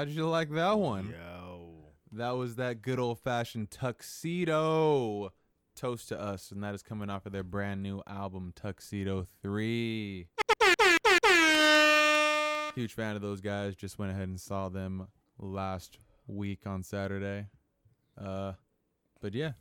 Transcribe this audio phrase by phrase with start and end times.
[0.00, 1.10] How did you like that one?
[1.10, 1.72] Yo.
[2.12, 5.30] That was that good old fashioned tuxedo.
[5.76, 10.26] Toast to us, and that is coming off of their brand new album, Tuxedo 3.
[12.74, 13.76] Huge fan of those guys.
[13.76, 15.08] Just went ahead and saw them
[15.38, 17.48] last week on Saturday.
[18.18, 18.54] Uh,
[19.20, 19.52] but yeah,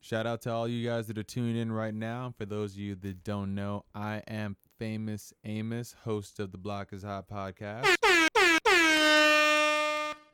[0.00, 2.32] shout out to all you guys that are tuning in right now.
[2.38, 6.92] For those of you that don't know, I am Famous Amos, host of the Block
[6.92, 7.96] is Hot podcast.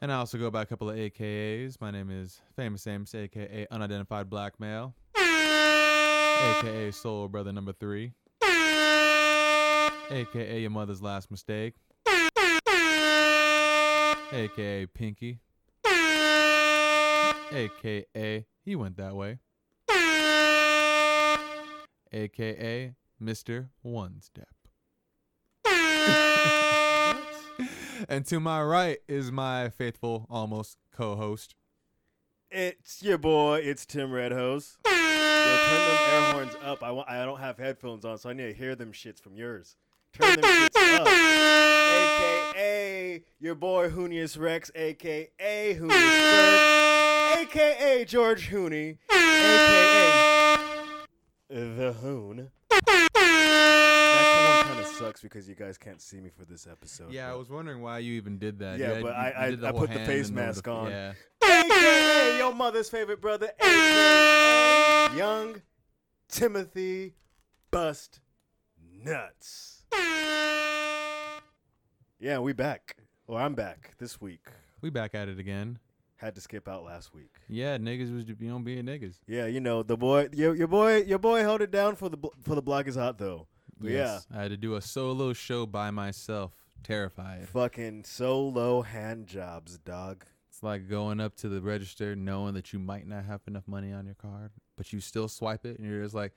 [0.00, 1.81] And I also go by a couple of AKAs.
[1.81, 8.12] My name is Famous Amos, aka Unidentified Black Male, aka Soul Brother Number Three,
[10.11, 11.75] aka Your Mother's Last Mistake,
[14.32, 15.40] aka Pinky,
[17.50, 19.40] aka He Went That Way,
[22.12, 23.69] aka Mr.
[23.82, 24.46] One Step.
[28.08, 31.55] and to my right is my faithful, almost co-host.
[32.50, 33.60] It's your boy.
[33.62, 34.76] It's Tim Redhose.
[34.87, 36.82] Yo, turn them air horns up.
[36.82, 37.10] I want.
[37.10, 39.76] I don't have headphones on, so I need to hear them shits from yours.
[40.14, 41.06] Turn them shits up.
[41.06, 50.56] AKA your boy Hoonius Rex, AKA Hoonius Bird, AKA George Hooney, AKA
[51.50, 52.50] the Hoon.
[54.69, 57.11] Kind of sucks because you guys can't see me for this episode.
[57.11, 58.79] Yeah, I was wondering why you even did that.
[58.79, 60.91] Yeah, You but I- I- I put the face mask the- on.
[60.91, 61.12] Yeah.
[61.43, 65.62] AKA your mother's favorite brother, AKA young
[66.29, 67.15] Timothy
[67.70, 68.20] Bust
[69.05, 69.85] Nuts.
[72.21, 72.97] Yeah, we back.
[73.26, 74.47] Or I'm back this week.
[74.81, 75.79] We back at it again.
[76.17, 77.31] Had to skip out last week.
[77.49, 79.14] Yeah, niggas was you know being niggas.
[79.26, 82.19] Yeah, you know the boy, your, your boy, your boy held it down for the
[82.43, 83.47] for the block is hot though.
[83.80, 86.52] Yes, I had to do a solo show by myself.
[86.56, 87.48] yeah, Terrified.
[87.48, 90.25] fucking solo hand jobs, dog.
[90.50, 93.92] It's like going up to the register knowing that you might not have enough money
[93.92, 96.32] on your card, but you still swipe it, and you're just like,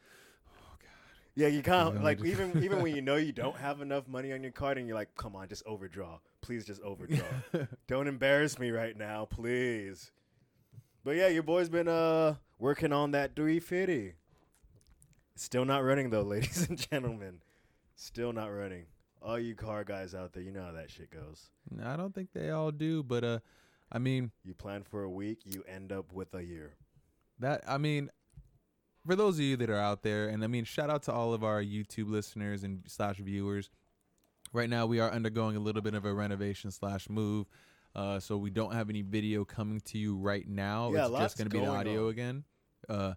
[0.60, 0.90] oh God.
[1.36, 4.44] Yeah, you can't like even even when you know you don't have enough money on
[4.44, 6.20] your card and you're like, come on, just overdraw.
[6.42, 7.26] Please just overdraw.
[7.88, 10.12] don't embarrass me right now, please.
[11.04, 14.14] But yeah, your boy's been uh working on that 350.
[15.42, 17.42] Still not running though, ladies and gentlemen.
[17.96, 18.86] Still not running.
[19.24, 21.50] All you car guys out there, you know how that shit goes.
[21.84, 23.40] I don't think they all do, but uh,
[23.92, 26.76] I mean You plan for a week, you end up with a year.
[27.40, 27.64] that.
[27.68, 28.12] I mean,
[29.04, 31.34] for those of you that are out there, and I mean, shout out to all
[31.34, 33.72] of our YouTube listeners and slash viewers.
[34.54, 37.48] Right now, we are undergoing a little bit of a renovation slash move,
[37.96, 40.92] uh, so we don't have any video coming to you right now.
[40.92, 42.12] Yeah, it's just going to be going audio on.
[42.12, 42.44] again.
[42.88, 43.14] Uh,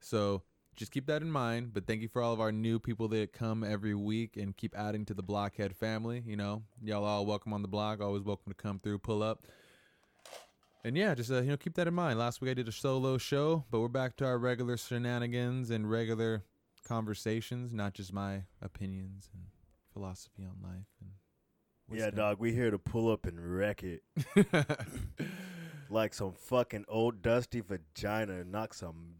[0.00, 0.42] so
[0.76, 1.72] just keep that in mind.
[1.72, 4.76] But thank you for all of our new people that come every week and keep
[4.76, 6.22] adding to the Blockhead family.
[6.26, 8.00] You know, y'all all welcome on the block.
[8.00, 9.46] Always welcome to come through, pull up.
[10.84, 12.18] And yeah, just uh, you know, keep that in mind.
[12.18, 15.90] Last week I did a solo show, but we're back to our regular shenanigans and
[15.90, 16.44] regular
[16.86, 19.42] conversations, not just my opinions and
[19.92, 21.10] philosophy on life and
[21.98, 24.02] Yeah, dog, we here to pull up and wreck it
[25.90, 29.14] like some fucking old dusty vagina knock some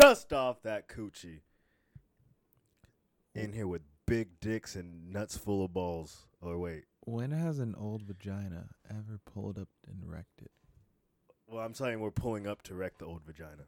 [0.00, 1.40] dust off that coochie.
[3.34, 6.26] In here with big dicks and nuts full of balls.
[6.40, 10.50] Or wait, when has an old vagina ever pulled up and wrecked it?
[11.46, 13.64] well, I'm saying we're pulling up to wreck the old vagina.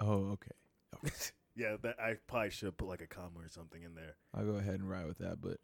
[0.00, 1.10] Oh, okay.
[1.58, 4.16] Yeah, that I probably should put like a comma or something in there.
[4.34, 5.40] I'll go ahead and ride with that.
[5.40, 5.56] But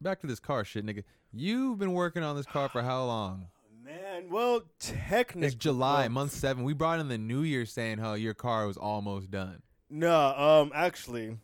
[0.00, 1.02] back to this car shit, nigga.
[1.32, 3.48] You've been working on this car for how long?
[3.90, 6.62] Man, well, technically, It's July, month seven.
[6.62, 9.62] We brought in the new year saying how your car was almost done.
[9.88, 11.38] No, um, actually,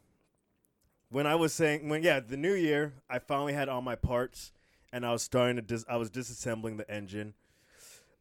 [1.08, 4.52] when I was saying when yeah, the new year, I finally had all my parts,
[4.92, 7.34] and I was starting to dis- I was disassembling the engine.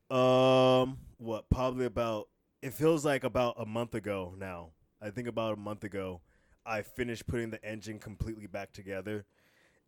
[0.09, 2.27] Um, what probably about
[2.63, 4.71] it feels like about a month ago now.
[4.99, 6.21] I think about a month ago,
[6.65, 9.25] I finished putting the engine completely back together,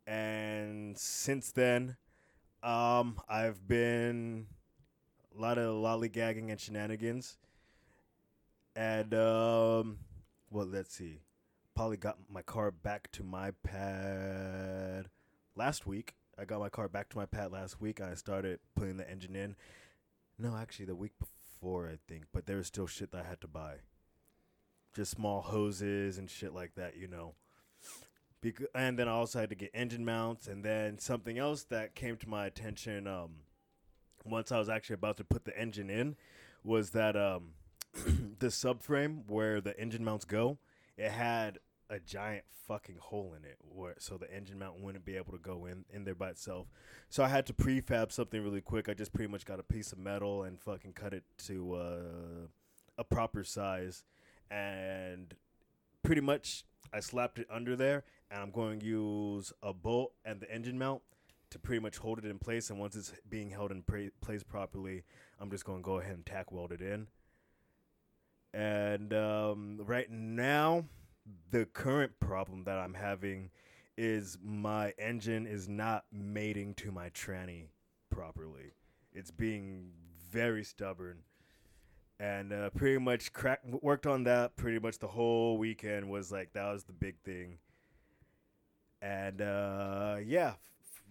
[0.06, 1.96] and since then,
[2.62, 4.46] um, I've been
[5.36, 7.36] a lot of lollygagging and shenanigans,
[8.74, 9.98] and um,
[10.50, 11.20] well, let's see.
[11.74, 15.06] Probably got my car back to my pad
[15.54, 16.14] last week.
[16.38, 18.00] I got my car back to my pad last week.
[18.00, 19.56] I started putting the engine in.
[20.38, 22.24] No, actually, the week before, I think.
[22.32, 23.74] But there was still shit that I had to buy.
[24.94, 27.34] Just small hoses and shit like that, you know.
[28.40, 30.46] Bec- and then I also had to get engine mounts.
[30.46, 33.30] And then something else that came to my attention um,
[34.24, 36.16] once I was actually about to put the engine in
[36.64, 37.50] was that um,
[38.38, 40.58] the subframe where the engine mounts go,
[40.96, 41.58] it had
[41.90, 45.38] a giant fucking hole in it, where so the engine mount wouldn't be able to
[45.38, 46.66] go in in there by itself.
[47.08, 48.88] So I had to prefab something really quick.
[48.88, 52.46] I just pretty much got a piece of metal and fucking cut it to uh,
[52.98, 54.04] a proper size,
[54.50, 55.34] and
[56.02, 60.40] pretty much I slapped it under there, and I'm going to use a bolt and
[60.40, 61.02] the engine mount
[61.50, 62.70] to pretty much hold it in place.
[62.70, 65.04] And once it's being held in pra- place properly,
[65.40, 67.06] I'm just going to go ahead and tack weld it in.
[68.52, 70.84] And um, right now,
[71.50, 73.50] the current problem that I'm having
[73.96, 77.66] is my engine is not mating to my tranny
[78.10, 78.72] properly.
[79.12, 79.90] It's being
[80.30, 81.18] very stubborn.
[82.20, 86.52] And uh, pretty much crack worked on that pretty much the whole weekend was like
[86.54, 87.58] that was the big thing.
[89.00, 90.54] And uh, yeah,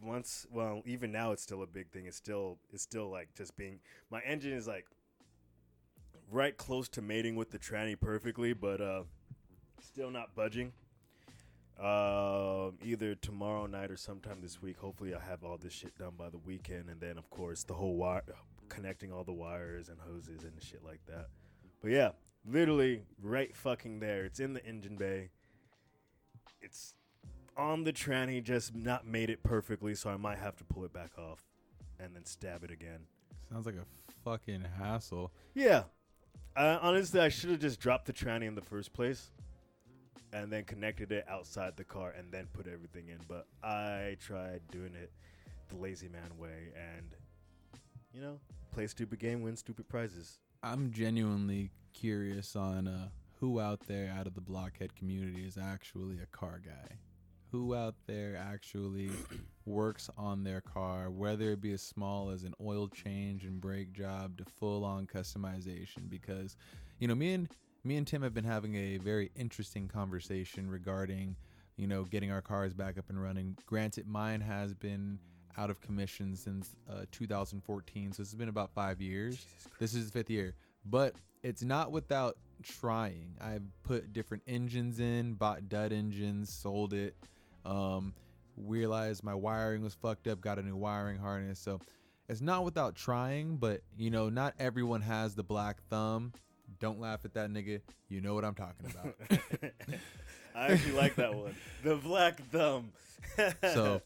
[0.04, 2.06] once well even now it's still a big thing.
[2.06, 3.80] It's still it's still like just being
[4.10, 4.86] my engine is like
[6.32, 9.04] right close to mating with the tranny perfectly, but uh,
[9.82, 10.74] still not budging.
[11.80, 14.78] Um, either tomorrow night or sometime this week.
[14.80, 17.76] Hopefully, i'll have all this shit done by the weekend, and then of course the
[17.76, 18.24] whole wire,
[18.68, 21.28] connecting all the wires and hoses and shit like that.
[21.82, 22.12] But yeah,
[22.50, 24.26] literally right fucking there.
[24.26, 25.30] It's in the engine bay.
[26.62, 26.96] It's
[27.58, 30.94] on the tranny, just not made it perfectly, so I might have to pull it
[30.94, 31.44] back off
[32.00, 33.00] and then stab it again.
[33.52, 33.86] Sounds like a
[34.24, 35.32] fucking hassle.
[35.54, 35.84] Yeah.
[36.56, 39.32] Uh, honestly, I should have just dropped the tranny in the first place
[40.34, 43.20] and then connected it outside the car and then put everything in.
[43.28, 45.12] But I tried doing it
[45.70, 47.16] the lazy man way and,
[48.14, 48.40] you know,
[48.72, 50.40] play stupid game, win stupid prizes.
[50.64, 53.10] I'm genuinely curious on uh,
[53.40, 56.98] who out there out of the blockhead community is actually a car guy.
[57.52, 59.10] Who out there actually
[59.66, 63.94] works on their car, whether it be as small as an oil change and brake
[63.94, 66.10] job to full on customization.
[66.10, 66.58] Because,
[67.00, 67.50] you know, me and
[67.84, 71.36] me and Tim have been having a very interesting conversation regarding,
[71.78, 73.58] you know, getting our cars back up and running.
[73.66, 75.18] Granted, mine has been
[75.58, 79.46] out of commission since uh, 2014, so it's been about five years.
[79.80, 80.54] This is the fifth year,
[80.86, 83.36] but it's not without trying.
[83.40, 87.16] I've put different engines in, bought dud engines, sold it.
[87.68, 88.14] Um,
[88.56, 91.60] realized my wiring was fucked up, got a new wiring harness.
[91.60, 91.80] So
[92.30, 96.34] it's not without trying, but you know, not everyone has the black thumb.
[96.80, 97.82] Don't laugh at that nigga.
[98.10, 99.16] You know what I'm talking about.
[100.56, 101.56] I actually like that one.
[101.84, 102.92] The black thumb.
[103.62, 104.02] so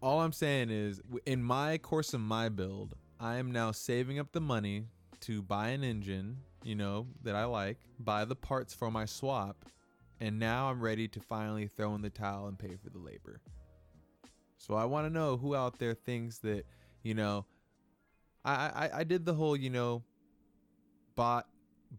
[0.00, 4.32] all I'm saying is in my course of my build, I am now saving up
[4.32, 4.84] the money
[5.20, 9.64] to buy an engine, you know, that I like, buy the parts for my swap,
[10.20, 13.40] and now I'm ready to finally throw in the towel and pay for the labor.
[14.58, 16.64] So I want to know who out there thinks that,
[17.02, 17.44] you know,
[18.44, 20.02] I, I I did the whole, you know,
[21.14, 21.46] bought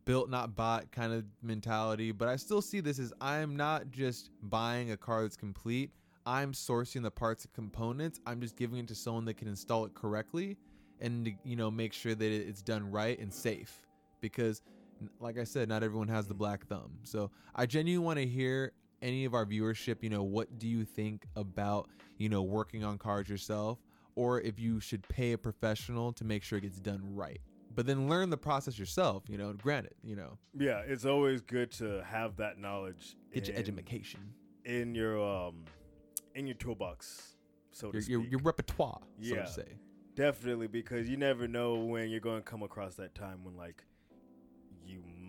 [0.06, 3.92] built not bought kind of mentality, but I still see this as I am not
[3.92, 5.92] just buying a car that's complete.
[6.26, 8.20] I'm sourcing the parts and components.
[8.26, 10.58] I'm just giving it to someone that can install it correctly
[11.00, 13.86] and you know make sure that it's done right and safe
[14.20, 14.62] because
[15.20, 17.00] like I said, not everyone has the black thumb.
[17.04, 20.84] So I genuinely want to hear any of our viewership, you know, what do you
[20.86, 21.88] think about,
[22.18, 23.80] you know, working on cars yourself?
[24.16, 27.40] or if you should pay a professional to make sure it gets done right.
[27.76, 29.22] But then learn the process yourself.
[29.30, 33.16] You know, granted, you know, Yeah, it's always good to have that knowledge.
[33.32, 34.34] get your in- education,
[34.66, 35.66] in your um
[36.34, 37.36] in your toolbox,
[37.72, 38.12] so to your, speak.
[38.12, 39.44] your your repertoire, so Yeah.
[39.44, 39.78] to say.
[40.16, 43.84] Definitely, because you never know when you're going to come across that time when like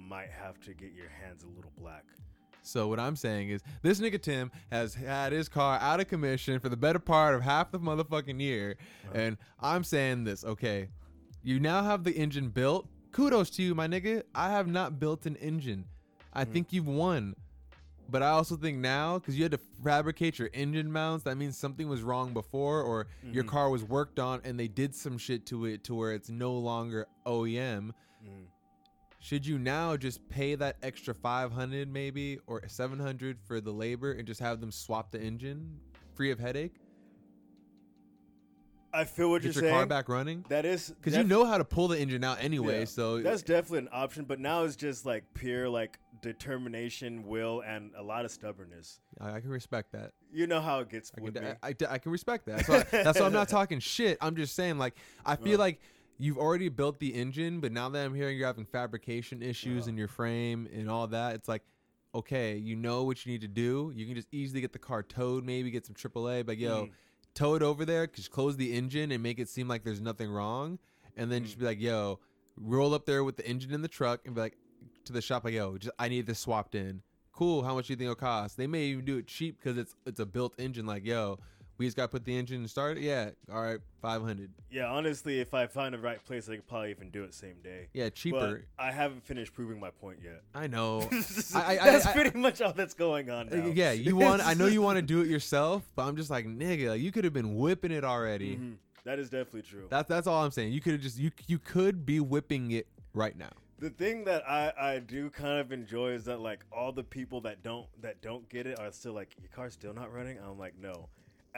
[0.08, 2.04] might have to get your hands a little black.
[2.62, 6.58] So what I'm saying is, this nigga Tim has had his car out of commission
[6.60, 9.12] for the better part of half the motherfucking year, Uh-huh.
[9.18, 10.88] and I'm saying this, okay?
[11.42, 12.88] You now have the engine built.
[13.12, 14.22] Kudos to you, my nigga.
[14.34, 15.86] I have not built an engine.
[16.32, 16.52] I Mm.
[16.52, 17.34] think you've won.
[18.10, 21.56] But I also think now, because you had to fabricate your engine mounts, that means
[21.58, 23.48] something was wrong before, or your Mhm.
[23.48, 26.52] car was worked on and they did some shit to it to where it's no
[26.56, 27.92] longer OEM.
[28.24, 28.46] Mm.
[29.20, 34.26] Should you now just pay that extra 500 maybe or 700 for the labor and
[34.26, 35.80] just have them swap the engine
[36.14, 36.74] free of headache?
[38.92, 39.88] I feel what Get you're your car saying.
[39.88, 40.44] back running?
[40.48, 43.42] That is Because you know how to pull the engine out anyway, yeah, so that's
[43.42, 44.24] definitely an option.
[44.24, 49.00] But now it's just like pure like determination, will, and a lot of stubbornness.
[49.20, 50.12] I, I can respect that.
[50.32, 51.50] You know how it gets I with can, me.
[51.62, 52.66] I, I, I can respect that.
[52.66, 54.16] That's why, that's why I'm not talking shit.
[54.22, 55.58] I'm just saying, like, I feel Yeah.
[55.58, 55.80] like
[56.18, 59.90] you've already built the engine, but now that I'm hearing you're having fabrication issues Yeah.
[59.92, 61.62] in your frame and all that, it's like,
[62.14, 63.92] okay, you know what you need to do.
[63.94, 66.90] You can just easily get the car towed, maybe get some AAA, but yo, Mm.
[67.34, 70.30] tow it over there, just close the engine and make it seem like there's nothing
[70.30, 70.78] wrong,
[71.16, 71.46] and then Mm.
[71.46, 72.18] just be like, yo,
[72.56, 74.56] roll up there with the engine in the truck and be like
[75.04, 77.02] to the shop, like, yo, just I need this swapped in.
[77.32, 77.62] Cool.
[77.62, 78.56] How much do you think it'll cost?
[78.56, 80.86] They may even do it cheap because it's it's a built engine.
[80.86, 81.38] Like, yo,
[81.78, 83.02] we just got to put the engine and start it.
[83.04, 83.30] Yeah.
[83.52, 83.78] All right.
[84.02, 84.50] Five hundred.
[84.70, 87.56] yeah, honestly, if I find the right place, I could probably even do it same
[87.64, 87.88] day.
[87.94, 88.64] Yeah, cheaper.
[88.78, 90.42] But I haven't finished proving my point yet.
[90.54, 91.00] I know.
[91.54, 93.66] I- I- that's I- pretty much all that's going on Uh, now.
[93.74, 94.46] yeah, you want.
[94.46, 97.10] I know you want to do it yourself, but I'm just like, nigga, like, you
[97.10, 98.56] could have been whipping it already.
[98.56, 98.76] Mhm.
[99.04, 99.86] That is definitely true.
[99.90, 100.72] That's that's all I'm saying.
[100.72, 103.50] You could have just you you could be whipping it right now.
[103.80, 107.40] the thing that I, I do kind of enjoy is that like all the people
[107.42, 110.38] that don't that don't get it are still like your car's still not running.
[110.38, 111.08] I'm like no,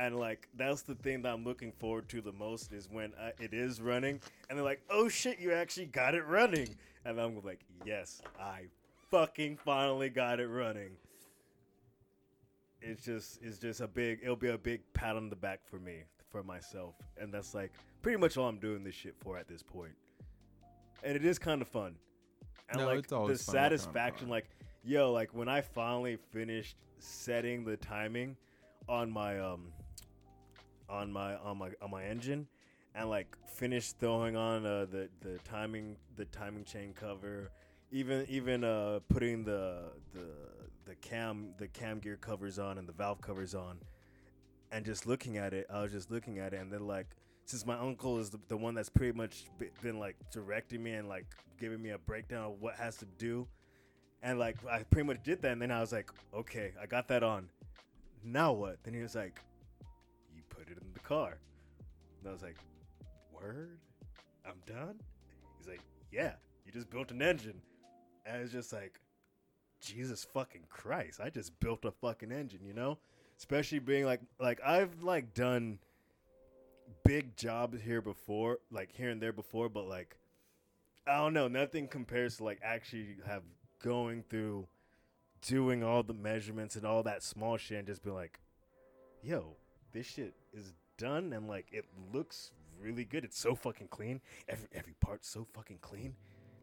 [0.01, 3.33] and like that's the thing that I'm looking forward to the most is when I,
[3.39, 7.41] it is running and they're like oh shit you actually got it running and I'm
[7.45, 8.63] like yes I
[9.11, 10.93] fucking finally got it running.
[12.81, 15.79] It's just it's just a big it'll be a big pat on the back for
[15.79, 19.49] me for myself and that's like pretty much all I'm doing this shit for at
[19.49, 19.93] this point.
[21.03, 21.95] And it is kind of fun.
[22.71, 24.49] And No, like the fun working on a satisfaction like
[24.83, 28.37] yo like when I finally finished setting the timing
[28.89, 29.73] on my um
[30.91, 32.47] on my on my on my engine
[32.95, 37.51] and like finish throwing on uh, the the timing the timing chain cover
[37.91, 40.27] even even uh putting the the
[40.85, 43.79] the cam the cam gear covers on and the valve covers on
[44.73, 47.07] and just looking at it i was just looking at it and then like
[47.45, 49.47] since my uncle is the, the one that's pretty much
[49.83, 51.27] been like directing me and like
[51.59, 53.47] giving me a breakdown of what has to do
[54.23, 57.09] and like i pretty much did that and then i was like okay i got
[57.09, 57.49] that on.
[58.23, 58.83] Now what?
[58.85, 59.41] Then he was like
[61.11, 61.41] car.
[62.21, 62.57] And i was like
[63.33, 63.81] word?
[64.47, 65.01] I'm done?
[65.59, 67.61] He's like yeah you just built an engine.
[68.25, 69.01] And I was just like
[69.83, 72.99] jesus fucking christ i just built a fucking engine you know?
[73.39, 75.79] Especially being like like i've like done
[77.05, 80.17] big jobs here before like here and there before but like
[81.07, 83.43] i don't know nothing compares to like actually have
[83.83, 84.67] going through
[85.41, 88.39] doing all the measurements and all that small shit and just be like
[89.23, 89.57] yo
[89.93, 93.25] this shit is done and like it looks really good.
[93.25, 94.21] It's so fucking clean.
[94.49, 96.15] Every every part's so fucking clean.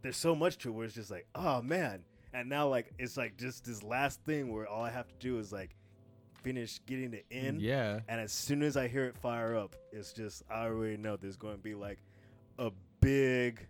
[0.01, 2.03] There's so much to it where it's just like oh man.
[2.34, 5.39] And now like it's like just this last thing where all i have to do
[5.39, 5.75] is like
[6.44, 7.60] finish getting it in.
[7.60, 8.00] Yeah.
[8.08, 11.38] and as soon as I hear it fire up, it's just I already know there's
[11.38, 12.00] going to be like
[12.60, 13.67] a big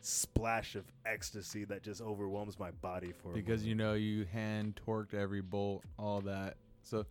[0.00, 4.80] splash of ecstasy that just overwhelms my body for a because you know you hand
[4.86, 6.56] torqued every bolt, all that.
[6.82, 7.04] So,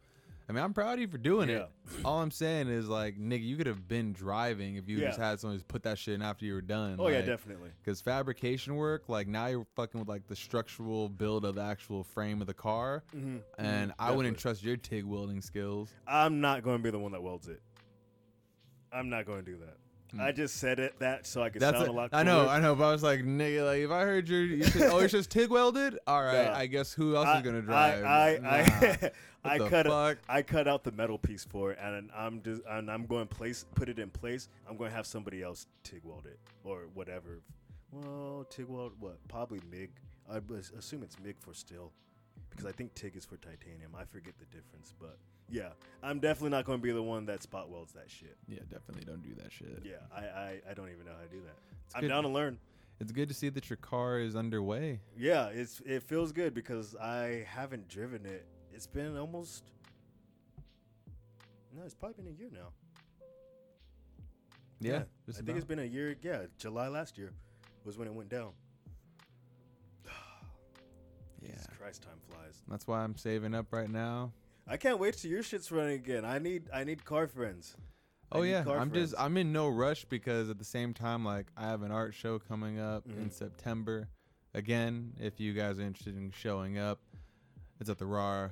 [0.47, 1.67] I mean, I'm proud of you for doing it.
[2.05, 5.39] All I'm saying is like, nigga, you could have been driving if you just had
[5.39, 6.97] someone just put that shit in after you were done.
[6.99, 7.69] Oh yeah, definitely.
[7.83, 12.03] Because fabrication work, like now you're fucking with like the structural build of the actual
[12.03, 13.37] frame of the car, Mm-hmm.
[13.57, 15.89] and I wouldn't trust your TIG welding skills.
[16.07, 17.61] I'm not going to be the one that welds it.
[18.93, 19.77] I'm not going to do that.
[20.19, 21.65] I just said it that so I could Hmm.
[21.65, 22.09] That's sound a- a lot.
[22.13, 22.47] I know.
[22.47, 24.99] I know, but I was like, nigga, like if I heard your, you said, oh,
[24.99, 25.99] it's just TIG welded.
[26.07, 26.57] All right, Nah.
[26.57, 28.03] I guess who else I, is gonna drive?
[28.05, 28.49] I Nah.
[28.49, 29.11] I, I,
[29.55, 30.17] I the cut fuck?
[30.29, 33.35] I cut out the metal piece for it, and I'm just and I'm going to
[33.35, 34.47] place put it in place.
[34.69, 37.41] I'm going to have somebody else TIG weld it or whatever.
[37.91, 39.17] Well, TIG weld what?
[39.27, 39.91] Probably MIG.
[40.31, 40.39] I
[40.77, 41.91] assume it's MIG for steel.
[42.49, 43.91] Because I think TIG is for titanium.
[43.97, 45.17] I forget the difference, but
[45.49, 45.69] yeah,
[46.01, 48.37] I'm definitely not going to be the one that spot welds that shit.
[48.47, 49.83] Yeah, definitely don't do that shit.
[49.83, 51.55] Yeah, I, I, I don't even know how to do that.
[51.85, 52.09] It's I'm good.
[52.09, 52.57] down to learn.
[52.99, 55.01] It's good to see that your car is underway.
[55.17, 58.45] Yeah, it's it feels good because I haven't driven it.
[58.73, 59.71] It's been almost
[61.75, 62.69] no, it's probably been a year now.
[64.79, 66.15] Yeah, I just think it's been a year.
[66.21, 67.33] Yeah, July last year
[67.83, 68.51] was when it went down.
[71.47, 72.61] Jesus Christ, time flies.
[72.67, 74.31] that's why I'm saving up right now.
[74.67, 76.25] I can't wait till your shit's running again.
[76.25, 77.75] I need I need car friends.
[78.31, 79.25] I Oh need yeah, car I'm just friends.
[79.25, 82.39] I'm in no rush because at the same time, like I have an art show
[82.39, 83.31] coming up in Mhm.
[83.33, 84.07] September.
[84.55, 86.99] Again, if you guys are interested in showing up,
[87.79, 88.49] it's at the Raw,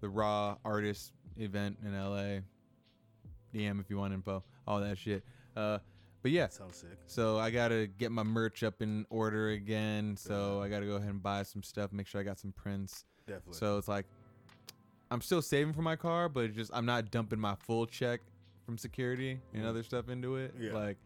[0.00, 2.42] the Raw Artist event in LA.
[3.54, 5.24] DM if you want info, all that shit.
[5.56, 5.78] Uh,
[6.22, 6.98] but yeah, Sounds sick.
[7.06, 10.16] so I gotta get my merch up in order again.
[10.16, 13.04] So I gotta go ahead and buy some stuff, make sure I got some prints.
[13.26, 13.54] Definitely.
[13.54, 14.06] So it's like
[15.10, 18.20] I'm still saving for my car, but it's just I'm not dumping my full check
[18.64, 19.68] from security and Mhm.
[19.68, 20.52] other stuff into it.
[20.58, 20.72] Yeah.
[20.72, 20.96] Like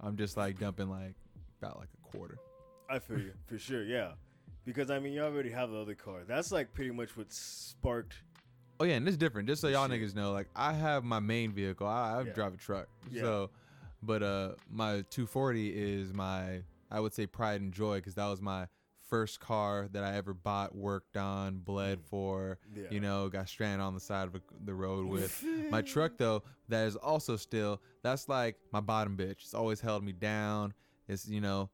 [0.00, 1.14] I'm just like dumping like
[1.60, 2.38] about like a quarter.
[2.88, 3.82] I feel you for sure.
[3.82, 4.12] Yeah,
[4.64, 6.22] because I mean you already have the other car.
[6.26, 8.14] That's like pretty much what sparked.
[8.80, 9.48] Oh yeah, and it's different.
[9.48, 10.00] Just so y'all Shit.
[10.02, 11.86] niggas know, like I have my main vehicle.
[11.86, 12.32] I, I Yeah.
[12.32, 12.88] drive a truck.
[13.10, 13.22] Yeah.
[13.22, 13.50] So,
[14.04, 18.40] but uh, my 240 is my I would say pride and joy because that was
[18.40, 18.68] my
[19.08, 22.58] first car that I ever bought, worked on, bled for.
[22.72, 22.76] Mm.
[22.76, 22.88] Yeah.
[22.90, 25.44] You know, got stranded on the side of the road with.
[25.70, 29.42] My truck though, that is also still that's like my bottom bitch.
[29.42, 30.74] It's always held me down.
[31.08, 31.70] It's you know,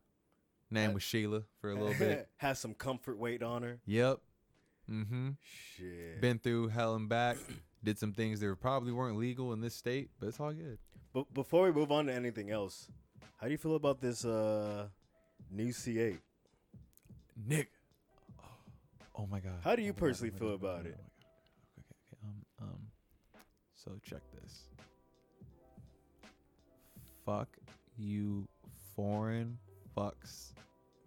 [0.71, 2.29] name was Sheila for a little bit.
[2.37, 3.81] has some comfort weight on her.
[3.87, 4.21] Yep.
[4.91, 5.31] Mm-hmm.
[5.77, 6.21] Shit.
[6.21, 7.37] Been through hell and back.
[7.83, 10.79] Did some things that probably weren't legal in this state, but it's all good.
[11.13, 12.89] But before we move on to anything else,
[13.39, 14.87] how do you feel about this uh
[15.51, 16.19] new C8?
[17.49, 17.71] Nick.
[19.17, 19.55] Oh my god.
[19.65, 20.99] How do you Oh my God, oh personally feel God, oh about God, it?
[20.99, 21.29] oh my God.
[21.79, 22.27] Okay, okay.
[22.63, 22.79] Um, um.
[23.75, 24.61] So check this.
[27.27, 27.49] Fuck
[27.99, 28.47] you,
[28.95, 29.59] foreign
[29.97, 30.53] fucks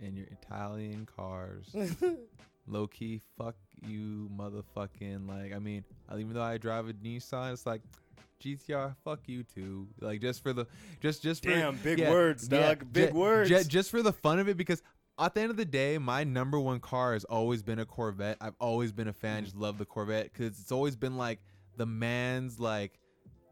[0.02, 1.76] in your Italian cars.
[2.68, 3.56] Low key, fuck
[3.88, 5.28] you, motherfucking.
[5.28, 7.82] Like, I mean, even though I drive a Nissan, it's like.
[8.44, 9.88] GTR, fuck you too.
[10.00, 10.68] Like just for the,
[11.02, 12.92] just just for Damn, big yeah, words, yeah, dog.
[12.92, 13.50] Big ju- words.
[13.50, 14.82] ju- just for the fun of it, because
[15.20, 18.38] at the end of the day, my number one car has always been a Corvette.
[18.42, 19.44] I've always been a fan.
[19.46, 21.40] Just love the Corvette because it's always been like
[21.78, 23.00] the man's like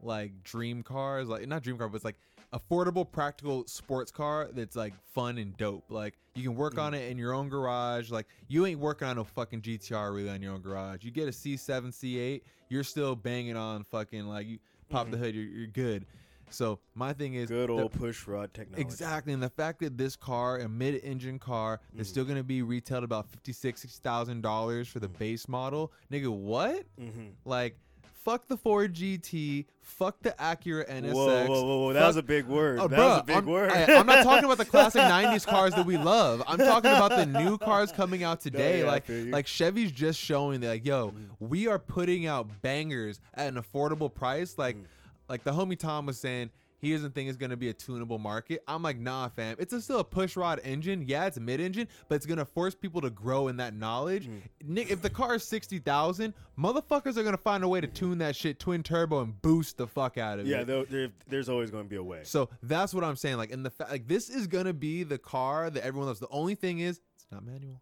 [0.02, 2.18] like dream cars, like not dream car, but it's like
[2.52, 5.84] affordable, practical sports car that's like fun and dope.
[5.90, 6.82] Like you can work Mm.
[6.82, 8.10] on it in your own garage.
[8.10, 11.04] Like you ain't working on a fucking GTR really on your own garage.
[11.04, 14.58] You get a C7, C8, you're still banging on fucking like you
[14.92, 16.06] pop the hood, you're, you're good.
[16.50, 17.54] So my thing is Mm.
[17.54, 18.82] Good the- old push rod technology.
[18.82, 22.10] Exactly, and the fact that this car, a mid-engine car, is Mhm.
[22.10, 25.92] still going to be retailed about fifty six, sixty thousand dollars for the base model,
[26.10, 26.28] nigga.
[26.28, 26.84] What?
[27.00, 27.28] Mm-hmm.
[27.46, 27.76] Like,
[28.24, 31.12] fuck the Ford GT, fuck the Acura NSX.
[31.12, 31.92] Whoa, whoa, whoa, whoa!
[31.92, 32.78] That fuck- was a big word.
[32.80, 33.70] Oh, that was a big I'm, word.
[33.70, 36.42] I, am not talking about the classic '90s cars that we love.
[36.46, 38.80] I'm talking about the new cars coming out today.
[38.80, 43.48] yeah, like, like Chevy's just showing that, like, yo, we are putting out bangers at
[43.52, 44.56] an affordable price.
[44.58, 44.84] Like, Mm.
[45.28, 46.50] like the homie Tom was saying.
[46.82, 48.62] He doesn't think it's gonna be a tunable market.
[48.66, 49.54] I'm like, nah, fam.
[49.60, 51.04] It's a, still a push rod engine.
[51.06, 54.26] Yeah, it's mid-engine, but it's gonna force people to grow in that knowledge.
[54.28, 54.40] Mm.
[54.64, 58.18] Nick, if the car is sixty thousand, motherfuckers are gonna find a way to tune
[58.18, 60.90] that shit twin turbo and boost the fuck out of yeah, it.
[60.90, 62.22] there, there's always going to be a way.
[62.24, 63.36] So that's what I'm saying.
[63.36, 66.18] Like, in the fa- like, this is gonna be the car that everyone loves.
[66.18, 67.80] The only thing is, it's not manual.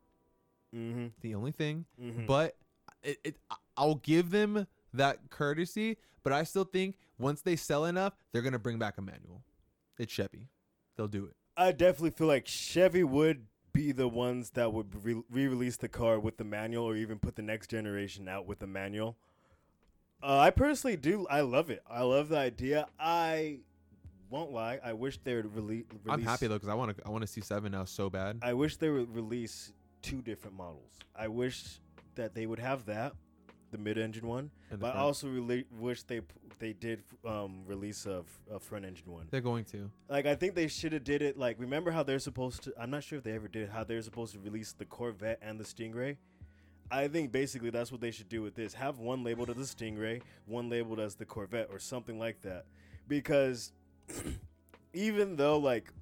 [0.76, 1.06] Mm-hmm.
[1.22, 2.26] The only thing, Mhm.
[2.26, 2.54] but
[3.02, 3.36] it, it,
[3.78, 5.96] I'll give them that courtesy.
[6.22, 9.42] But I still think once they sell enough, they're gonna bring back a manual.
[9.98, 10.48] It's Chevy.
[10.96, 11.36] They'll do it.
[11.56, 16.18] I definitely feel like Chevy would be the ones that would re- re-release the car
[16.18, 19.16] with the manual, or even put the next generation out with the manual.
[20.22, 21.26] Uh, I personally do.
[21.30, 21.82] I love it.
[21.88, 22.86] I love the idea.
[22.98, 23.60] I
[24.28, 24.78] won't lie.
[24.82, 25.84] I wish they would rele- release.
[26.08, 27.02] I'm happy though because I want to.
[27.06, 28.38] I want to see seven now so bad.
[28.42, 30.98] I wish they would release two different models.
[31.16, 31.80] I wish
[32.16, 33.14] that they would have that,
[33.70, 34.50] the mid-engine one.
[34.78, 36.20] But I also rela- wish they
[36.58, 38.22] they did um, release a
[38.58, 39.26] front-engine one.
[39.30, 39.90] they're going to.
[40.08, 41.38] Like I think they should have did it.
[41.38, 42.72] Like remember how they're supposed to?
[42.78, 45.58] I'm not sure if they ever did how they're supposed to release the Corvette and
[45.58, 46.16] the Stingray.
[46.90, 48.74] I think basically that's what they should do with this.
[48.74, 52.64] Have one labeled as the Stingray, one labeled as the Corvette, or something like that.
[53.06, 53.72] Because
[54.92, 55.92] even though like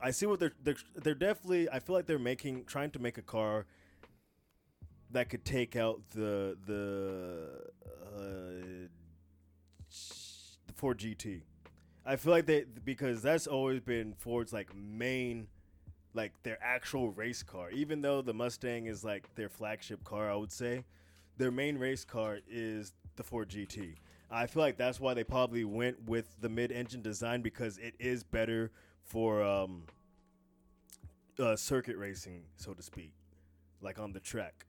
[0.00, 3.18] I see what they're they're they're definitely I feel like they're making trying to make
[3.18, 3.66] a car
[5.12, 7.48] that could take out the the
[8.16, 8.88] uh,
[10.66, 11.42] the Ford GT.
[12.04, 15.46] I feel like they because that's always been Ford's like main
[16.14, 17.70] like their actual race car.
[17.70, 20.84] Even though the Mustang is like their flagship car, I would say
[21.38, 23.96] their main race car is the Ford GT.
[24.30, 28.22] I feel like that's why they probably went with the mid-engine design because it is
[28.22, 28.70] better
[29.04, 29.82] for um,
[31.38, 33.12] uh, circuit racing, so to speak,
[33.82, 34.64] like on the track.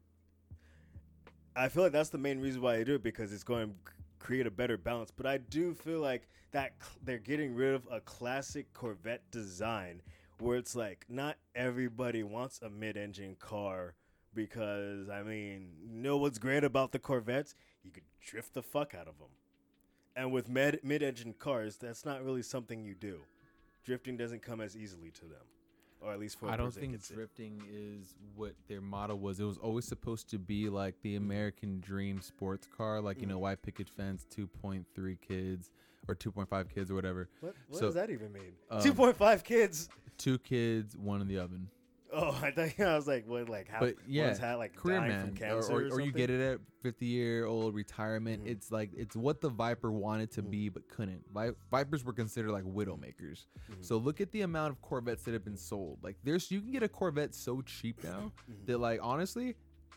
[1.56, 3.76] I feel like that's the main reason why they do it because it's going to
[4.20, 5.12] create a better balance.
[5.16, 10.02] But I do feel like that cl- they're getting rid of a classic Corvette design
[10.40, 13.94] where it's like not everybody wants a mid-engine car
[14.34, 17.56] because I mean, you know what's great about the Corvettes?
[17.84, 19.30] You could drift the fuck out of them.
[20.16, 23.20] And with mid mid-engine cars, that's not really something you do.
[23.84, 25.46] Drifting doesn't come as easily to them,
[26.04, 29.40] or at least for I don't think drifting is what their motto was.
[29.40, 33.40] It was always supposed to be like the American dream sports car, like you know,
[33.40, 35.70] white picket fence, two point three kids
[36.08, 37.30] or two point five kids or whatever.
[37.40, 38.52] What, what So, does that even mean?
[38.70, 39.90] um, Two point five kids.
[40.18, 41.68] Two kids, one in the oven.
[42.14, 43.80] Oh, I thought I was like, what, like how?
[43.80, 46.12] But yeah, one's had like career dying man, from or, cancer, or, or, or you
[46.12, 48.44] get it at fifty year old retirement.
[48.46, 48.50] Mhm.
[48.52, 50.50] It's like it's what the Viper wanted to Mhm.
[50.52, 51.24] be but couldn't.
[51.34, 53.46] Vi- Vipers were considered like widowmakers.
[53.72, 53.84] Mhm.
[53.84, 56.00] So look at the amount of Corvettes that have been sold.
[56.04, 58.66] Like there's you can get a Corvette so cheap now Mhm.
[58.68, 59.56] that like honestly,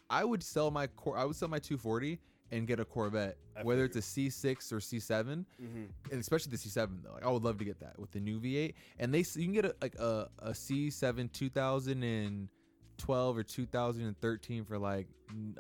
[0.09, 2.20] I would sell my cor- I would sell my 240
[2.53, 5.89] and get a Corvette, I whether it's a C6 or C7, Mhm.
[6.13, 7.13] and especially the C7 though.
[7.13, 8.75] Like I would love to get that with the new V8.
[8.99, 15.09] And they you can get a like a, a C7 2012 or 2013 for like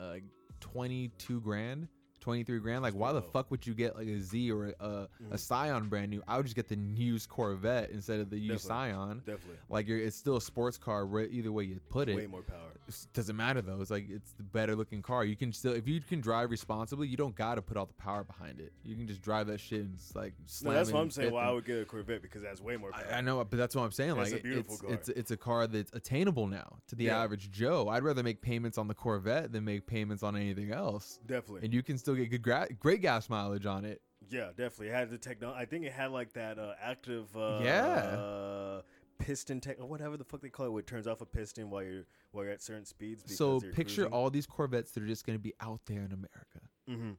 [0.00, 0.24] uh, like
[0.60, 1.88] 22 grand.
[2.26, 4.88] 23 grand like why the fuck would you get like a z or a, a,
[4.88, 5.36] a mm-hmm.
[5.36, 8.92] scion brand new i would just get the used corvette instead of the used Definitely.
[8.92, 9.56] scion Definitely.
[9.70, 12.42] like you're it's still a sports car re- either way you put it Way more
[12.42, 12.58] power.
[12.88, 13.80] it doesn't matter though.
[13.80, 15.24] It's like it's the better looking car.
[15.24, 18.24] You can still if you can drive responsibly, you don't gotta put all the power
[18.24, 18.72] behind it.
[18.84, 21.32] You can just drive that shit and it's like No, that's what I'm saying.
[21.32, 23.04] Why I would get a Corvette because it has way more power.
[23.10, 24.10] I, I know, but that's what I'm saying.
[24.18, 24.92] It's Like a beautiful it's car.
[24.92, 27.22] it's it's a car that's attainable now to the Yeah.
[27.22, 27.88] average Joe.
[27.88, 31.20] I'd rather make payments on the Corvette than make payments on anything else.
[31.26, 31.62] Definitely.
[31.64, 34.00] And you can still get good gra- great gas mileage on it.
[34.28, 34.88] Yeah, definitely.
[34.88, 35.60] It had the technology.
[35.60, 38.16] I think it had like that uh, active uh, Yeah.
[38.18, 38.82] uh,
[39.18, 41.70] piston tech or whatever the fuck they call it, where it turns off a piston
[41.70, 43.34] while you're while you're at certain speeds.
[43.36, 46.60] So picture all these Corvettes that are just going to be out there in America,
[46.88, 47.12] hmm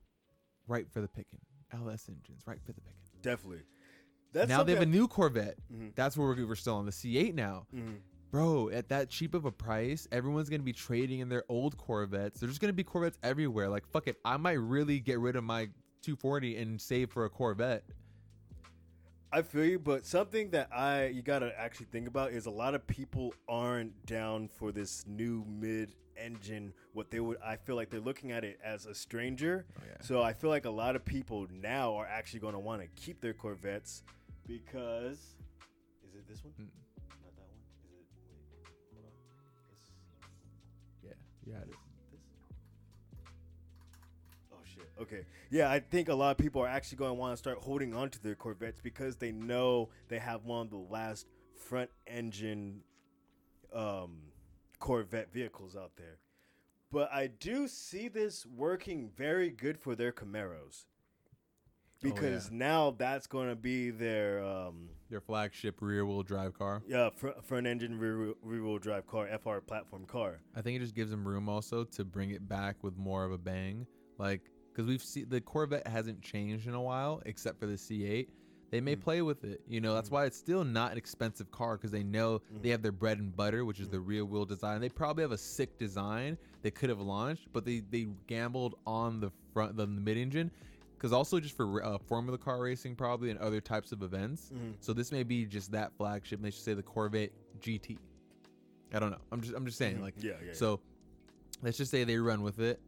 [0.67, 1.39] right for the picking.
[1.73, 2.97] LS engines, right for the picking.
[3.21, 3.63] Definitely.
[4.33, 5.57] That's now they have a new Corvette.
[5.73, 5.95] Mhm.
[5.95, 7.65] That's where we're, we're still on the C8 now.
[7.73, 7.99] Mhm.
[8.29, 12.39] Bro, at that cheap of a price, everyone's gonna be trading in their old Corvettes.
[12.39, 13.69] There's just gonna be Corvettes everywhere.
[13.69, 15.69] Like, fuck it, I might really get rid of my
[16.01, 17.83] 240 and save for a Corvette.
[19.31, 22.75] I feel you, but something that I you gotta actually think about is a lot
[22.75, 26.73] of people aren't down for this new mid-engine.
[26.93, 29.65] What they would, I feel like they're looking at it as a stranger.
[29.77, 30.05] Oh, yeah.
[30.05, 32.87] So I feel like a lot of people now are actually going to want to
[33.01, 34.03] keep their Corvettes
[34.47, 35.17] because
[36.07, 36.53] is it this one?
[36.59, 36.86] Mm.
[41.47, 41.75] This.
[44.51, 44.89] Oh shit.
[45.01, 45.25] Okay.
[45.49, 47.93] Yeah, I think a lot of people are actually going to want to start holding
[47.93, 52.81] on to their Corvettes because they know they have one of the last front engine
[53.73, 54.17] um,
[54.79, 56.17] Corvette vehicles out there.
[56.91, 60.85] But I do see this working very good for their Camaros.
[62.01, 66.83] Because now that's going to be their um, Their flagship rear-wheel drive car.
[66.87, 70.39] yeah fr- front engine rear rear wheel drive car, FR platform car.
[70.55, 73.31] I think it just gives them room also to bring it back with more of
[73.31, 73.87] a bang.
[74.17, 78.27] Like, because we've seen the Corvette hasn't changed in a while, except for the C8.
[78.69, 79.01] They may Mm.
[79.01, 79.61] play with it.
[79.67, 82.61] You know, that's why it's still not an expensive car because they know Mm.
[82.61, 84.81] they have their bread and butter, which is the rear wheel design.
[84.81, 89.19] They probably have a sick design they could have launched, but they, they gambled on
[89.21, 90.51] the front, the mid engine.
[90.97, 94.51] Because also just for uh, Formula car racing, probably and other types of events.
[94.53, 94.73] Mhm.
[94.79, 96.41] So this may be just that flagship.
[96.41, 97.31] They should say the Corvette
[97.61, 97.97] GT.
[98.93, 99.19] I don't know.
[99.31, 100.01] I'm just I'm just saying Mhm.
[100.01, 100.53] like yeah, yeah.
[100.53, 100.79] so
[101.61, 102.79] let's just say they run with it.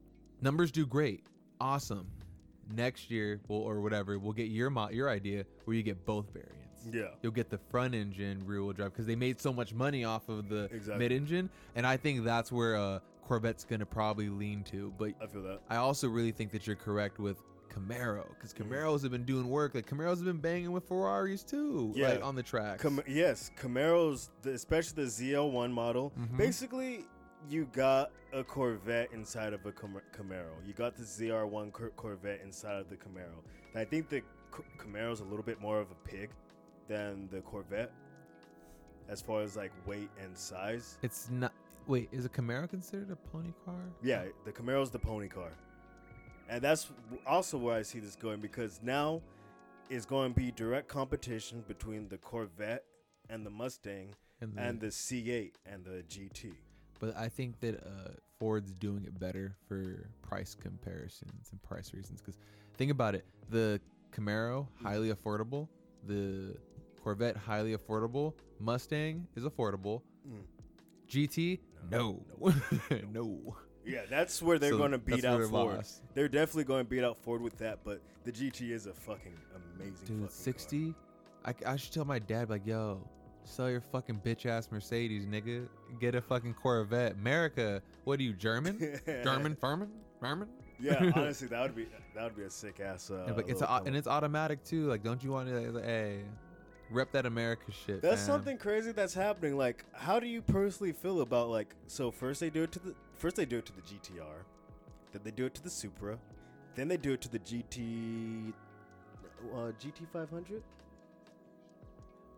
[0.41, 1.23] Numbers do great.
[1.61, 2.07] Awesome.
[2.73, 6.31] Next year, we'll, or whatever, we'll get your mo- your idea where you get both
[6.31, 6.55] variants.
[6.91, 7.09] yeah.
[7.21, 10.29] You'll get the front engine rear wheel drive because they made so much money off
[10.29, 10.97] of the Exactly.
[10.97, 14.93] mid engine, and I think that's where uh, Corvette's gonna probably lean to.
[14.97, 15.61] But I feel that.
[15.69, 17.37] I also really think that you're correct with
[17.69, 18.67] Camaro because Mhm.
[18.69, 19.75] Camaros have been doing work.
[19.75, 22.09] Like Camaros have been banging with Ferraris too, Yeah.
[22.09, 22.79] like on the track.
[22.79, 26.11] Cam- yes, Camaros, the, especially the ZL1 model.
[26.17, 26.37] Mhm.
[26.37, 27.05] Basically,
[27.49, 30.65] you got a Corvette inside of a Cam- Camaro.
[30.65, 33.43] You got the ZR1 Cor- Corvette inside of the Camaro.
[33.73, 34.21] And I think the
[34.55, 36.31] C- Camaro's a little bit more of a pig
[36.87, 37.91] than the Corvette,
[39.07, 40.97] as far as like weight and size.
[41.01, 41.53] it's not.
[41.87, 43.79] Wait, is a Camaro considered a pony car?
[44.03, 45.51] Yeah, the Camaro's the pony car.
[46.49, 46.89] And that's
[47.27, 49.21] also where I see this going because now
[49.89, 52.83] it's going to be direct competition between the Corvette
[53.29, 56.53] and the Mustang And the- and the C8 and the GT.
[56.99, 58.09] But I think that uh,
[58.39, 62.19] Ford's doing it better for price comparisons and price reasons.
[62.19, 62.37] Because
[62.77, 63.79] think about it, the
[64.11, 65.67] Camaro highly affordable,
[66.07, 66.55] the
[67.01, 70.43] Corvette highly affordable, Mustang is affordable, Mm.
[71.07, 71.59] GT
[71.89, 72.25] No.
[72.39, 72.53] no,
[73.11, 73.57] no.
[73.89, 75.77] Yeah, that's where they're So going to beat out Ford.
[75.77, 76.01] lost.
[76.13, 79.33] They're definitely going to beat out Ford with that, but the GT is a fucking
[79.77, 80.29] amazing Dude, car.
[80.29, 80.93] sixty.
[81.45, 83.01] I, I should tell my dad like, yo,
[83.45, 85.67] sell your fucking bitch ass Mercedes, nigga.
[85.99, 87.13] Get a fucking Corvette.
[87.13, 88.99] America, what are you German?
[89.23, 90.49] German, Furman, Furman.
[90.81, 93.09] Yeah, honestly, that would be that would be a sick ass.
[93.11, 94.85] Uh, Yeah, but it's a, and it's automatic too.
[94.87, 95.71] Like, don't you want to?
[95.71, 96.19] Like, hey,
[96.89, 98.01] rep that America shit.
[98.01, 98.35] That's fam.
[98.35, 99.57] something crazy that's happening.
[99.57, 101.73] Like, how do you personally feel about like?
[101.87, 104.43] So first they do it to the first they do it to the GTR,
[105.11, 106.17] then they do it to the Supra,
[106.75, 108.53] then they do it to the GT,
[109.53, 110.63] uh, GT 500.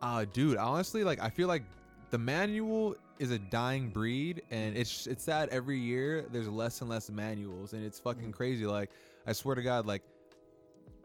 [0.01, 1.63] Uh, dude, honestly, like I feel like
[2.09, 6.25] the manual is a dying breed, and it's it's sad every year.
[6.31, 8.33] There's less and less manuals, and it's fucking Mm.
[8.35, 8.65] crazy.
[8.65, 8.89] Like
[9.27, 10.01] I swear to God, like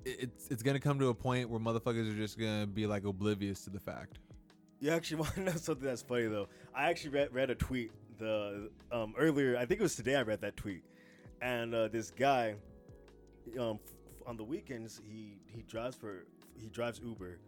[0.07, 3.65] it's it's gonna come to a point where motherfuckers are just gonna be like oblivious
[3.65, 4.19] to the fact.
[4.81, 6.49] You actually want to know something that's funny though?
[6.75, 9.57] I actually read, read a tweet the um earlier.
[9.57, 10.17] I think it was today.
[10.17, 10.85] I read that tweet,
[11.41, 12.55] and uh, this guy,
[13.59, 17.39] um, f- on the weekends he he drives for he drives Uber,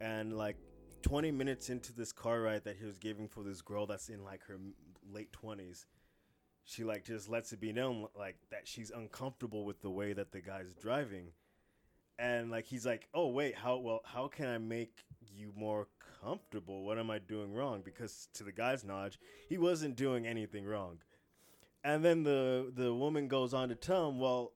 [0.00, 0.56] and like
[1.02, 4.24] 20 minutes into this car ride that he was giving for this girl that's in
[4.24, 4.58] like her
[5.12, 5.84] late 20s,
[6.64, 10.32] she like just lets it be known like that she's uncomfortable with the way that
[10.32, 11.28] the guy's driving
[12.18, 15.88] and like he's like oh wait how well how can i make you more
[16.22, 16.84] comfortable?
[16.84, 17.82] What am i doing wrong?
[17.84, 20.98] Because to the guy's knowledge he wasn't doing anything wrong.
[21.82, 24.52] And then the the woman goes on to tell him well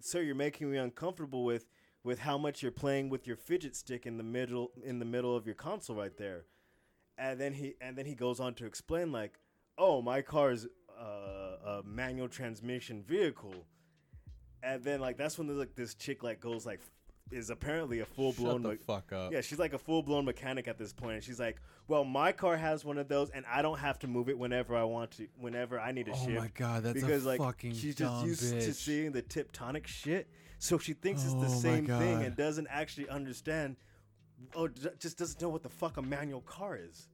[0.00, 1.66] sir you're making me uncomfortable with
[2.04, 5.36] with how much you're playing with your fidget stick in the middle in the middle
[5.36, 6.44] of your console right there.
[7.16, 9.38] And then he and then he goes on to explain like
[9.76, 10.66] oh my car's
[11.00, 13.66] uh, a manual transmission vehicle.
[14.62, 16.80] And then like that's when there's like this chick like goes like
[17.30, 19.32] is apparently a full blown the fuck up.
[19.32, 22.32] yeah she's like a full blown mechanic at this point and she's like well my
[22.32, 25.10] car has one of those and I don't have to move it whenever I want
[25.12, 27.94] to whenever I need to Oh shift my god, that's because a like fucking she's
[27.94, 28.64] just used bitch.
[28.64, 32.34] to seeing the tectonic shit so she thinks it's Oh the my same thing and
[32.36, 33.76] doesn't actually understand
[34.54, 37.08] or j- just doesn't know what the fuck a manual car is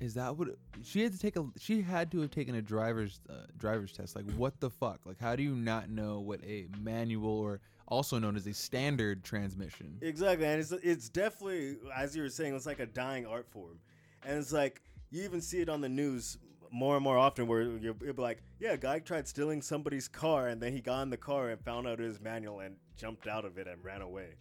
[0.00, 0.48] Is that what
[0.82, 1.44] she had to take a?
[1.58, 4.14] She had to have taken a driver's uh, driver's test.
[4.14, 5.00] Like, what the fuck?
[5.04, 9.24] Like, how do you not know what a manual or also known as a standard
[9.24, 9.98] transmission?
[10.00, 13.78] Exactly, and it's it's definitely as you were saying, it's like a dying art form,
[14.24, 16.38] and it's like you even see it on the news
[16.70, 20.60] more and more often, where you'll be like, yeah, guy tried stealing somebody's car, and
[20.60, 23.58] then he got in the car and found out his manual and jumped out of
[23.58, 24.34] it and ran away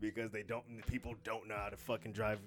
[0.00, 2.38] because they don't people don't know how to fucking drive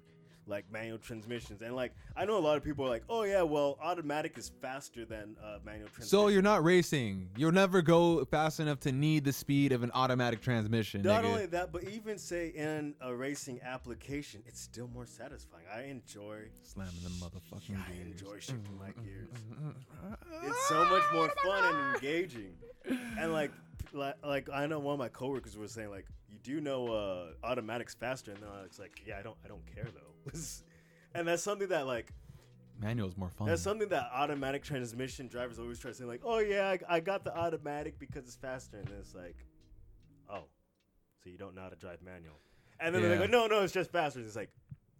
[0.48, 3.42] like manual transmissions, and like I know a lot of people are like, oh yeah,
[3.42, 6.10] well automatic is faster than uh, manual transmission.
[6.10, 7.30] So you're not racing.
[7.38, 11.02] You'll never go fast enough to need the speed of an automatic transmission.
[11.02, 11.28] Not nigga.
[11.28, 15.66] only that, but even say in a racing application, it's still more satisfying.
[15.74, 18.08] I enjoy, slamming the motherfucking I gears.
[18.12, 19.30] enjoy shifting my mm-hmm, gears.
[19.30, 22.54] Mm-hmm, mm-hmm, it's so much more fun and engaging.
[23.18, 23.52] And like,
[23.94, 27.46] like, like I know one of my coworkers was saying like, you do know uh,
[27.46, 30.32] automatics faster, and then I was like, yeah, I don't, I don't care though.
[31.16, 32.12] and that's something that like
[32.80, 33.48] Manual's more fun.
[33.48, 37.00] that's something that automatic transmission drivers always try to say like, oh yeah, I, I
[37.00, 39.36] got the automatic because it's faster, and then it's like,
[40.30, 40.46] oh,
[41.24, 42.40] so you don't know how to drive manual,
[42.80, 43.18] and then they Yeah.
[43.18, 44.20] go, no, no, it's just faster.
[44.20, 44.52] And It's like,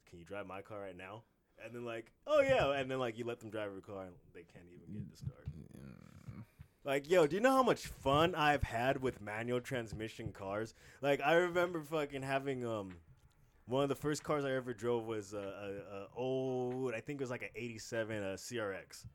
[0.10, 1.24] can you drive my car right now?
[1.64, 4.16] And then like, oh yeah, and then like you let them drive your car and
[4.34, 5.48] they can't even get to start.
[6.84, 10.74] Like, yo, do you know how much fun I've had with manual transmission cars?
[11.02, 12.96] Like, I remember fucking having um,
[13.68, 17.22] one of the first cars I ever drove was a, a, a old, I think
[17.22, 19.06] it was like an '87 uh, CRX,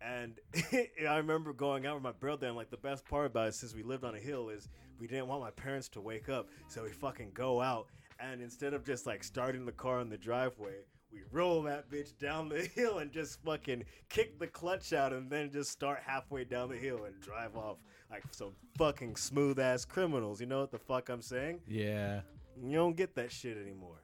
[0.00, 0.38] and
[1.08, 2.46] I remember going out with my brother.
[2.46, 4.68] And like, the best part about it, since we lived on a hill, is
[5.00, 7.88] we didn't want my parents to wake up, so we fucking go out,
[8.20, 10.76] and instead of just like starting the car in the driveway.
[11.16, 15.30] We roll that bitch down the hill and just fucking kick the clutch out and
[15.30, 17.78] then just start halfway down the hill and drive off
[18.10, 20.40] like some fucking smooth ass criminals.
[20.40, 21.60] You know what the fuck I'm saying?
[21.66, 22.20] yeah.
[22.62, 24.00] You don't get that shit anymore.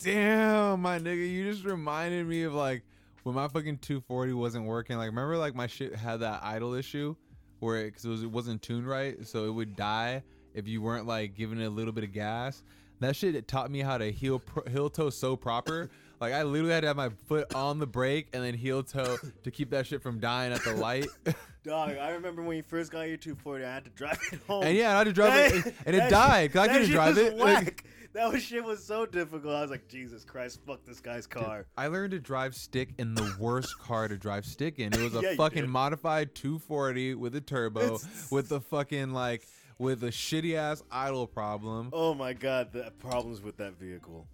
[0.00, 2.84] Damn, my nigga, you just reminded me of like
[3.24, 4.96] when my fucking 240 wasn't working.
[4.96, 7.16] Like, remember, like my shit had that idle issue
[7.58, 10.22] where it, cause it, was, it wasn't tuned right, so it would die
[10.54, 12.62] if you weren't like giving it a little bit of gas.
[13.02, 15.90] That shit it taught me how to heel pro, heel toe so proper.
[16.20, 19.16] Like I literally had to have my foot on the brake and then heel toe
[19.42, 21.06] to keep that shit from dying at the light.
[21.64, 24.64] Dog, I remember when you first got your 240, I had to drive it home.
[24.64, 27.16] and yeah, I had to drive it, and it died because I that couldn't drive
[27.16, 27.34] was it.
[27.36, 27.84] Whack.
[28.14, 29.54] that was shit was so difficult.
[29.54, 31.66] I was like, Jesus Christ, fuck this guy's Dude, car.
[31.76, 34.92] I learned to drive stick in the worst car to drive stick in.
[34.92, 38.00] It was a Yeah, fucking modified 240 with a turbo,
[38.32, 39.46] with the fucking like
[39.82, 41.90] with a shitty ass idle problem.
[41.92, 44.26] Oh my god, the problems with that vehicle.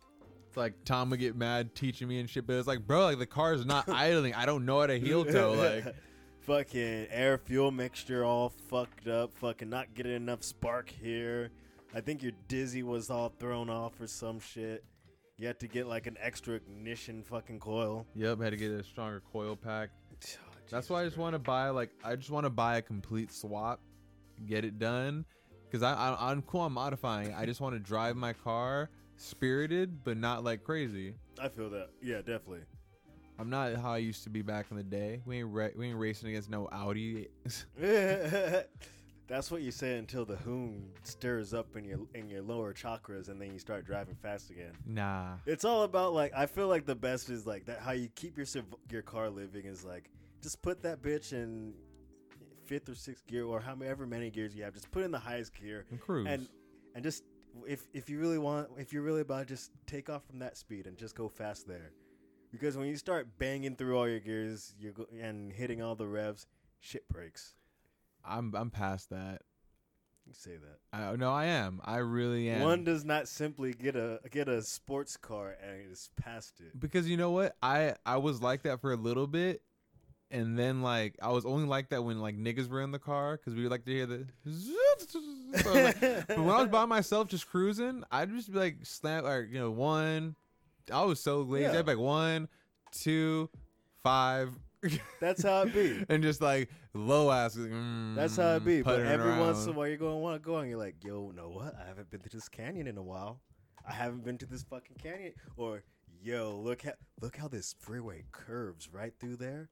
[0.47, 3.19] It's like Tom would get mad teaching me and shit, but it's like, bro, like
[3.19, 4.35] the car is not idling.
[4.35, 5.55] I don't know how to heel toe.
[5.85, 5.95] Like,
[6.41, 9.33] fucking air fuel mixture all fucked up.
[9.39, 11.51] Fucking not getting enough spark here.
[11.95, 14.85] I think your dizzy was all thrown off or some shit.
[15.37, 18.07] You had to get like an extra ignition fucking coil.
[18.15, 19.91] yep, had to get a stronger coil pack.
[20.13, 20.27] Oh,
[20.71, 23.31] That's why I just want to buy like I just want to buy a complete
[23.33, 23.81] swap,
[24.47, 25.25] get it done,
[25.70, 27.35] because I, I I'm cool on modifying.
[27.35, 31.14] I just want to drive my car spirited, but not like crazy.
[31.40, 31.90] I feel that.
[32.02, 32.62] Yeah, definitely.
[33.38, 35.22] I'm not how I used to be back in the day.
[35.24, 37.28] We ain't ra- we ain't racing against no Audi.
[39.28, 43.28] That's what you say until the hoon stirs up in your in your lower chakras,
[43.28, 44.72] and then you start driving fast again.
[44.87, 45.35] nah.
[45.46, 47.81] It's all about like I feel like the best is like that.
[47.81, 48.46] How you keep your
[48.90, 50.11] your car living is like
[50.42, 51.74] just put that bitch in
[52.68, 54.74] fifth or sixth gear or however many gears you have.
[54.74, 56.26] Just put in the highest gear And cruise.
[56.28, 56.48] and
[56.94, 57.24] and just
[57.66, 60.87] if if you really want if you're really about just take off from that speed
[60.87, 61.92] and just go fast there.
[62.52, 66.07] Because when you start banging through all your gears, you're go- and hitting all the
[66.07, 66.46] revs,
[66.81, 67.54] shit breaks.
[68.24, 69.42] I'm I'm past that.
[70.26, 70.78] You say that.
[70.92, 71.81] I, no, I am.
[71.85, 72.61] I really am.
[72.61, 76.78] One does not simply get a get a sports car and is past it.
[76.78, 77.57] because you know what?
[77.62, 79.62] I I was like that for a little bit,
[80.31, 83.37] and then like I was only like that when like niggas were in the car
[83.37, 84.27] because we would like to hear the.
[85.57, 89.25] So, like, but when I was by myself just cruising, I'd just be like slam
[89.25, 90.37] like you know one.
[90.93, 91.64] I was so lazy.
[91.64, 91.79] Yeah.
[91.79, 92.49] I'd be like one,
[92.93, 93.51] two,
[94.03, 94.51] five.
[95.21, 96.05] That's how it be.
[96.09, 97.57] and just like low ass.
[97.57, 98.83] like, mm, That's how it be.
[98.83, 101.03] But every once in a while, you're going to want to go, and you're like,
[101.05, 101.75] yo, know what?
[101.75, 103.41] I haven't been to this canyon in a while.
[103.87, 105.33] I haven't been to this fucking canyon.
[105.57, 105.83] Or,
[106.23, 109.69] yo, look how look how this freeway curves right through there.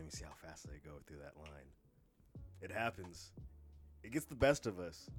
[0.00, 1.68] Let me see how fast I go through that line.
[2.62, 3.32] It happens.
[4.02, 5.10] It gets the best of us.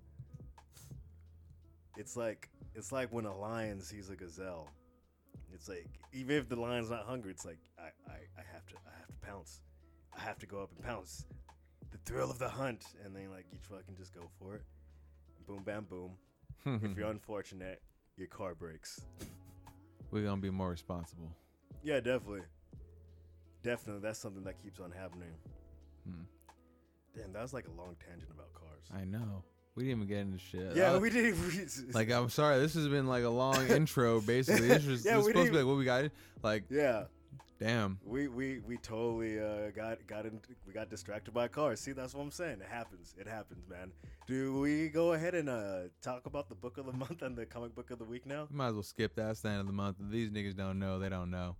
[1.96, 4.72] It's like it's like when a lion sees a gazelle.
[5.54, 8.76] It's like even if the lion's not hungry, it's like I, I, I have to
[8.88, 9.62] I have to pounce.
[10.18, 11.28] I have to go up and pounce.
[11.92, 14.64] The thrill of the hunt, and then like you fucking just go for it.
[15.46, 16.14] Boom, bam, boom.
[16.82, 17.84] if you're unfortunate,
[18.18, 19.00] your car breaks.
[20.10, 21.30] We're gonna be more responsible.
[21.84, 22.42] Yeah, definitely.
[23.64, 25.30] Definitely, that's something that keeps on happening.
[26.08, 26.24] Hmm.
[27.16, 28.84] Damn, that was like a long tangent about cars.
[28.94, 29.44] I know.
[29.76, 30.76] We didn't even get into shit.
[30.76, 31.34] yeah, I- we did.
[31.40, 34.20] We, Like I'm sorry, this has been like a long intro.
[34.22, 36.10] Basically, this was, Yeah, we supposed to be like what we got.
[36.44, 37.04] Like, yeah,
[37.60, 37.98] damn.
[38.04, 41.80] we we we totally uh, got got in, we got distracted by cars.
[41.80, 42.60] See, that's what I'm saying.
[42.62, 43.14] It happens.
[43.18, 43.92] It happens, man.
[44.28, 47.46] Do we go ahead and uh, talk about the book of the month and the
[47.46, 48.48] comic book of the week now?
[48.52, 49.32] Might as well skip that.
[49.32, 49.98] It's the end of the month.
[50.00, 51.00] These niggas don't know.
[51.00, 51.56] They don't know.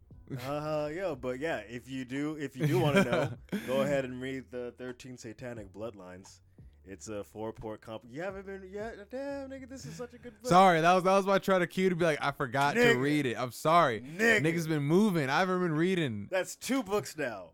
[0.48, 3.30] Uh, yeah, but yeah, if you do, if you do want to know,
[3.68, 6.40] go ahead and read the 13 Satanic Bloodlines.
[6.86, 8.04] It's a four port comp.
[8.10, 8.96] You haven't been yet?
[9.12, 10.50] Damn, nigga, this is such a good book.
[10.50, 12.94] Sorry, that was that was my try to cue to be like I forgot to
[12.96, 13.36] read it.
[13.38, 14.02] I'm sorry.
[14.18, 15.30] Nigga's been moving.
[15.30, 16.28] I haven't been reading.
[16.32, 17.52] That's two books now.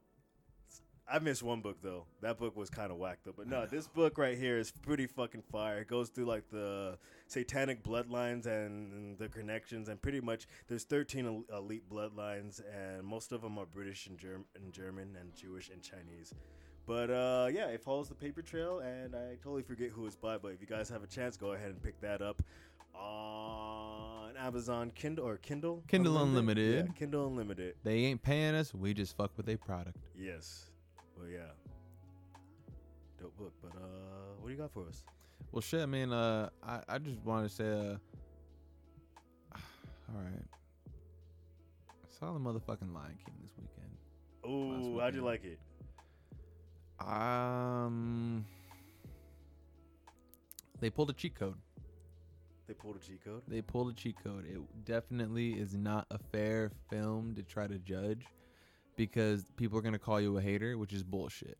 [1.10, 2.06] I missed one book though.
[2.22, 3.34] That book was kind of whack though.
[3.36, 5.80] But no, this book right here is pretty fucking fire.
[5.80, 6.98] It goes through like the
[7.28, 13.32] satanic bloodlines and, and the connections, and pretty much there's 13 elite bloodlines, and most
[13.32, 16.34] of them are British and, Germ- and German and Jewish and Chinese.
[16.86, 20.38] But uh, yeah, it follows the paper trail, and I totally forget who it's by.
[20.38, 22.42] But if you guys have a chance, go ahead and pick that up
[22.94, 25.84] on Amazon Kindle or Kindle.
[25.88, 26.86] Kindle Unlimited.
[26.88, 27.76] Yeah, Kindle Unlimited.
[27.84, 28.74] They ain't paying us.
[28.74, 29.98] We just fuck with a product.
[30.18, 30.66] Yes.
[31.18, 31.52] Well, yeah.
[33.20, 33.54] Dope book.
[33.62, 35.04] But uh, what do you got for us?
[35.52, 35.82] Well, shit.
[35.82, 37.98] I mean, uh, I I just wanted to say, uh,
[40.14, 40.46] all right.
[41.90, 43.98] I saw the motherfucking Lion King this weekend.
[44.44, 45.60] Oh, how'd you like it?
[47.06, 48.46] Um,
[50.80, 51.56] they pulled a cheat code.
[52.68, 53.44] They pulled a cheat code.
[53.48, 54.46] They pulled a cheat code.
[54.46, 58.26] It definitely is not a fair film to try to judge
[58.98, 61.58] because people are gonna call you a hater, which is bullshit.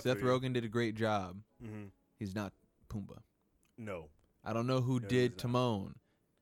[0.00, 1.36] Seth Rogen did a great job.
[1.62, 1.84] Mm-hmm.
[2.18, 2.52] He's not
[2.88, 3.18] Pumbaa.
[3.78, 4.08] No,
[4.44, 5.38] I don't know who No, did he's not.
[5.38, 5.94] Timon.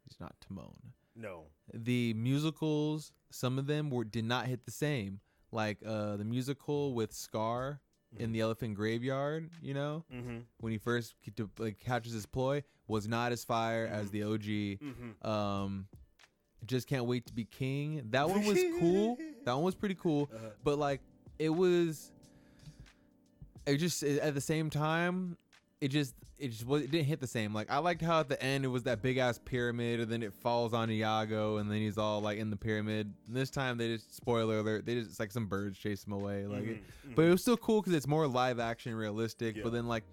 [0.08, 0.92] He's not Timon.
[1.16, 1.44] no.
[1.72, 5.20] The musicals, some of them were did not hit the same.
[5.50, 7.80] Like uh the musical with Scar
[8.16, 10.38] in the Elephant Graveyard, you know, Mm-hmm.
[10.60, 14.22] when he first get to, like catches his ploy, was not as fire as the
[14.24, 14.42] OG.
[14.42, 15.26] Mm-hmm.
[15.28, 15.86] Um,
[16.66, 18.02] just can't wait to be king.
[18.10, 19.18] That one was cool.
[19.44, 20.30] That one was pretty cool.
[20.34, 20.48] Uh-huh.
[20.62, 21.00] But like,
[21.38, 22.10] it was.
[23.66, 25.38] It just at the same time,
[25.80, 27.54] it just it just was, it didn't hit the same.
[27.54, 30.22] Like I liked how at the end it was that big ass pyramid, and then
[30.22, 33.10] it falls on Iago, and then he's all like in the pyramid.
[33.26, 36.12] And this time they just spoiler alert, they just it's like some birds chase him
[36.12, 36.46] away.
[36.46, 39.56] Like, it, Mhm, but it was still cool because it's more live action, realistic.
[39.56, 39.62] Yeah.
[39.62, 40.04] But then like.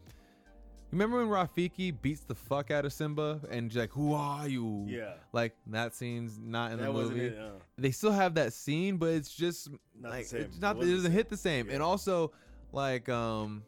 [0.91, 5.13] Remember when Rafiki beats the fuck out of Simba and like, "Who are you?" Yeah.
[5.31, 7.37] like that scene's not in that the movie it.
[7.39, 10.41] uh, they still have that scene, but it's just Not the like same.
[10.41, 10.77] it's not.
[10.77, 11.69] It It, doesn't hit the same.
[11.69, 12.33] And also,
[12.73, 13.63] like um,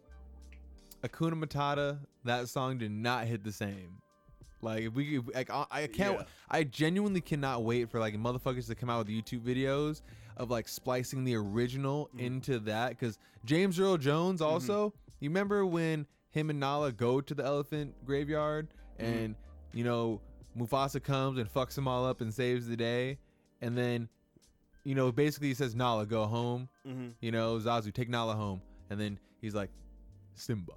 [1.03, 3.99] Hakuna Matata, that song did not hit the same.
[4.61, 6.19] Like if we, like I, I can't.
[6.19, 6.26] Yeah.
[6.49, 10.01] I genuinely cannot wait for like motherfuckers to come out with YouTube videos
[10.38, 12.19] of like splicing the original Mm-hmm.
[12.26, 14.93] into that because James Earl Jones also.
[15.19, 18.67] You remember when him and Nala go to the elephant graveyard
[18.99, 19.11] Mm-hmm.
[19.11, 19.36] and
[19.73, 20.21] you know
[20.55, 23.17] Mufasa comes and fucks them all up and saves the day,
[23.61, 24.07] and then
[24.84, 26.69] you know basically he says Nala go home.
[26.88, 27.13] mhm.
[27.21, 28.61] You know Zazu take Nala home,
[28.91, 29.71] and then he's like
[30.36, 30.73] Simba,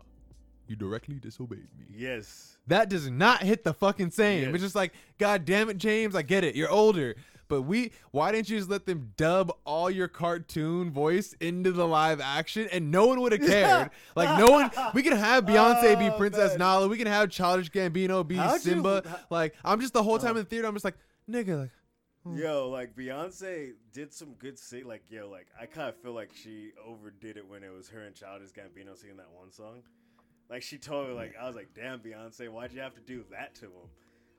[0.66, 1.84] you directly disobeyed me.
[1.94, 2.56] Yes.
[2.68, 4.44] That does not hit the fucking same.
[4.44, 4.54] Yes.
[4.54, 6.56] It's just like, God damn it, James, I get it.
[6.56, 7.16] You're older.
[7.48, 11.86] But we why didn't you just let them dub all your cartoon voice into the
[11.86, 13.90] live action and no one would have cared?
[14.14, 16.58] like no one we can have Beyonce be Oh, Princess man.
[16.58, 19.02] Nala, we can have Childish Gambino be How'd you- Simba.
[19.06, 20.38] how- like I'm just the whole time Uh.
[20.40, 20.96] in the theater, I'm just like,
[21.30, 21.70] nigga, like
[22.24, 22.36] Hmm.
[22.38, 24.84] Yo, like Beyonce did some good sing.
[24.84, 28.00] Like, yo, like I kind of feel like she overdid it when it was her
[28.00, 29.82] and Childish Gambino singing that one song.
[30.50, 33.24] Like she told me, like I was like, damn, Beyonce, why'd you have to do
[33.30, 33.88] that to him?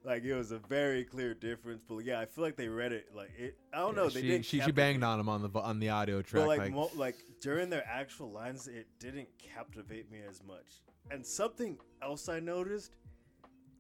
[0.08, 1.84] Like it was a very clear difference.
[1.86, 3.58] But yeah, I feel like they read it like it.
[3.74, 4.08] I don't know.
[4.08, 4.46] They she, didn't.
[4.46, 6.44] she, she banged on him on the on the audio track.
[6.44, 10.66] But like, like, mo- like during their actual lines, it didn't captivate me as much.
[11.12, 12.96] And something else I noticed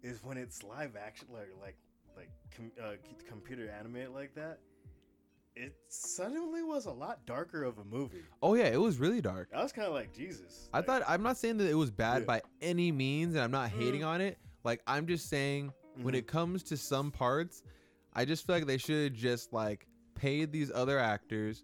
[0.04, 1.78] is when it's live action, like like
[2.18, 2.96] like com- uh,
[3.30, 4.60] computer animated like that,
[5.56, 8.24] it suddenly was a lot darker of a movie.
[8.44, 9.48] oh yeah, it was really dark.
[9.56, 10.68] I was kind of like Jesus.
[10.74, 12.26] I like, thought I'm not saying that it was bad Yeah.
[12.26, 14.08] by any means, and I'm not hating Mm.
[14.08, 14.38] on it.
[14.66, 15.72] Like I'm just saying
[16.02, 16.18] when Mhm.
[16.20, 17.64] it comes to some parts,
[18.14, 21.64] I just feel like they should have just like paid these other actors,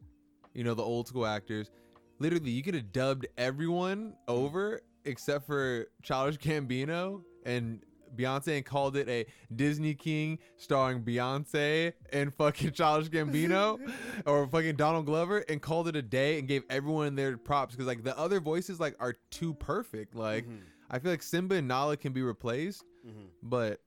[0.54, 1.72] you know, the old school actors.
[2.20, 7.84] Literally, you could have dubbed everyone over except for Childish Gambino and
[8.16, 9.26] Beyonce and called it a
[9.56, 13.80] Disney King starring Beyonce and fucking Childish Gambino
[14.28, 17.88] or fucking Donald Glover and called it a day and gave everyone their props because
[17.88, 20.14] like the other voices like are too perfect.
[20.16, 20.60] Like Mhm.
[20.92, 23.30] I feel like Simba and Nala can be replaced, Mhm.
[23.42, 23.82] but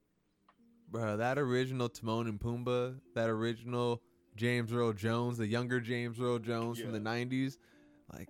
[0.96, 4.02] bro, that original Timon and Pumbaa, that original
[4.36, 7.56] James Earl Jones, the younger James Earl Jones from the '90s,
[8.12, 8.28] like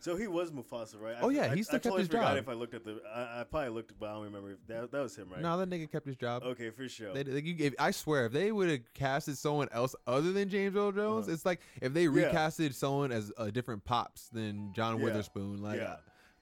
[0.00, 1.16] So he was Mufasa, right?
[1.22, 2.36] Oh, yeah, I, he still I kept totally his forgot job.
[2.36, 4.50] If I looked at the, I, I probably looked, but I don't remember.
[4.52, 5.40] If that that was him, right?
[5.40, 6.42] no, that nigga kept his job.
[6.42, 7.14] Okay, for sure.
[7.14, 10.76] They, you- if, I swear, if they would have casted someone else other than James
[10.76, 11.32] Earl Jones, Uh-huh.
[11.34, 12.30] it's like if they Yeah.
[12.30, 15.04] recasted someone as a different pops than John Yeah.
[15.04, 15.62] Witherspoon.
[15.62, 15.96] Like, yeah.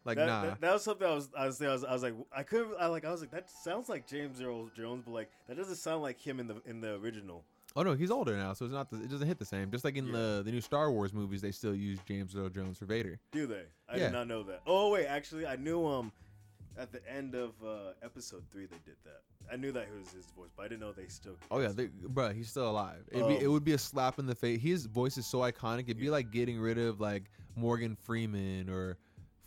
[0.04, 0.42] Like that, nah.
[0.42, 2.74] That, that was something I was, I was, I was, I was like, I couldn't,
[2.80, 5.76] I like, I was like, that sounds like James Earl Jones, but like, that doesn't
[5.76, 7.44] sound like him in the in the original.
[7.76, 8.90] oh no, he's older now, so it's not.
[8.90, 9.70] The, it doesn't hit the same.
[9.70, 10.12] Just like in Yeah.
[10.12, 13.18] the the new Star Wars movies, they still use James Earl Jones for Vader.
[13.32, 13.62] Do they?
[13.88, 14.04] I Yeah.
[14.04, 14.60] did not know that.
[14.66, 16.12] Oh wait, actually, I knew um,
[16.78, 19.20] at the end of uh, episode three they did that.
[19.52, 21.36] I knew that it was his voice, but I didn't know they still.
[21.50, 23.04] Oh yeah, they, bruh, he's still alive.
[23.10, 24.60] It'd be, it Um, would be a slap in the face.
[24.60, 25.80] His voice is so iconic.
[25.84, 27.24] It'd be like getting rid of like
[27.56, 28.98] Morgan Freeman or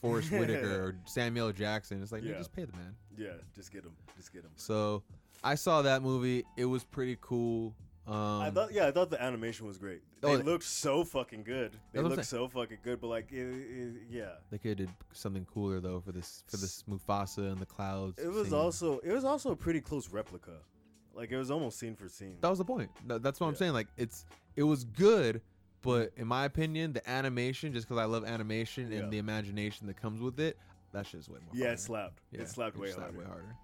[0.06, 2.02] Forest Whitaker or Samuel Jackson.
[2.02, 2.32] It's like, yeah.
[2.32, 2.38] Yeah.
[2.38, 2.96] just pay the man.
[3.18, 4.52] yeah, just get him, just get him.
[4.56, 5.04] So
[5.44, 6.44] I saw that movie.
[6.58, 7.76] It was pretty cool.
[8.08, 10.02] Um, I thought, yeah, I thought the animation was great.
[10.22, 11.76] Oh, They the- looked so fucking good.
[11.92, 14.90] They what looked so fucking good, but like, it, it, yeah, they could have did
[15.14, 18.20] something cooler though for this for this Mufasa and the clouds.
[18.20, 18.54] it was scene.
[18.58, 20.52] also, it was also a pretty close replica.
[21.16, 22.38] Like it was almost scene for scene.
[22.42, 22.92] that was the point.
[23.08, 23.74] That's what I'm saying.
[23.74, 24.26] Like it's
[24.56, 25.42] it was good,
[25.86, 29.00] but in my opinion, the animation, just because I love animation Yeah.
[29.00, 30.58] and the imagination that comes with it,
[30.92, 31.54] that shit's way more.
[31.54, 32.20] Yeah, it slapped.
[32.32, 33.20] Yeah, it slapped way slapped harder.
[33.20, 33.56] way harder.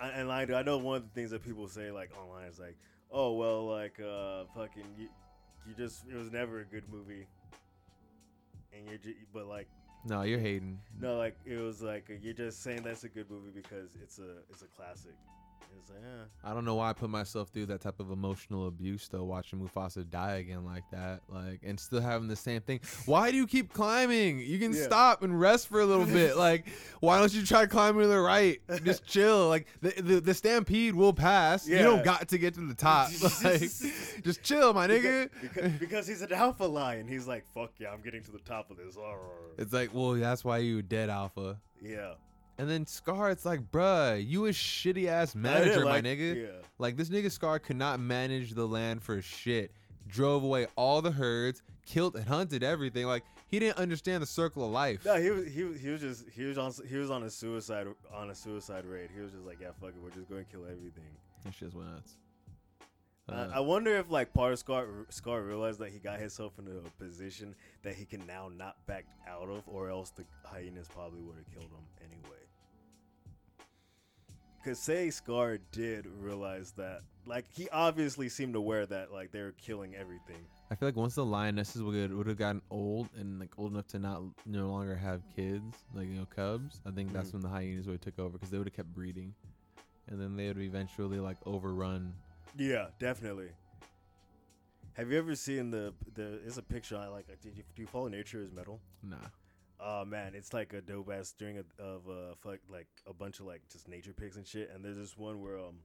[0.00, 2.58] I, and I, I know one of the things that people say like online is
[2.58, 2.76] like,
[3.10, 5.08] oh well, like uh, fucking you,
[5.66, 7.26] you just it was never a good movie,
[8.72, 9.68] and you're ju- but like
[10.04, 10.80] No, you're hating.
[11.00, 14.38] no, like it was like you're just saying that's a good movie because it's a
[14.50, 15.14] it's a classic.
[15.72, 16.24] Like, eh.
[16.42, 19.58] I don't know why I put myself through that type of emotional abuse though, watching
[19.60, 22.80] Mufasa die again like that, like, and still having the same thing.
[23.06, 24.40] Why do you keep climbing?
[24.40, 24.82] You can Yeah.
[24.82, 26.36] stop and rest for a little bit.
[26.44, 26.66] Like,
[27.00, 28.60] why don't you try climbing to the right?
[28.84, 29.48] Just chill.
[29.48, 31.66] Like, the the, the stampede will pass.
[31.66, 33.10] You don't got to get to the top.
[33.44, 33.60] like,
[34.22, 35.30] just chill, my nigga.
[35.40, 37.06] Because, because, because he's an alpha lion.
[37.08, 38.96] He's like, fuck yeah, I'm getting to the top of this.
[39.58, 41.58] It's like, well, that's why you dead alpha.
[41.80, 42.14] Yeah.
[42.58, 46.42] And then Scar, it's like, bruh, you a shitty ass manager, my nigga.
[46.42, 46.48] Yeah.
[46.78, 49.72] Like this nigga Scar could not manage the land for shit.
[50.06, 53.06] drove away all the herds, killed and hunted everything.
[53.06, 55.04] Like he didn't understand the circle of life.
[55.04, 57.30] No, he was he was he was just he was on he was on a
[57.30, 59.10] suicide on a suicide raid.
[59.14, 61.04] He was just like, yeah, fuck it, we're just going to kill everything.
[61.44, 62.16] That shit's went nuts.
[63.28, 66.52] Uh, Uh, I wonder if like part of Scar Scar realized that he got himself
[66.58, 70.88] into a position that he can now not back out of, or else the hyenas
[70.88, 72.43] probably would have killed him anyway.
[74.64, 79.52] Cause say Scar did realize that, like he obviously seemed aware that like they were
[79.52, 80.46] killing everything.
[80.70, 83.86] I feel like once the lionesses would would have gotten old and like old enough
[83.88, 87.32] to not no longer have kids, like you know cubs, I think that's Mhm.
[87.34, 89.34] when the hyenas would have took over because they would have kept breeding,
[90.08, 92.14] and then they would eventually like overrun.
[92.56, 93.50] Yeah, definitely.
[94.94, 96.40] Have you ever seen the the?
[96.46, 97.26] Is a picture I like.
[97.26, 98.80] Did you do you follow Nature is Metal?
[99.02, 99.16] Nah,
[99.80, 103.40] Oh man, it's like a dope ass string of, of uh fuck, like a bunch
[103.40, 104.70] of like just nature pics and shit.
[104.74, 105.80] And there's this one where um,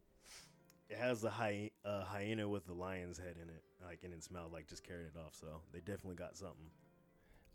[0.89, 4.29] it has the hy- uh, hyena with the lion's head in it, like in its
[4.31, 5.33] mouth, like just carrying it off.
[5.33, 6.69] So they definitely got something.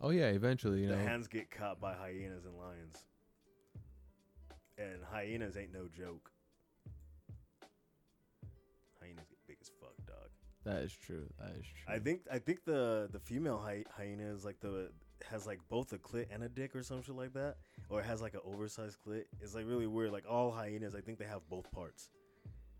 [0.01, 1.03] oh yeah, eventually you the know.
[1.05, 3.05] hands get caught by hyenas and lions,
[4.77, 6.31] and hyenas ain't no joke.
[9.01, 10.29] Hyenas get big as fuck, dog.
[10.63, 11.27] that is true.
[11.39, 11.93] That is true.
[11.95, 14.89] I think I think the the female hy- hyena is like the
[15.29, 17.55] has like both a clit and a dick or some shit like that,
[17.89, 19.25] or it has like an oversized clit.
[19.41, 20.11] It's like really weird.
[20.11, 22.09] Like all hyenas, I think they have both parts.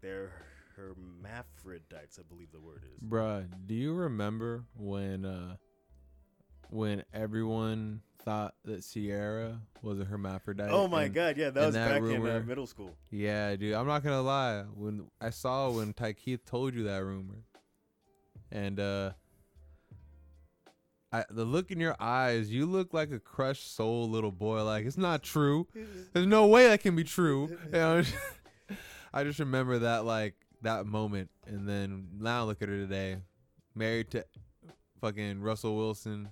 [0.01, 0.31] They're
[0.75, 2.99] hermaphrodites, I believe the word is.
[3.09, 5.55] Bruh, do you remember when uh
[6.69, 10.71] when everyone thought that Ciara was a hermaphrodite?
[10.71, 12.95] Oh my and- god, yeah, that was that back in uh, middle school.
[13.11, 13.73] Yeah, dude.
[13.73, 14.63] I'm not gonna lie.
[14.73, 17.43] When I saw when Ty Keith told you that rumor,
[18.51, 19.11] and uh,
[21.11, 24.63] I the look in your eyes, you look like a crushed soul little boy.
[24.63, 25.67] Like it's not true.
[26.13, 27.57] There's no way that can be true.
[27.65, 28.03] You know,
[29.13, 33.17] I just remember that like that moment, and then now look at her today,
[33.75, 34.25] married to
[34.99, 36.29] fucking Russell Wilson,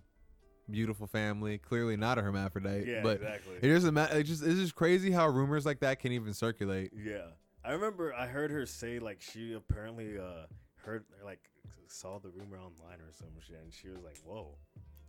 [0.70, 1.58] beautiful family.
[1.60, 3.56] Clearly not a hermaphrodite, Yeah, but exactly.
[3.62, 4.18] it doesn't matter.
[4.18, 6.92] It just it's just crazy how rumors like that can even circulate.
[6.96, 7.28] Yeah,
[7.64, 10.48] I remember I heard her say like she apparently uh
[10.78, 11.40] heard like
[11.88, 14.56] saw the rumor online or some shit, and she was like, "Whoa,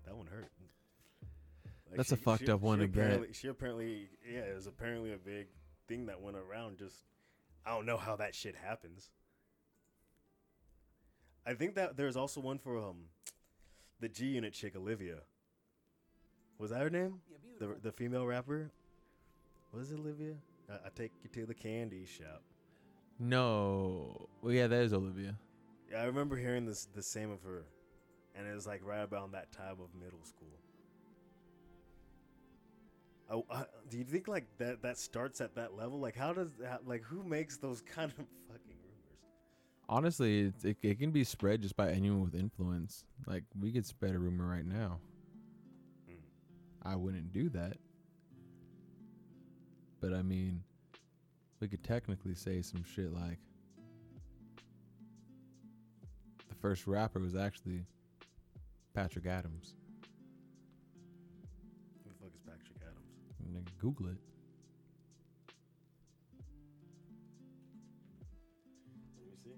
[0.04, 0.48] that one hurt."
[1.88, 5.12] Like, That's a fucked up one she to apparently, She apparently, yeah, it was apparently
[5.12, 5.46] a big
[5.86, 6.78] thing that went around.
[6.78, 6.96] Just
[7.64, 9.10] I don't know how that shit happens.
[11.46, 13.08] I think that there's also one for um
[14.00, 15.18] the G Unit chick Olivia.
[16.58, 17.20] Was that her name?
[17.58, 18.70] The the female rapper.
[19.72, 20.34] Was it Olivia?
[20.70, 22.42] I, I take you to the candy shop.
[23.18, 24.28] No.
[24.42, 25.36] Well, yeah, that is Olivia.
[25.94, 27.64] Yeah, I remember hearing this the same of her,
[28.34, 30.48] and it was like right about that time of middle school.
[33.30, 36.00] I, I, do you think like that that starts at that level?
[36.00, 39.20] Like, how does that like who makes those kind of fucking rumors?
[39.88, 43.04] Honestly, it, it, it can be spread just by anyone with influence.
[43.26, 44.98] Like, we could spread a rumor right now.
[46.10, 46.16] Mm.
[46.82, 47.76] I wouldn't do that.
[50.00, 50.64] But I mean,
[51.60, 53.38] we could technically say some shit like
[56.64, 57.84] first rapper was actually
[58.94, 59.74] Patrick Adams.
[62.02, 63.12] Who the fuck is Patrick Adams?
[63.52, 64.16] Nigga, Google it.
[69.18, 69.50] Let me see.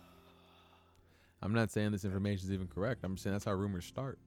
[1.42, 3.00] I'm not saying this information is even correct.
[3.02, 4.18] I'm saying that's how rumors start.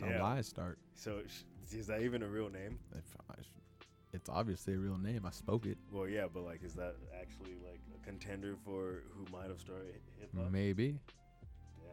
[0.00, 0.18] That's Yeah.
[0.18, 0.80] how lies start.
[0.94, 2.80] So sh- is that even a real name?
[2.98, 3.04] If
[4.12, 5.24] It's obviously a real name.
[5.26, 5.78] I spoke it.
[5.90, 9.94] Well, yeah, but like, is that actually like a contender for who might have started
[10.20, 10.50] hip hop?
[10.50, 10.98] Maybe.
[11.82, 11.90] Yeah.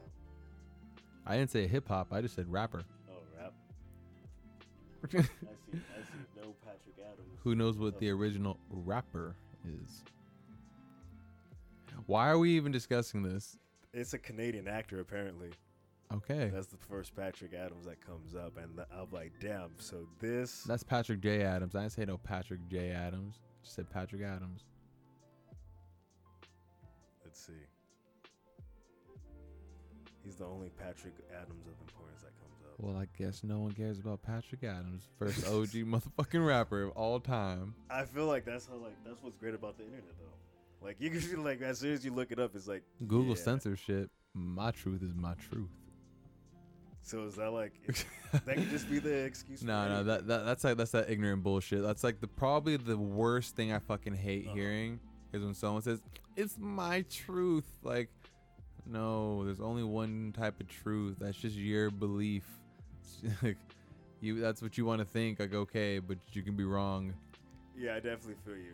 [1.25, 2.11] I didn't say hip hop.
[2.11, 2.83] I just said rapper.
[3.09, 3.53] Oh, rap.
[5.05, 5.23] I see.
[5.23, 6.19] I see.
[6.35, 7.39] No Patrick Adams.
[7.43, 10.03] Who knows what the original rapper is?
[12.05, 13.57] Why are we even discussing this?
[13.93, 15.51] It's a Canadian actor, apparently.
[16.11, 16.49] Okay.
[16.51, 19.69] That's the first Patrick Adams that comes up, and I'm like, damn.
[19.77, 21.43] So this, That's Patrick J.
[21.43, 21.75] Adams.
[21.75, 22.89] I didn't say no Patrick J.
[22.91, 23.39] Adams.
[23.63, 24.63] Just said Patrick Adams.
[27.23, 27.53] let's see.
[30.23, 32.73] He's the only Patrick Adams of importance that comes up.
[32.79, 35.51] Well, I guess no one cares about Patrick Adams, first OG
[35.85, 37.75] motherfucking rapper of all time.
[37.89, 40.85] I feel like that's how like that's what's great about the internet, though.
[40.85, 43.43] Like you can like as soon as you look it up, it's like Google yeah.
[43.43, 44.09] censorship.
[44.33, 45.69] My truth is my truth.
[47.01, 47.73] So is that like
[48.45, 49.61] that could just be the excuse?
[49.61, 51.81] for No, no, that, that that's like that's that ignorant bullshit.
[51.81, 54.55] That's like the probably the worst thing I fucking hate Uh-huh.
[54.55, 54.99] hearing
[55.33, 56.01] is when someone says
[56.35, 57.65] it's my truth.
[57.83, 58.09] Like,
[58.85, 61.17] no, there's only one type of truth.
[61.19, 62.43] That's just your belief.
[63.41, 63.57] like,
[64.21, 65.39] you that's what you want to think.
[65.39, 67.13] Like, okay, but you can be wrong.
[67.77, 68.73] Yeah, I definitely feel you.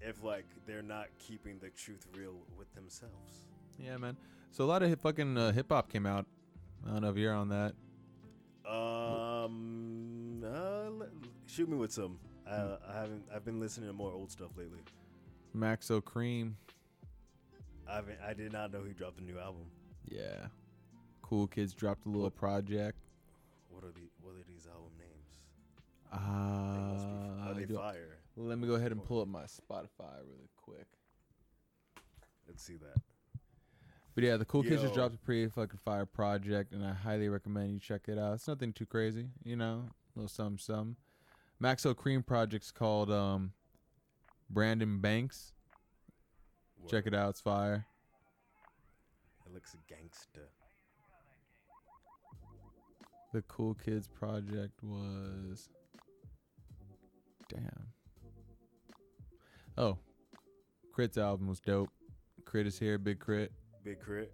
[0.00, 3.46] If like they're not keeping the truth real with themselves.
[3.78, 4.16] Yeah, man.
[4.50, 6.26] So a lot of hip, fucking uh, hip hop came out.
[6.86, 7.74] I don't know if you're on that.
[8.68, 11.08] Um, uh, le-
[11.46, 12.18] shoot me with some.
[12.48, 13.24] Uh, I haven't.
[13.34, 14.80] I've been listening to more old stuff lately.
[15.56, 16.54] Maxo Kream.
[17.88, 18.18] I haven't.
[18.26, 19.64] I did not know he dropped a new album.
[20.08, 20.46] Yeah.
[21.22, 22.98] Cool Kids dropped a little project.
[23.70, 25.40] What are the What are these album names?
[26.12, 27.12] Uh, They must be,
[27.42, 28.18] are I they fire?
[28.36, 30.86] let me go ahead and pull up my Spotify really quick.
[32.46, 33.02] Let's see that.
[34.14, 37.28] But yeah, the Cool Kids just dropped a pretty fucking fire project, and I highly
[37.28, 38.34] recommend you check it out.
[38.34, 40.96] It's nothing too crazy, you know, a little some some.
[41.60, 43.52] Maxo Kream project's called um,
[44.48, 45.52] Brandon Banks.
[46.88, 47.86] Check it out, it's fire.
[49.46, 50.50] It looks gangster.
[53.32, 55.68] The Cool Kids project was.
[57.48, 57.88] Damn.
[59.76, 59.98] Oh,
[60.94, 61.90] K.R.I.T.'s album was dope.
[62.46, 62.68] K.R.I.T.
[62.68, 63.50] is here, Big Crit.
[63.84, 64.32] Big Crit.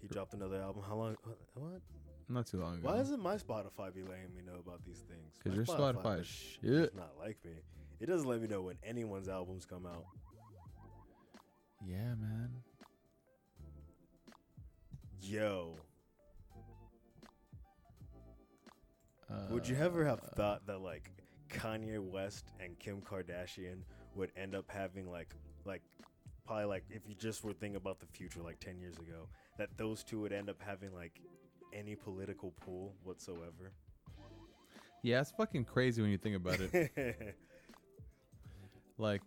[0.00, 0.82] He dropped another album.
[0.86, 1.16] How long?
[1.54, 1.80] what-?
[2.28, 2.88] Not too long ago.
[2.88, 5.34] Why isn't my Spotify be letting me know about these things?
[5.42, 6.62] Because your Spotify is does- shit.
[6.62, 7.52] does not like me.
[8.00, 10.04] It doesn't let me know when anyone's albums come out.
[11.86, 12.50] Yeah, man.
[15.20, 15.76] Yo,
[19.28, 21.10] Uh, would you ever have thought that like
[21.48, 23.80] Kanye West and Kim Kardashian
[24.14, 25.82] would end up having like like
[26.46, 29.28] probably like if you just were thinking about the future like 10 years ago
[29.58, 31.20] that those two would end up having like
[31.72, 33.72] any political pull whatsoever?
[35.02, 37.36] Yeah, it's fucking crazy when you think about it.
[38.98, 39.22] like,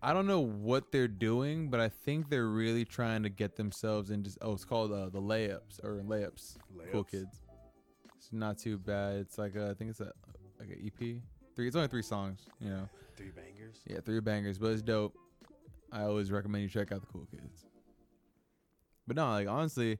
[0.00, 4.10] I don't know what they're doing, but I think they're really trying to get themselves
[4.10, 4.30] into.
[4.40, 6.56] Oh, it's called uh, the layups or layups.
[6.92, 7.40] Cool kids.
[8.16, 9.16] It's not too bad.
[9.16, 10.12] It's like a, I think it's a
[10.60, 11.20] like an EP.
[11.56, 11.66] Three.
[11.66, 12.46] It's only three songs.
[12.60, 12.88] You know.
[13.16, 13.80] Three bangers.
[13.88, 15.16] Yeah, three bangers, but it's dope.
[15.92, 17.66] I always recommend you check out the Cool Kids.
[19.06, 19.98] But no, like honestly,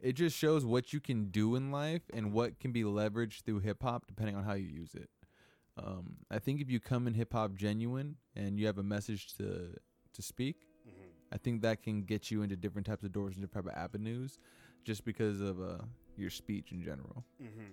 [0.00, 3.60] it just shows what you can do in life and what can be leveraged through
[3.60, 5.08] hip hop depending on how you use it.
[5.78, 9.34] Um, I think if you come in hip hop genuine and you have a message
[9.36, 9.74] to
[10.12, 13.46] to speak, hmm I think that can get you into different types of doors and
[13.46, 14.38] different type of avenues,
[14.84, 15.78] just because of uh,
[16.16, 17.24] your speech in general.
[17.40, 17.70] Mm-hmm.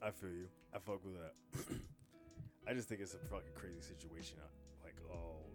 [0.00, 0.46] I feel you.
[0.72, 1.34] I fuck with that.
[2.68, 4.46] I just think it's a fucking crazy situation, uh,
[4.84, 5.51] like around.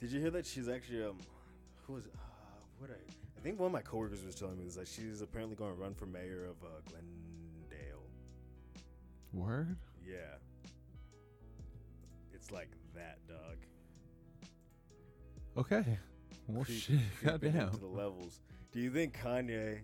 [0.00, 1.16] Did you hear that she's actually um,
[1.86, 2.10] who was uh,
[2.78, 2.94] what I
[3.38, 5.80] I think one of my coworkers was telling me is that she's apparently going to
[5.80, 8.02] run for mayor of uh, Glendale.
[9.32, 9.76] Word.
[10.06, 10.14] Yeah.
[12.32, 13.56] It's like that, dog.
[15.56, 15.98] Okay.
[16.48, 16.98] Well, Creep- shit.
[17.24, 17.68] Goddamn.
[17.68, 18.40] into the levels.
[18.72, 19.80] Do you think Kanye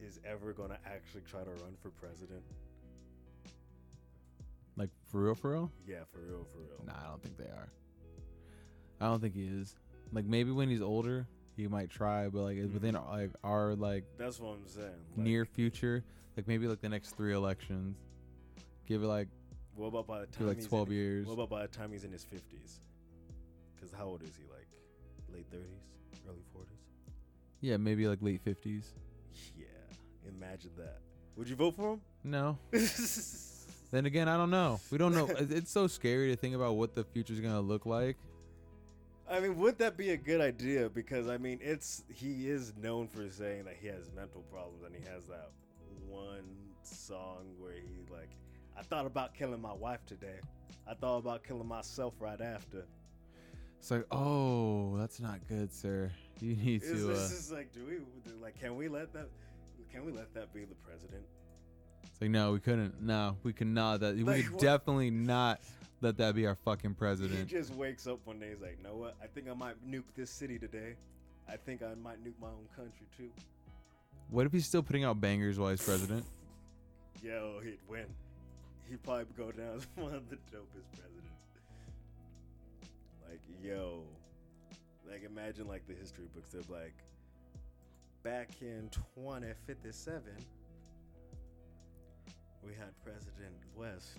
[0.00, 2.42] is ever going to actually try to run for president?
[4.76, 5.70] Like for real, for real.
[5.86, 6.84] Yeah, for real, for real.
[6.86, 7.68] Nah, I don't think they are.
[9.02, 9.74] I don't think he is.
[10.12, 11.26] Like maybe when he's older,
[11.56, 12.72] he might try, but like Mhm.
[12.72, 14.86] within our, like our like That's what I'm saying.
[15.16, 16.04] Like, near future,
[16.36, 17.96] like maybe like the next three elections,
[18.86, 19.28] give it like
[19.74, 21.26] What about by the time like he's twelve in, years.
[21.26, 22.80] What about by the time he's in his fifties?
[23.74, 24.44] Because how old is he?
[24.52, 24.68] Like
[25.34, 25.82] late thirties,
[26.28, 26.78] early forties?
[27.60, 28.92] Yeah, maybe like late fifties.
[29.56, 29.64] Yeah,
[30.28, 31.00] imagine that.
[31.36, 32.00] Would you vote for him?
[32.22, 32.56] No.
[33.90, 34.80] Then again, I don't know.
[34.90, 35.26] We don't know.
[35.38, 38.16] It's so scary to think about what the future is gonna look like.
[39.32, 40.90] I mean, would that be a good idea?
[40.90, 44.94] Because I mean, it's he is known for saying that he has mental problems, and
[44.94, 45.50] he has that
[46.06, 46.44] one
[46.82, 48.28] song where he like,
[48.78, 50.40] I thought about killing my wife today.
[50.86, 52.84] I thought about killing myself right after.
[53.78, 56.10] It's like, oh, that's not good, sir.
[56.40, 57.06] You need It's, to.
[57.06, 58.60] This Uh, just like, do we like?
[58.60, 59.28] Can we let that?
[59.90, 61.22] Can we let that be the president?
[62.22, 63.02] Like, no, we couldn't.
[63.02, 64.00] No, we could not.
[64.00, 65.60] That we Like, could what- definitely not
[66.00, 67.32] let that be our fucking president.
[67.32, 67.66] He president.
[67.68, 68.50] just wakes up one day.
[68.50, 69.16] He's like, "Know what?
[69.22, 70.96] I think I might nuke this city today.
[71.48, 73.30] I think I might nuke my own country too."
[74.30, 76.24] What if he's still putting out bangers while he's president?
[77.22, 78.06] Yo, he'd win.
[78.88, 81.28] He'd probably go down as one of the dopest presidents.
[83.28, 84.02] Like, yo,
[85.08, 86.50] like imagine like the history books.
[86.50, 86.94] They're like,
[88.22, 90.22] back in 2057,
[92.66, 94.18] we had President West,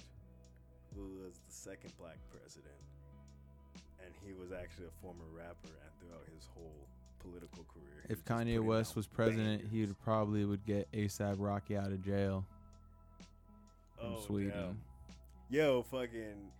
[0.96, 2.76] who was the second black president,
[4.04, 5.70] and he was actually a former rapper.
[5.70, 6.88] And throughout his whole
[7.20, 11.88] political career, If Kanye West was president, he would probably would get ASAP Rocky out
[11.88, 12.46] of jail
[13.98, 14.52] from Oh, Sweden.
[14.52, 14.82] damn.
[15.50, 16.52] Yo, fucking,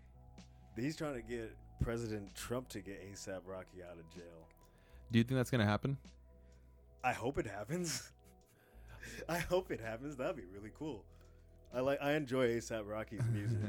[0.78, 4.48] he's trying to get President Trump to get ASAP Rocky out of jail.
[5.12, 5.98] Do you think that's gonna happen?
[7.04, 8.10] I hope it happens.
[9.30, 10.16] I hope it happens.
[10.16, 11.04] That'd be really cool.
[11.74, 12.00] I like.
[12.02, 13.60] I enjoy ASAP Rocky's music.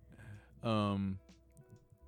[0.62, 1.18] um,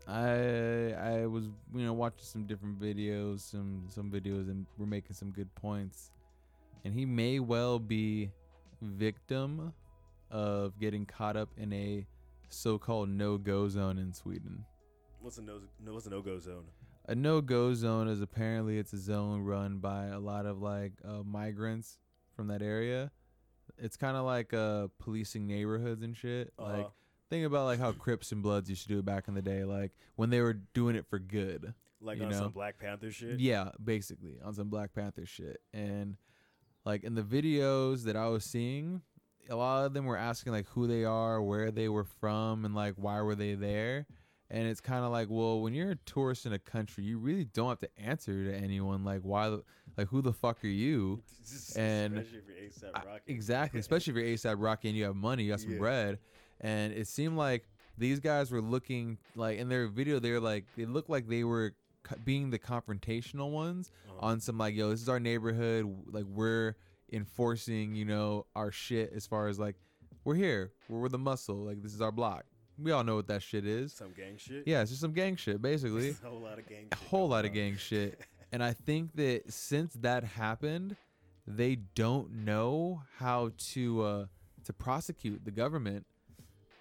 [0.09, 5.15] I I was you know watching some different videos, some some videos, and we're making
[5.15, 6.11] some good points.
[6.85, 8.31] And he may well be
[8.83, 9.73] victim
[10.31, 12.07] of getting caught up in a
[12.49, 14.65] so-called no-go zone in Sweden.
[15.21, 15.61] What's a no?
[15.83, 16.65] no what's a no go zone?
[17.07, 21.23] A no-go zone is apparently it's a zone run by a lot of like uh,
[21.23, 21.99] migrants
[22.35, 23.11] from that area.
[23.79, 26.53] It's kind of like uh, policing neighborhoods and shit.
[26.59, 26.89] Like Uh-huh.
[27.31, 29.65] think about like how Crips and Bloods used to do it back in the day,
[29.65, 31.75] like when they were doing it for good.
[32.01, 32.39] Like you on know?
[32.39, 33.41] some Black Panther shit.
[33.41, 35.61] Yeah, basically on some Black Panther shit.
[35.73, 36.17] And
[36.85, 39.01] like in the videos that I was seeing,
[39.49, 42.75] a lot of them were asking like who they are, where they were from, and
[42.75, 44.07] like why were they there.
[44.51, 47.47] And it's kind of like, well, when you're a tourist in a country, you really
[47.47, 49.03] don't have to answer to anyone.
[49.03, 49.65] Like, why, the,
[49.97, 51.23] like, who the fuck are you?
[51.77, 53.21] And especially if you're ASAP Rocky.
[53.27, 55.79] exactly, especially if you're ASAP Rocky and you have money, you got some Yeah.
[55.79, 56.19] bread.
[56.61, 57.69] And it seemed like
[57.99, 61.45] these guys were looking like in their video, they were like, they looked like they
[61.45, 61.75] were
[62.25, 64.27] being the confrontational ones Uh-huh.
[64.27, 65.87] on some like, yo, this is our neighborhood.
[66.11, 66.77] Like we're
[67.13, 69.77] enforcing, you know, our shit as far as like
[70.25, 71.57] we're here, we're, we're the muscle.
[71.57, 72.45] Like this is our block.
[72.79, 73.93] We all know what that shit is.
[73.93, 74.65] some gang shit.
[74.67, 76.89] Yeah, it's just some gang shit, basically a whole lot of gang.
[76.91, 78.21] a whole lot of gang shit.
[78.55, 80.95] And I think that since that happened,
[81.45, 84.27] they don't know how to uh,
[84.63, 86.07] to prosecute the government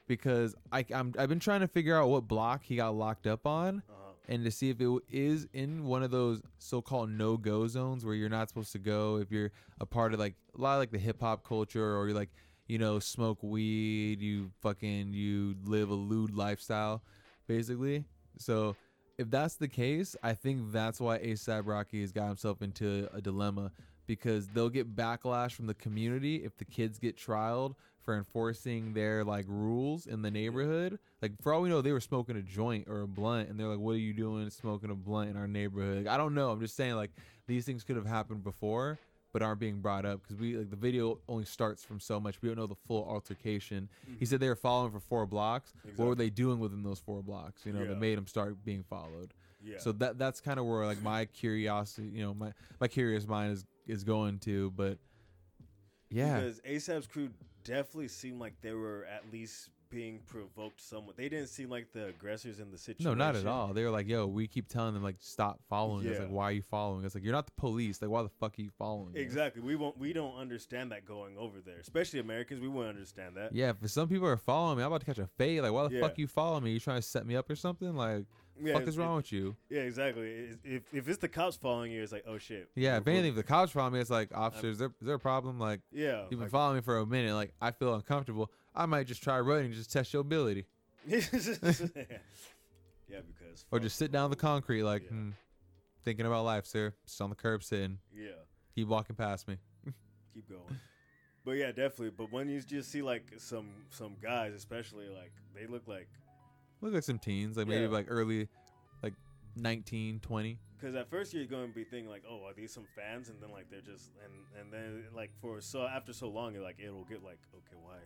[0.06, 3.48] because I, I'm I've been trying to figure out what block he got locked up
[3.48, 4.12] on Uh-huh.
[4.28, 8.30] and to see if it is in one of those so-called no-go zones where you're
[8.30, 9.52] not supposed to go if you're
[9.82, 12.30] a part of like a lot of like the hip hop culture or you're like
[12.68, 17.02] you know smoke weed, you fucking you live a lewd lifestyle,
[17.48, 18.06] basically.
[18.38, 18.76] So
[19.18, 23.22] if that's the case, I think that's why ASAP Rocky has got himself into a
[23.22, 23.72] dilemma
[24.06, 29.24] because they'll get backlash from the community if the kids get trialed for enforcing their
[29.24, 31.00] like rules in the neighborhood.
[31.22, 33.68] Like for all we know, they were smoking a joint or a blunt, and they're
[33.68, 36.52] like, "What are you doing smoking a blunt in our neighborhood?" Like, I don't know.
[36.52, 37.12] I'm just saying like
[37.48, 39.00] these things could have happened before,
[39.34, 42.42] but aren't being brought up because we like the video only starts from so much.
[42.42, 43.90] We don't know the full altercation.
[44.06, 44.26] He mm-hmm.
[44.26, 45.74] said they were following for four blocks.
[45.96, 47.66] What were they doing within those four blocks?
[47.66, 47.90] You know, Yeah.
[47.90, 49.34] that made them start being followed.
[49.62, 49.80] Yeah.
[49.80, 53.54] So that that's kind of where like my curiosity, you know, my my curious mind
[53.54, 55.00] is is going to, but
[56.10, 57.30] yeah, Because ASAP's crew
[57.64, 61.16] definitely seemed like they were at least being provoked somewhat.
[61.18, 63.06] They didn't seem like the aggressors in the situation.
[63.06, 63.74] no, not at all.
[63.74, 66.20] They were like, "Yo, we keep telling them like stop following us.
[66.20, 67.14] Like, why are you following us?
[67.16, 68.02] Like, you're not the police.
[68.02, 69.62] Like, why the fuck are you following us?" Exactly.
[69.62, 69.98] We won't.
[69.98, 72.60] We don't understand that going over there, especially Americans.
[72.60, 73.54] We won't understand that.
[73.54, 75.62] Yeah, if some people are following me, I'm about to catch a fade.
[75.62, 76.02] Like, why the Yeah.
[76.02, 76.72] fuck you following me?
[76.72, 77.96] You trying to set me up or something?
[77.96, 78.26] Like,
[78.62, 79.56] Yeah, fuck is wrong with you?
[79.70, 80.50] Yeah, exactly.
[80.64, 82.70] If if it's the cops following you, it's like, oh shit.
[82.76, 85.16] Yeah, if anything, if the cops follow me, it's like, officer, is there, is there
[85.16, 85.60] a problem?
[85.60, 87.34] Like, yeah, you've been like- following me for a minute.
[87.34, 88.52] Like, I feel uncomfortable.
[88.76, 90.66] I might just try running, just test your ability,
[91.08, 91.20] yeah,
[93.28, 95.10] because or just sit down on the concrete, like, Yeah.
[95.10, 95.30] hmm,
[96.04, 96.94] thinking about life, sir.
[97.06, 98.00] Just on the curb sitting.
[98.14, 98.32] Yeah,
[98.76, 99.58] Keep walking past me.
[100.34, 100.80] keep going.
[101.46, 102.12] But yeah, definitely.
[102.12, 106.08] But when you just see like some some guys, especially like they look like
[106.82, 107.90] Look like some teens, like maybe Yeah.
[107.90, 108.48] like early,
[109.02, 109.14] like
[109.56, 110.58] 19, 20.
[110.78, 113.30] because at first you're going to be thinking like, oh, are these some fans?
[113.30, 116.64] And then like they're just and and then like for so after so long, you're
[116.64, 117.98] like it'll get like, okay, why,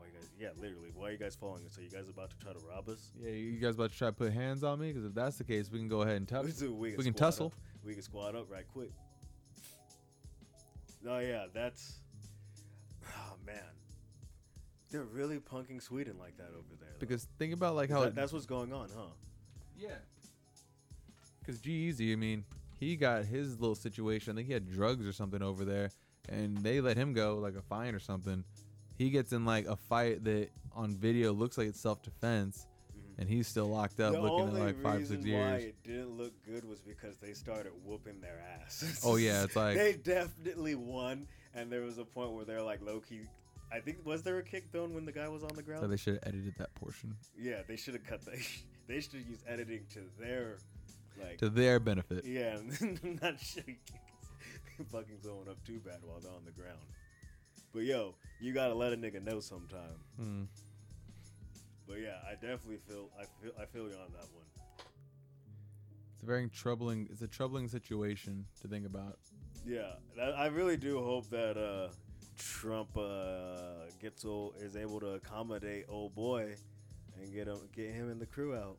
[0.00, 0.28] why you guys?
[0.38, 1.76] Yeah, literally, why are you guys following us?
[1.78, 3.10] Are you guys about to try to rob us?
[3.22, 4.88] Yeah, you guys about to try to put hands on me?
[4.92, 6.50] Because if that's the case, we can go ahead and tussle.
[6.52, 7.46] So we, We can tussle.
[7.46, 7.52] Up.
[7.84, 8.90] We can squat up right quick.
[11.02, 12.00] No, yeah, that's.
[13.06, 13.56] Oh man,
[14.90, 16.88] they're really punking Sweden like that over there.
[16.92, 17.00] though.
[17.00, 19.04] Because think about like how that- that's what's going on, huh?
[19.78, 19.90] Yeah.
[21.40, 22.44] Because G-Eazy, I mean,
[22.78, 24.32] he got his little situation.
[24.32, 25.90] I think he had drugs or something over there,
[26.28, 28.44] and they let him go, like a fine or something.
[29.00, 32.66] He gets in like a fight that on video looks like it's self defense,
[33.16, 34.22] and he's still locked up, Mm-hmm.
[34.22, 35.64] the looking only at like five reason six why years.
[35.64, 39.00] it didn't look good was because they started whooping their ass.
[39.02, 42.82] Oh, yeah, it's like- they definitely won, and there was a point where they're like
[42.82, 43.20] low key.
[43.72, 45.80] I think was there a kick thrown when the guy was on the ground?
[45.80, 48.32] So they should have edited that portion yeah, they should have cut the.
[48.86, 50.58] They should have used editing to their,
[51.22, 52.24] like, to their benefit.
[52.26, 52.56] Yeah,
[53.22, 54.90] not shitty kicks.
[54.90, 56.80] fucking someone up too bad while they're on the ground.
[57.72, 59.98] But yo, you gotta let a nigga know sometime.
[60.18, 60.44] Hmm.
[61.86, 64.46] But yeah, I definitely feel I feel I feel you on that one.
[66.14, 67.08] It's a very troubling.
[67.10, 69.18] It's a troubling situation to think about.
[69.64, 69.92] Yeah,
[70.36, 71.92] I really do hope that uh,
[72.38, 76.54] Trump uh, gets old, is able to accommodate old boy
[77.20, 78.78] and get him get him and the crew out.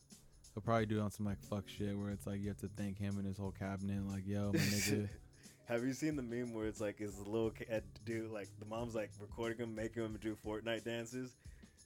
[0.53, 2.69] He'll probably do it on some like fuck shit where it's like you have to
[2.75, 4.05] thank him and his whole cabinet.
[4.07, 5.09] Like, yo, my nigga.
[5.71, 8.93] Have you seen the meme where it's like his little kid dude like the mom's
[8.93, 11.37] like recording him, making him do Fortnite dances,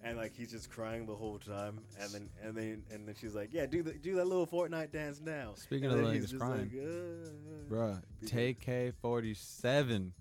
[0.04, 3.36] and like he's just crying the whole time, and then and then and then she's
[3.36, 6.34] like, "Yeah, do the do that little Fortnite dance now." Speaking and of like he's
[6.34, 10.14] crying, like, "Uh, bruh, Tay-K 47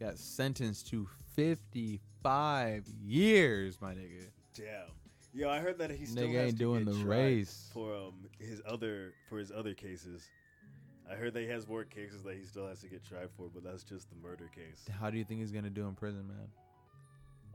[0.00, 1.06] got sentenced to
[1.36, 4.26] 55 years, my nigga.
[4.56, 4.88] Damn.
[5.32, 7.70] Yo, I heard that he still Nigga ain't doing the race.
[7.72, 10.28] for um his other for his other cases.
[11.10, 13.48] I heard that he has more cases that he still has to get tried for,
[13.52, 14.84] but that's just the murder case.
[14.98, 16.48] How do you think he's gonna do in prison, man?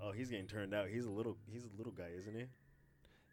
[0.02, 0.88] Oh, he's getting turned out.
[0.88, 2.45] He's a little he's a little guy, isn't he?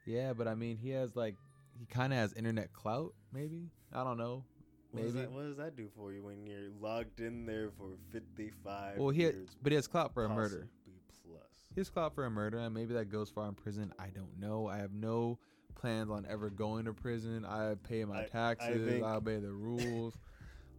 [0.07, 1.35] Yeah, but I mean, he has like,
[1.79, 3.71] he kind of has internet clout, maybe.
[3.93, 4.45] I don't know.
[4.93, 5.27] What does, Maybe.
[5.27, 9.11] that, what does that do for you when you're logged in there for 55 Well,
[9.11, 10.69] he, had, but he has clout for a murder.
[11.29, 11.43] Plus.
[11.75, 13.93] He has clout for a murder, and maybe that goes far in prison.
[13.99, 14.69] I don't know.
[14.69, 15.39] I have no
[15.77, 17.45] plans on ever going to prison.
[17.45, 18.89] I pay my I- I taxes.
[18.89, 20.15] I, think- obey the rules.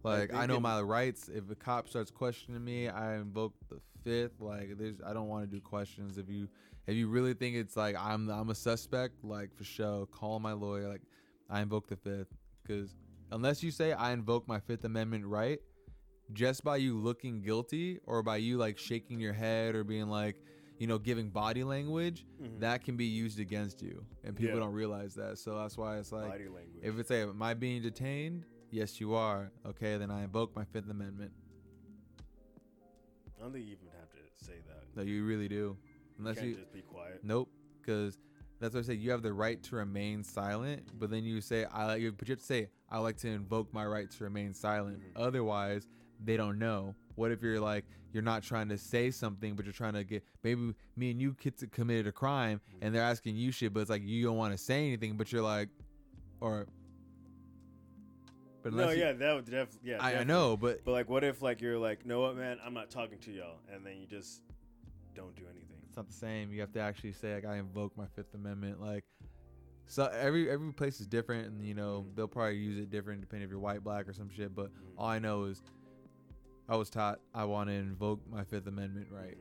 [0.04, 1.28] Like I, think know in- my rights.
[1.28, 4.40] If a cop starts questioning me, I invoke the fifth.
[4.40, 6.18] Like there's, I don't want to do questions.
[6.18, 6.48] If you,
[6.86, 10.52] if you really think it's like I'm, I'm a suspect, like for sure, call my
[10.52, 10.86] lawyer.
[10.88, 11.02] Like
[11.50, 12.28] I invoke the fifth,
[12.62, 12.94] because
[13.32, 15.58] unless you say I invoke my Fifth Amendment right,
[16.32, 20.36] just by you looking guilty or by you like shaking your head or being like,
[20.78, 22.60] you know, giving body language, Mhm.
[22.60, 24.60] that can be used against you, and people Yeah.
[24.60, 25.38] don't realize that.
[25.38, 26.82] So that's why it's like, Body language.
[26.82, 28.44] if it's a, am I being detained?
[28.70, 29.50] Yes, you are.
[29.66, 31.32] Okay, then I invoke my Fifth Amendment.
[33.38, 34.84] I don't think you even have to say that.
[34.96, 35.76] No, you really do.
[36.18, 37.22] Unless you you, just be quiet.
[37.22, 37.48] nope,
[37.80, 38.18] because
[38.58, 38.94] that's what I say.
[38.94, 42.26] You have the right to remain silent, but then you say I like you, but
[42.28, 45.00] you have to say I like to invoke my right to remain silent.
[45.00, 45.12] Mhm.
[45.16, 45.88] Otherwise,
[46.24, 46.94] they don't know.
[47.14, 50.24] What if you're like you're not trying to say something, but you're trying to get
[50.42, 53.90] maybe me and you kids committed a crime and they're asking you shit, but it's
[53.90, 55.68] like you don't want to say anything, but you're like,
[56.40, 56.66] or.
[58.62, 59.90] But No, you- yeah, that would definitely.
[59.90, 62.58] Yeah, I, I know, but But like, what if like you're like, know what, man,
[62.64, 64.42] I'm not talking to y'all, and then you just
[65.14, 65.76] don't do anything.
[65.86, 66.52] it's not the same.
[66.52, 68.80] You have to actually say like I invoke my Fifth Amendment.
[68.80, 69.04] Like,
[69.86, 72.16] so every every place is different, and you know Mhm.
[72.16, 74.54] they'll probably use it different depending if you're white, black, or some shit.
[74.54, 74.72] But Mhm.
[74.98, 75.62] all I know is
[76.68, 79.38] I was taught I want to invoke my Fifth Amendment right.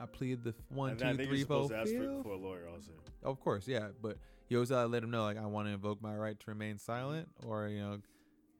[0.00, 1.92] I plead the f- one, and two, I think three, you're four, supposed to ask
[1.92, 2.92] for, for a lawyer also.
[3.22, 4.16] Of course, yeah, but
[4.48, 6.78] you always gotta let them know like I want to invoke my right to remain
[6.78, 7.98] silent, or you know,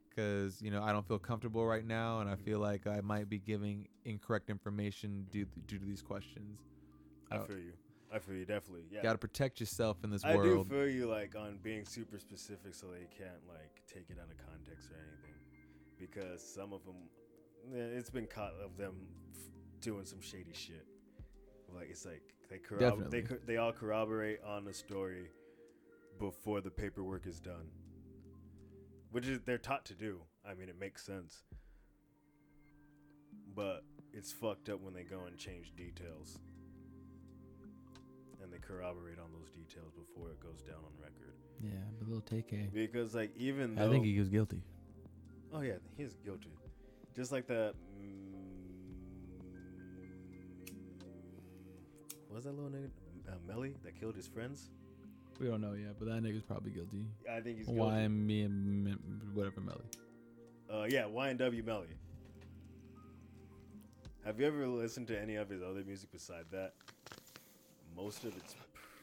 [0.09, 2.45] because you know I don't feel comfortable right now, and I mm-hmm.
[2.45, 6.59] feel like I might be giving incorrect information due due to these questions.
[7.31, 7.45] I Oh.
[7.45, 7.73] feel you.
[8.11, 8.85] I feel you definitely.
[8.91, 9.03] Yeah.
[9.03, 10.41] Got to protect yourself in this world.
[10.41, 14.17] I do feel you like on being super specific so they can't like take it
[14.19, 15.35] out of context or anything,
[15.99, 16.97] because some of them,
[17.73, 18.95] it's been caught of them
[19.33, 19.41] f-
[19.81, 20.87] doing some shady shit.
[21.75, 25.29] Like it's like they corrob- they co- they all corroborate on the story
[26.19, 27.69] before the paperwork is done,
[29.13, 30.21] which is they're taught to do.
[30.49, 31.43] I mean, it makes sense,
[33.55, 36.39] but it's fucked up when they go and change details
[38.43, 41.35] and they corroborate on those details before it goes down on record.
[41.63, 42.71] yeah, but little a.
[42.73, 44.63] Because like even though I think he was guilty.
[45.55, 46.51] Oh yeah he's guilty,
[47.17, 48.39] just like the mm,
[52.29, 52.91] what's that little nigga
[53.29, 54.71] uh, Melly that killed his friends?
[55.41, 57.07] We don't know yet, but that nigga's probably guilty.
[57.31, 57.81] I think he's guilty.
[57.81, 58.99] Why me and
[59.35, 59.85] whatever Melly.
[60.71, 61.87] Uh, yeah, YNW Melly.
[64.25, 66.75] Have you ever listened to any of his other music beside that?
[67.97, 68.55] Most of it's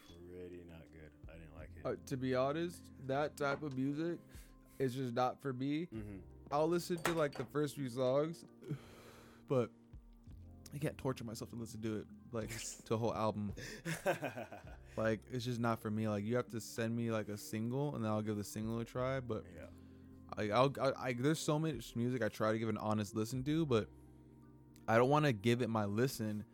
[0.08, 1.10] pretty not good.
[1.28, 1.86] I didn't like it.
[1.86, 4.20] Uh, to be honest, that type of music
[4.78, 5.88] is just not for me.
[5.94, 6.18] mm-hmm.
[6.56, 8.46] I'll listen to like the first few songs,
[9.50, 9.70] but
[10.74, 12.50] I can't torture myself to listen to it like
[12.86, 13.54] to a whole album.
[14.98, 16.08] Like it's just not for me.
[16.08, 18.80] Like you have to send me like a single, and then I'll give the single
[18.80, 19.20] a try.
[19.20, 19.66] But yeah.
[20.38, 23.44] like I'll, I, I there's so much music I try to give an honest listen
[23.44, 23.90] to, but
[24.88, 26.46] I don't want to give it my listen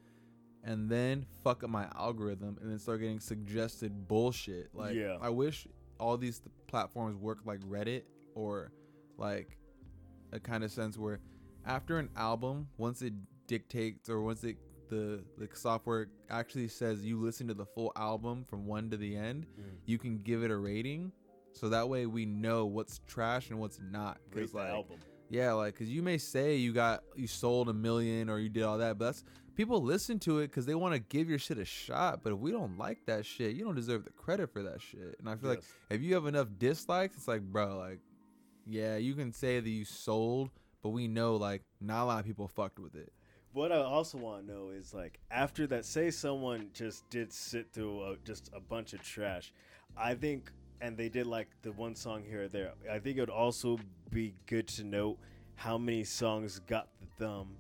[0.64, 4.74] and then fuck up my algorithm and then start getting suggested bullshit.
[4.74, 5.18] Like Yeah.
[5.22, 5.68] I wish
[6.00, 8.72] all these th- platforms work like Reddit or
[9.20, 9.58] like
[10.32, 11.20] a kind of sense where
[11.66, 13.14] after an album, once it
[13.48, 14.58] dictates or once it
[14.90, 19.16] the the software actually says you listen to the full album from one to the
[19.16, 19.64] end, Mm.
[19.86, 21.12] you can give it a rating.
[21.54, 24.18] So that way we know what's trash and what's not.
[24.28, 24.98] Rate Because like, album.
[25.30, 28.64] yeah, like, cause you may say you got you sold a million or you did
[28.64, 29.24] all that, but that's
[29.56, 32.22] people listen to it because they want to give your shit a shot.
[32.24, 35.16] But if we don't like that shit, you don't deserve the credit for that shit.
[35.20, 38.00] And I feel like if you have enough dislikes, it's like, bro, like,
[38.66, 40.50] yeah, you can say that you sold,
[40.82, 43.12] but we know like not a lot of people fucked with it.
[43.54, 47.72] What I also want to know is like after that, say someone just did sit
[47.74, 49.52] through a, just a bunch of trash.
[49.98, 52.72] I think, and they did like the one song here or there.
[52.90, 53.78] I think it would also
[54.10, 55.18] be good to note
[55.56, 57.56] how many songs got the thumb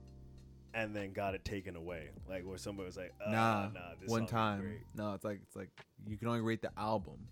[0.73, 2.09] and then got it taken away?
[2.29, 4.61] Like where somebody was like, uh, nah, nah, this one time.
[4.61, 5.69] great." No, it's like it's like
[6.07, 7.27] you can only rate the album,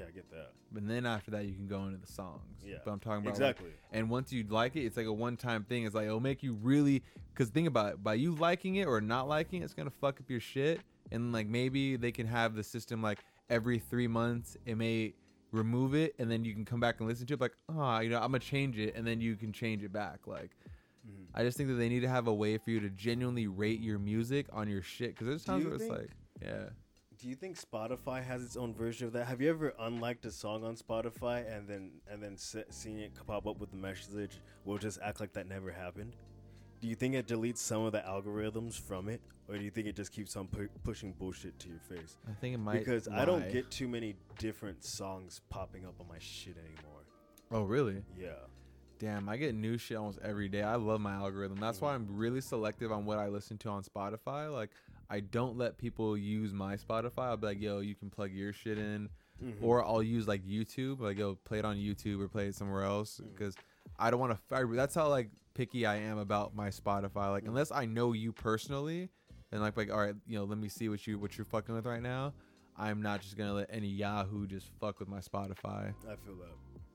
[0.00, 0.52] Yeah, I get that.
[0.72, 2.40] but then after that you can go into the songs.
[2.64, 3.70] Yeah, but I'm talking about like, exactly.
[3.92, 5.84] and once you like it, it's like a one-time thing.
[5.84, 9.00] It's like it'll make you really, because think about it, by you liking it or
[9.00, 10.80] not liking it, it's gonna fuck up your shit.
[11.12, 15.14] And like maybe they can have the system like every three months, it may
[15.52, 17.40] remove it, and then you can come back and listen to it.
[17.40, 20.26] Like, ah, you know, I'm gonna change it, and then you can change it back.
[20.28, 20.50] Like,
[21.04, 21.26] Mhm.
[21.34, 23.80] I just think that they need to have a way for you to genuinely rate
[23.80, 25.10] your music on your shit.
[25.10, 26.10] Because there's times where it's think- like,
[26.42, 26.68] yeah,
[27.20, 29.26] Do you think Spotify has its own version of that?
[29.26, 33.12] Have you ever unliked a song on Spotify and then and then se- seen it
[33.26, 34.40] pop up with the message?
[34.64, 36.16] We'll just act like that never happened.
[36.80, 39.86] Do you think it deletes some of the algorithms from it, or do you think
[39.86, 42.16] it just keeps on pu- pushing bullshit to your face?
[42.26, 46.08] I think it might Because I don't get too many different songs popping up on
[46.08, 47.02] my shit anymore.
[47.52, 48.02] Oh, really?
[48.18, 48.30] Yeah.
[48.98, 50.62] Damn, I get new shit almost every day.
[50.62, 51.58] I love my algorithm.
[51.60, 51.96] That's why mm.
[51.96, 54.50] I'm really selective on what I listen to on Spotify.
[54.50, 54.70] Like,
[55.10, 57.24] I don't let people use my Spotify.
[57.24, 59.08] I'll be like, yo, you can plug your shit in.
[59.42, 59.54] Mhm.
[59.62, 62.84] Or I'll use like YouTube, like, yo, play it on YouTube or play it somewhere
[62.84, 63.20] else.
[63.32, 63.56] Because
[63.98, 64.66] I don't want to.
[64.74, 67.30] That's how like picky I am about my Spotify.
[67.30, 69.08] Like, unless I know you personally,
[69.50, 71.74] and like, like, all right, you know, let me see what you what you're fucking
[71.74, 72.34] with right now.
[72.76, 75.92] I'm not just gonna let any Yahoo just fuck with my Spotify.
[76.08, 76.54] I feel that.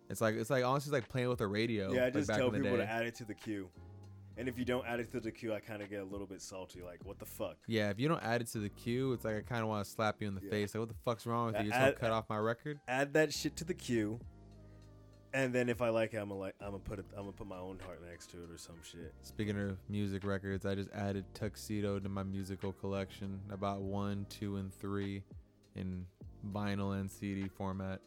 [0.09, 1.91] It's like it's like honestly it's like playing with a radio.
[1.91, 3.70] Yeah, I like just back tell people to add it to the queue.
[4.38, 6.27] And if you don't add it to the queue, I kind of get a little
[6.27, 6.81] bit salty.
[6.81, 7.55] Like, what the fuck?
[7.67, 9.86] Yeah, if you don't add it to the queue, it's like I kind of want
[9.86, 10.49] to slap you in the Yeah.
[10.49, 10.75] face.
[10.75, 11.63] Like, what the fuck's wrong with you?
[11.65, 12.79] You just add- don't cut off my record.
[12.88, 14.19] Add that shit to the queue.
[15.33, 17.33] And then if I like it, I'm gonna like I'm gonna put it I'm gonna
[17.33, 19.13] put my own heart next to it or some shit.
[19.21, 23.41] Speaking of music records, I just added Tuxedo to my musical collection.
[23.51, 25.23] I bought one, two, and three
[25.75, 26.05] in
[26.53, 27.99] vinyl and CD format.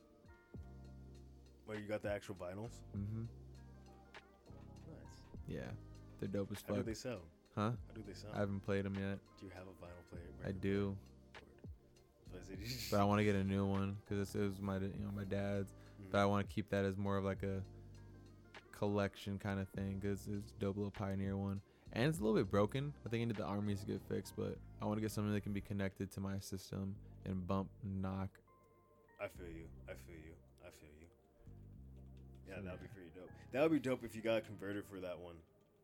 [1.66, 2.81] Where you got the actual vinyls?
[2.97, 3.22] Mm hmm
[4.87, 5.22] Nice.
[5.47, 5.70] Yeah,
[6.21, 6.77] they're dope as fuck.
[6.77, 7.21] How do they sound?
[7.55, 7.71] Huh?
[7.71, 8.35] How do they sound?
[8.35, 9.19] I haven't played them yet.
[9.41, 10.23] do you have a vinyl player?
[10.47, 10.97] I do,
[12.33, 12.39] I
[12.91, 15.25] but I want to get a new one because it was my, you know, my
[15.25, 15.73] dad's.
[15.73, 16.12] Mm.
[16.12, 17.62] But I want to keep that as more of like a
[18.79, 21.61] collection kind of thing because it's a dope little pioneer one.
[21.93, 22.93] And it's a little bit broken.
[23.07, 25.33] I think I need the armies to get fixed, but I want to get something
[25.33, 26.95] that can be connected to my system
[27.25, 28.29] and bump, knock.
[29.21, 29.64] I feel you.
[29.89, 30.35] I feel you.
[30.62, 31.07] I feel you.
[32.49, 33.31] Yeah, that would be pretty dope.
[33.53, 35.35] That would be dope if you got a converter for that one.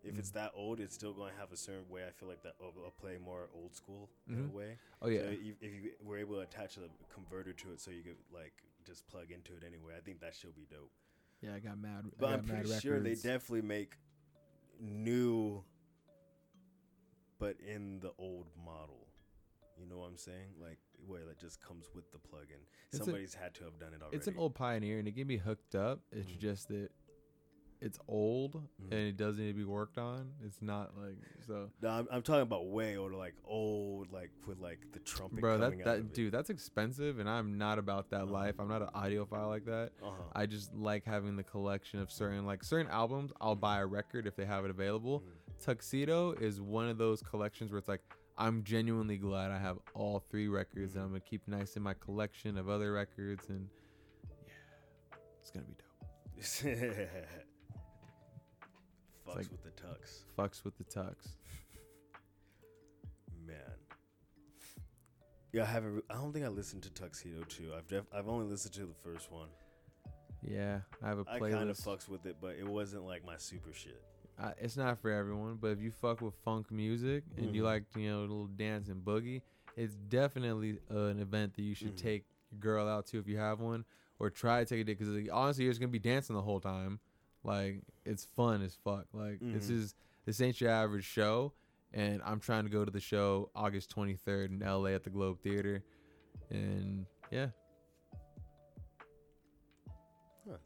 [0.04, 0.34] If it's Mm.
[0.34, 2.06] that old, it's still going to have a certain way.
[2.06, 4.48] I feel like that will will play more old school in Mhm.
[4.50, 4.78] a way.
[5.00, 7.90] Oh yeah, So if, if you were able to attach a converter to it, so
[7.90, 10.92] you could like just plug into it anyway, I think that should be dope.
[11.40, 11.54] yeah.
[11.54, 12.10] I got mad.
[12.18, 13.96] But I I'm got mad pretty sure they definitely make
[14.80, 15.64] new,
[17.38, 19.08] but in the old model.
[19.78, 20.54] You know what I'm saying?
[20.60, 22.58] Like where that just comes with the plug-in.
[22.92, 24.16] It's a- Somebody's had to have done it already.
[24.16, 26.00] It's an old pioneer, and it can be hooked up.
[26.12, 26.38] It's Mhm.
[26.38, 26.90] just that
[27.84, 28.90] it's old Mhm.
[28.92, 30.32] and it does need to be worked on.
[30.42, 31.70] It's not like so.
[31.82, 35.58] No, I'm, I'm talking about way older, like old, like with like the trumpet Bro,
[35.58, 38.32] coming that that dude, that's expensive, and I'm not about that Uh-huh.
[38.32, 38.54] life.
[38.58, 39.92] I'm not an audiophile like that.
[40.02, 40.22] Uh-huh.
[40.32, 43.32] I just like having the collection of certain like certain albums.
[43.40, 45.20] I'll buy a record if they have it available.
[45.20, 45.60] Mhm.
[45.62, 48.02] Tuxedo is one of those collections where it's like
[48.38, 51.04] I'm genuinely glad I have all three records, and Mhm.
[51.04, 53.68] I'm gonna keep nice in my collection of other records, and
[54.46, 54.54] yeah,
[55.42, 55.90] it's gonna be dope.
[59.34, 61.14] Fucks like- with the tux, Fucks with the tux.
[63.46, 63.56] man.
[65.52, 65.94] Yeah, I haven't.
[65.96, 67.72] Re- I don't think I listened to Tuxedo 2.
[67.76, 69.48] I've def- I've only listened to the first one.
[70.42, 73.36] Yeah, I have a I kind of fucks with it, but it wasn't like my
[73.36, 74.02] super shit.
[74.38, 77.66] I, it's not for everyone, but if you fuck with funk music and you Mhm.
[77.66, 79.42] like you know a little dance and boogie,
[79.76, 82.02] it's definitely uh, an event that you should Mhm.
[82.02, 83.84] take your girl out to if you have one,
[84.18, 86.60] or try to take a date because honestly, you're just gonna be dancing the whole
[86.60, 86.98] time.
[87.44, 89.06] Like it's fun as fuck.
[89.12, 89.76] Like this Mhm.
[89.78, 91.52] is this ain't your average show,
[91.92, 95.40] and I'm trying to go to the show August 23rd in LA at the Globe
[95.42, 95.82] Theater,
[96.50, 97.50] and yeah,
[100.46, 100.58] Nice.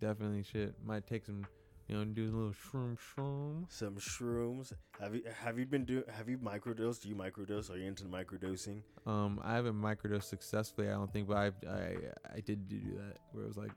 [0.00, 0.74] definitely shit.
[0.84, 1.46] Might take some,
[1.88, 3.70] you know, do a little shroom shroom.
[3.70, 4.72] Some shrooms.
[5.00, 6.04] Have you have you been doing?
[6.08, 7.02] Have you microdosed?
[7.02, 7.70] Do you microdose?
[7.70, 8.82] Are you into microdosing?
[9.06, 10.88] Um, I haven't microdosed successfully.
[10.88, 11.96] I don't think, but I I
[12.36, 13.72] I did do that where it was like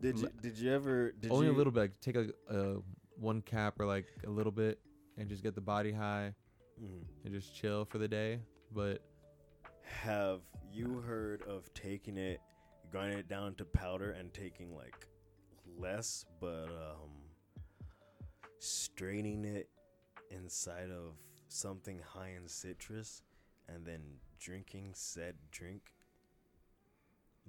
[0.00, 1.12] Did you did you ever?
[1.12, 1.80] Did only you, a little bit.
[1.80, 2.76] Like, take a, a
[3.16, 4.78] one cap or like a little bit
[5.16, 6.34] and just get the body high
[6.80, 7.04] Mhm.
[7.24, 8.40] and just chill for the day.
[8.72, 9.02] But
[9.82, 12.40] Have you heard of taking it,
[12.92, 15.08] grinding it down to powder, and taking like
[15.76, 17.10] less, but um,
[18.60, 19.68] straining it
[20.30, 21.14] inside of
[21.48, 23.22] something high in citrus,
[23.68, 24.02] and then
[24.38, 25.94] drinking said drink?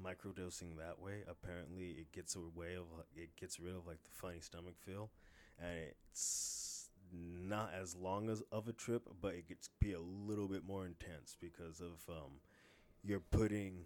[0.04, 2.86] Microdosing that way, apparently it gets away of
[3.16, 5.10] it gets rid of like the funny stomach feel,
[5.60, 5.78] and
[6.12, 10.66] it's not as long as of a trip, but it gets be a little bit
[10.66, 12.40] more intense because of um,
[13.04, 13.86] you're putting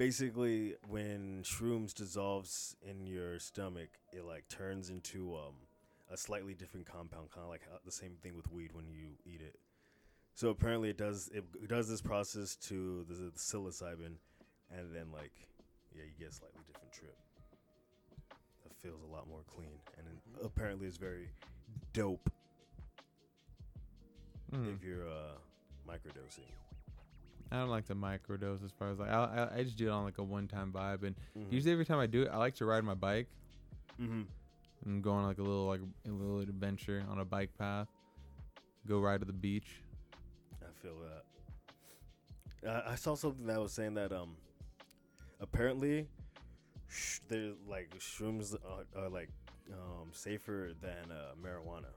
[0.00, 5.54] basically when shrooms dissolves in your stomach, it like turns into um,
[6.10, 9.40] a slightly different compound, kind of like the same thing with weed when you eat
[9.40, 9.56] it.
[10.34, 14.14] So apparently, it does it, it does this process to the, the psilocybin,
[14.76, 15.32] and then like
[15.94, 17.16] yeah, you get a slightly different trip.
[18.64, 21.28] It feels a lot more clean, and it apparently it's very
[21.92, 22.30] dope
[24.52, 24.74] Mm.
[24.74, 25.38] if you're uh,
[25.88, 26.40] microdosing.
[27.52, 29.90] I don't like the microdose as far as like I, I I just do it
[29.90, 31.52] on like a one time vibe and Mhm.
[31.52, 33.28] usually every time I do it I like to ride my bike
[34.00, 34.26] Mhm.
[34.84, 37.86] and go on like a little like a little adventure on a bike path.
[38.88, 39.82] Go ride to the beach.
[40.62, 41.24] I feel that.
[42.68, 44.36] I, I saw something that was saying that um,
[45.40, 46.06] apparently,
[46.88, 49.28] sh- they're like shrooms are, are like
[49.72, 51.92] um safer than uh, marijuana.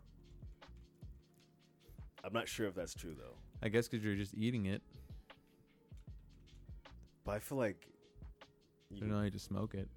[2.24, 4.82] I'm not sure if that's true though, I guess because you're just eating it.
[7.26, 7.88] but I feel like
[8.90, 9.88] you, need to smoke it.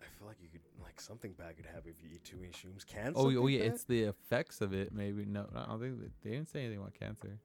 [0.00, 2.52] I feel like you could like something bad could happen if you eat too many
[2.52, 2.86] shrooms.
[2.86, 3.72] Can Oh, oh yeah, bad?
[3.72, 4.92] it's the effects of it.
[4.94, 7.38] Maybe no, I don't think they didn't say anything about cancer.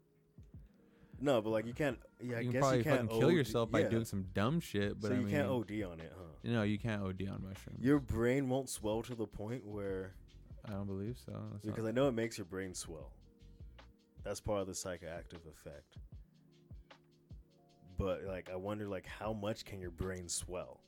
[1.22, 2.00] No, but like you can't.
[2.20, 3.90] Yeah, I you can guess probably you can't fucking kill OD yourself by yeah.
[3.90, 5.00] doing some dumb shit.
[5.00, 6.24] But so I you mean, can't OD on it, huh?
[6.44, 7.80] no, you can't OD on mushrooms.
[7.80, 10.14] Your brain won't swell to the point where
[10.66, 11.32] I don't believe so.
[11.32, 13.12] That's not- because I know it makes your brain swell.
[14.24, 15.98] That's part of the psychoactive effect.
[17.98, 20.82] But like, I wonder, like, how much can your brain swell?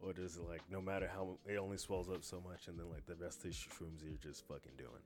[0.00, 2.88] Or does it like, no matter how it only swells up so much, and then
[2.90, 5.02] like the rest of the shrooms you're just fucking doing,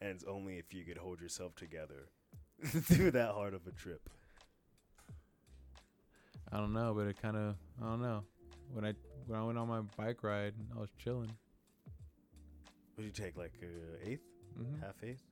[0.00, 2.08] and it's only if you could hold yourself together
[2.66, 4.08] through that hard of a trip.
[6.52, 8.24] I don't know, but it kind of I don't know.
[8.72, 8.94] When I
[9.26, 11.30] when I went on my bike ride, I was chilling.
[12.96, 14.20] Would you take like a eighth,
[14.60, 14.82] Mm-hmm.
[14.82, 15.22] half eighth,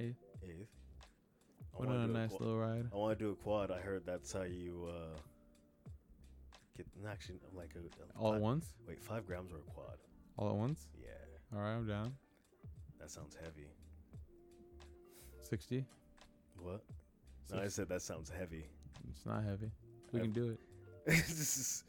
[0.00, 0.16] Eighth.
[0.42, 0.66] eighth?
[1.76, 2.86] I Went on a do nice qua- little ride.
[2.92, 3.70] I want to do a quad.
[3.70, 5.16] I heard that's how you uh
[6.76, 8.74] get actually like a, a All five- at once.
[8.88, 9.96] Wait, five grams or a quad?
[10.36, 10.88] All at once.
[11.00, 11.08] Yeah,
[11.56, 12.14] All right, I'm down.
[12.98, 13.68] that sounds heavy.
[15.42, 15.84] Sixty.
[16.58, 16.82] What?
[17.52, 18.64] No, I said that sounds heavy.
[19.10, 19.70] It's not heavy.
[20.12, 20.60] We I- can do it.
[21.06, 21.84] This is-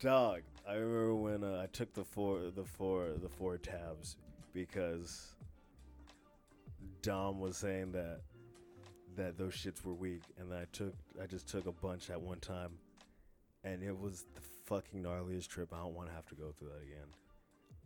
[0.00, 4.16] Dog, I remember when uh, I took the four, the four, the four tabs
[4.52, 5.34] because
[7.02, 8.20] Dom was saying that
[9.16, 12.40] that those shits were weak, and I took, I just took a bunch at one
[12.40, 12.70] time,
[13.62, 15.68] and it was the fucking gnarliest trip.
[15.72, 17.08] I don't want to have to go through that again.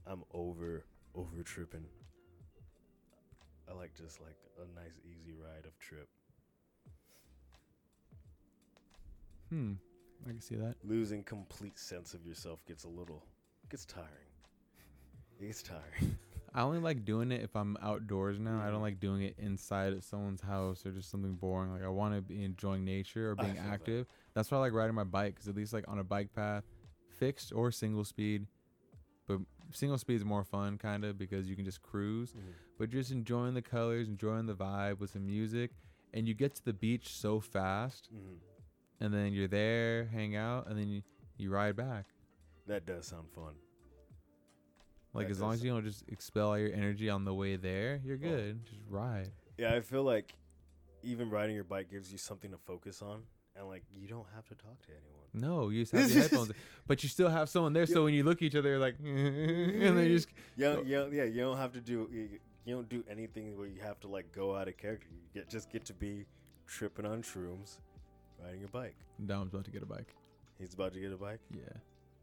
[0.06, 0.84] I'm over,
[1.14, 1.84] over tripping.
[3.68, 6.08] I like just like a nice easy ride of trip.
[9.50, 9.72] Hmm.
[10.24, 10.74] I can see that.
[10.82, 13.24] losing complete sense of yourself gets a little
[13.70, 14.08] gets tiring.
[15.40, 16.16] It gets tiring.
[16.54, 18.62] I only like doing it if I'm outdoors now.
[18.66, 21.70] I don't like doing it inside at someone's house or just something boring.
[21.70, 23.72] Like I want to be enjoying nature or being feel that.
[23.72, 24.06] active.
[24.32, 26.64] That's why I like riding my bike because at least like on a bike path,
[27.18, 28.46] fixed or single speed,
[29.28, 29.40] but
[29.72, 32.34] single speed is more fun kind of because you can just cruise.
[32.78, 35.70] But just enjoying the colors, enjoying the vibe with some music,
[36.12, 38.38] and you get to the beach so fast, Mhm.
[39.00, 41.02] and then you're there, hang out, and then you
[41.38, 42.06] you ride back.
[42.66, 43.54] That does sound fun.
[45.12, 47.56] Like That as long as you don't just expel all your energy on the way
[47.56, 48.20] there, you're Oh.
[48.20, 48.64] good.
[48.64, 49.30] Just ride.
[49.58, 50.34] Yeah, I feel like
[51.02, 53.22] even riding your bike gives you something to focus on,
[53.54, 55.28] and like you don't have to talk to anyone.
[55.34, 56.52] No, you just have your headphones,
[56.86, 57.84] but you still have someone there.
[57.86, 61.24] So when you look at each other, you're like, and then just Yeah, yeah, yeah.
[61.24, 62.08] You don't have to do.
[62.66, 65.06] You, don't do anything where you have to like go out of character.
[65.12, 66.24] You get just get to be
[66.66, 67.78] tripping on shrooms,
[68.44, 68.96] riding a bike.
[69.24, 70.14] Dom's about to get a bike.
[70.58, 71.40] He's about to get a bike.
[71.54, 71.60] Yeah,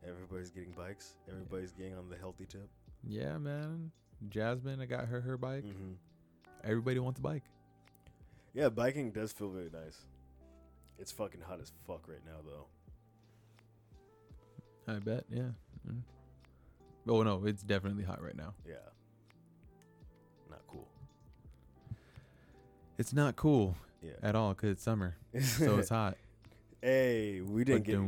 [0.07, 1.15] Everybody's getting bikes.
[1.29, 2.67] Everybody's getting on the healthy tip.
[3.07, 3.91] yeah, man.
[4.29, 5.63] Jasmine, I got her her bike.
[5.65, 5.93] Mm-hmm.
[6.63, 7.43] Everybody wants a bike.
[8.53, 10.05] Yeah, biking does feel very nice.
[10.99, 12.67] It's fucking hot as fuck right now, though.
[14.93, 15.25] I bet.
[15.29, 15.49] Yeah.
[15.89, 16.01] Mm.
[17.07, 18.53] Oh no, it's definitely hot right now.
[18.67, 18.75] Yeah.
[20.53, 20.87] Not cool.
[22.97, 24.11] It's not cool Yeah.
[24.21, 26.17] at all because it's summer, so it's hot.
[26.81, 27.99] hey, we didn't get.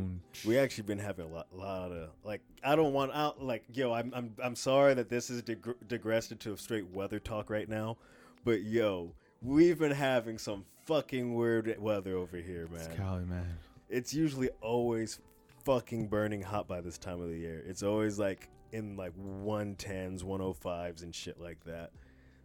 [0.46, 2.40] We actually been having a lot, lot of like.
[2.62, 3.42] I don't want out.
[3.42, 7.18] Like, yo, I'm, I'm, I'm sorry that this is digr- digressed into a straight weather
[7.18, 7.96] talk right now,
[8.44, 9.12] but yo,
[9.42, 12.96] we've been having some fucking weird weather over here, It's.
[12.96, 13.56] Cali, man.
[13.88, 15.18] it's usually always
[15.64, 17.62] fucking burning hot by this time of the year.
[17.66, 21.90] It's always like in like 110s, 105s and shit like that.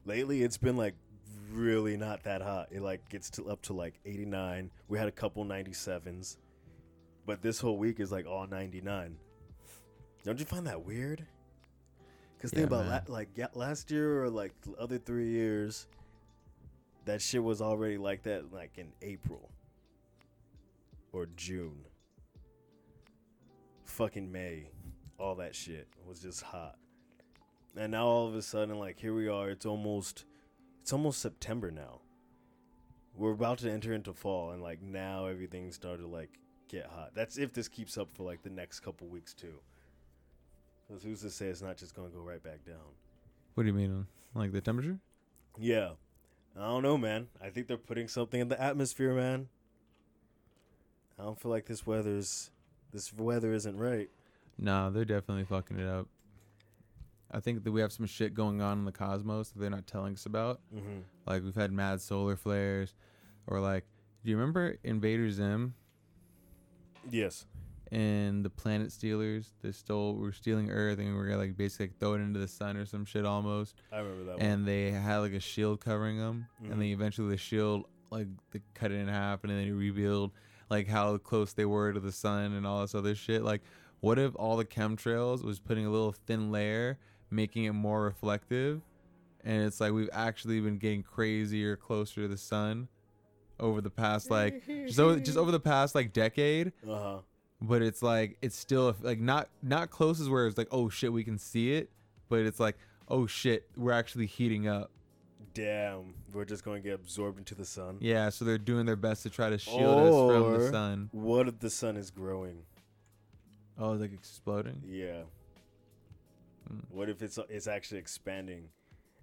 [0.05, 0.95] Lately it's been like
[1.51, 2.69] really not that hot.
[2.71, 4.71] It like gets to up to like 89.
[4.87, 6.37] We had a couple 97s.
[7.25, 9.15] But this whole week is like all 99.
[10.23, 11.25] Don't you find that weird?
[12.37, 15.87] Because Yeah, think about la- like yeah, last year or like the other three years,
[17.05, 19.49] that shit was already like that like in April
[21.11, 21.85] or June.
[23.85, 24.69] Fucking May,
[25.19, 26.77] all that shit was just hot,
[27.76, 29.49] and now all of a sudden like here we are.
[29.49, 30.26] It's almost,
[30.81, 32.02] it's almost September now.
[33.15, 36.39] We're about to enter into fall, and like now everything started like
[36.69, 37.11] get hot.
[37.14, 39.60] That's if this keeps up for like the next couple weeks too.
[40.88, 42.95] Because who's to say it's not just gonna go right back down?
[43.53, 44.07] What do you mean?
[44.34, 44.99] Like the temperature?
[45.60, 45.91] Yeah.
[46.57, 47.27] I don't know, man.
[47.41, 49.48] I think they're putting something in the atmosphere, man.
[51.19, 52.49] I don't feel like this weather's
[52.91, 54.10] this weather isn't right.
[54.57, 56.07] Nah, they're definitely fucking it up.
[57.33, 59.87] I think that we have some shit going on in the cosmos that they're not
[59.87, 60.59] telling us about.
[60.75, 60.99] Mm-hmm.
[61.25, 62.93] Like we've had mad solar flares,
[63.47, 63.85] or like,
[64.23, 65.73] do you remember Invader Zim
[67.09, 67.45] Yes.
[67.91, 69.53] and the Planet Stealers?
[69.61, 72.39] They stole, were stealing Earth, and we were gonna like basically like, throw it into
[72.39, 73.75] the sun or some shit almost.
[73.91, 76.71] I remember that And they had like a shield covering them, Mhm.
[76.71, 80.31] and then eventually the shield like they cut it in half, and then they revealed
[80.69, 83.41] like how close they were to the sun and all this other shit.
[83.43, 83.61] Like,
[83.99, 86.97] what if all the chemtrails was putting a little thin layer,
[87.31, 88.81] making it more reflective?
[89.43, 92.87] And it's like we've actually been getting crazier closer to the sun
[93.59, 96.73] over the past like just over, just over the past like decade.
[96.87, 97.17] Uh huh.
[97.61, 101.11] But it's like it's still like not not close as where it's like oh shit
[101.11, 101.89] we can see it,
[102.29, 102.77] but it's like
[103.07, 104.91] oh shit we're actually heating up.
[105.53, 106.13] Damn.
[106.33, 107.97] We're just going to get absorbed into the sun.
[107.99, 111.09] Yeah, so they're doing their best to try to shield us from the sun.
[111.11, 112.63] What if the sun is growing?
[113.77, 114.81] Oh, it's like exploding.
[114.87, 115.23] Yeah.
[116.72, 116.85] Mm.
[116.89, 118.69] What if it's it's actually expanding,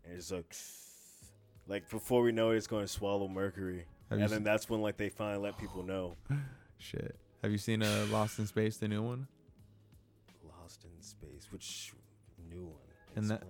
[0.05, 0.55] and it's like,
[1.66, 4.81] like before we know it, it's going to swallow Mercury, Have and then that's when
[4.83, 6.16] like they finally let people know.
[6.79, 7.16] Shit.
[7.43, 9.27] Have you seen uh, Lost in Space, the new one?
[10.61, 11.93] Lost in space, which
[12.51, 12.75] new one?
[13.16, 13.43] And that-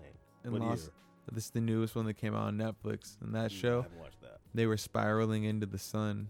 [0.45, 0.85] And Lost.
[0.85, 0.93] year?
[1.33, 3.17] This is the newest one that came out on Netflix.
[3.21, 3.87] And that Mm, I show,
[4.23, 4.39] that.
[4.55, 6.29] they were spiraling into the sun.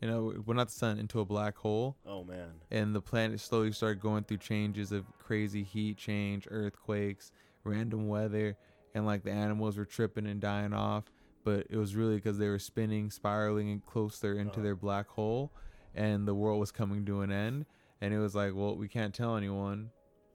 [0.00, 1.96] You know, well, not the sun, into a black hole.
[2.06, 2.50] Oh man.
[2.70, 7.32] and the planet slowly started going through changes of crazy heat change, earthquakes,
[7.64, 8.56] random weather,
[8.94, 11.04] and like the animals were tripping and dying off.
[11.44, 14.62] But it was really because they were spinning, spiraling, and closer into Uh-huh.
[14.62, 15.50] their black hole,
[15.94, 17.64] and the world was coming to an end.
[18.02, 19.90] And it was like, well, we can't tell anyone.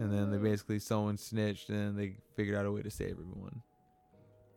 [0.00, 3.62] And then they basically someone snitched, and they figured out a way to save everyone.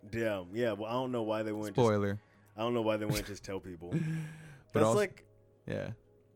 [0.10, 0.48] Damn.
[0.54, 0.72] Yeah.
[0.72, 1.52] Well, I don't know why they.
[1.52, 2.20] Just, Spoiler,
[2.58, 3.90] I don't know why they wouldn't just tell people.
[3.92, 4.00] but
[4.74, 5.26] That's also, like.
[5.68, 5.90] yeah.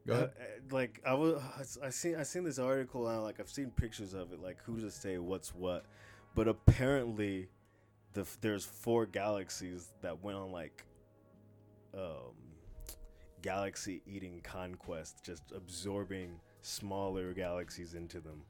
[0.08, 0.32] Go uh, ahead.
[0.40, 4.14] uh, like I was, I seen, I seen this article and like I've seen pictures
[4.14, 4.42] of it.
[4.42, 5.86] Like who to say what's what,
[6.36, 7.50] but apparently,
[8.14, 10.86] the there's four galaxies that went on like,
[11.94, 12.34] um,
[13.42, 18.42] galaxy eating conquest, just absorbing smaller galaxies into them.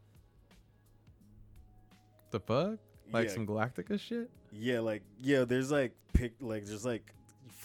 [2.32, 2.80] The fuck?
[3.12, 4.30] Like yeah, some Galactica shit?
[4.54, 5.44] yeah, like yeah.
[5.44, 7.14] There's like pick like there's like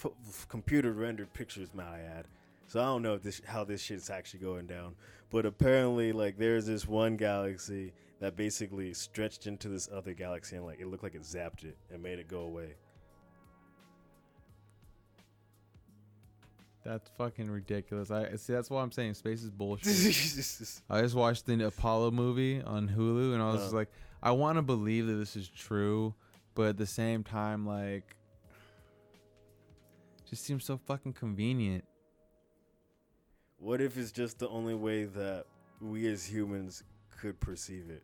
[0.05, 1.68] f- computer rendered pictures.
[1.74, 2.27] May I add?
[2.68, 4.94] So I don't know if this how this shit's actually going down,
[5.31, 10.64] but apparently like there's this one galaxy that basically stretched into this other galaxy and
[10.64, 12.74] like it looked like it zapped it and made it go away.
[16.85, 18.10] That's fucking ridiculous.
[18.12, 18.52] I see.
[18.52, 19.89] That's why I'm saying space is bullshit.
[20.90, 23.77] I just watched the Apollo movie on Hulu, and I was Uh.
[23.77, 23.89] like,
[24.23, 26.14] I want to believe that this is true,
[26.55, 28.16] but at the same time, like,
[30.37, 31.83] just seems so fucking convenient.
[33.59, 35.47] what if it's just the only way that
[35.81, 36.85] we as humans
[37.19, 38.03] could perceive it?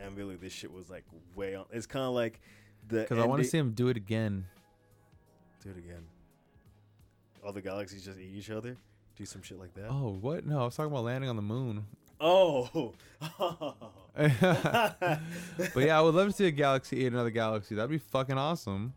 [0.00, 1.04] And really, this shit was like
[1.36, 1.66] way on.
[1.70, 2.40] It's kind of like
[2.88, 3.00] the.
[3.00, 4.46] Because I want to see him do it again.
[5.62, 6.06] Do it again.
[7.44, 8.74] All the galaxies just eat each other?
[9.16, 9.88] Do some shit like that?
[9.90, 10.46] Oh, what?
[10.46, 11.84] No, I was talking about landing on the moon.
[12.24, 12.94] Oh.
[14.16, 14.30] but
[15.76, 17.74] yeah, I would love to see a galaxy eat another galaxy.
[17.74, 18.94] That'd be fucking awesome.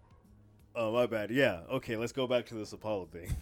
[0.74, 1.30] Oh, my bad.
[1.30, 1.60] Yeah.
[1.70, 3.36] Okay, let's go back to this Apollo thing.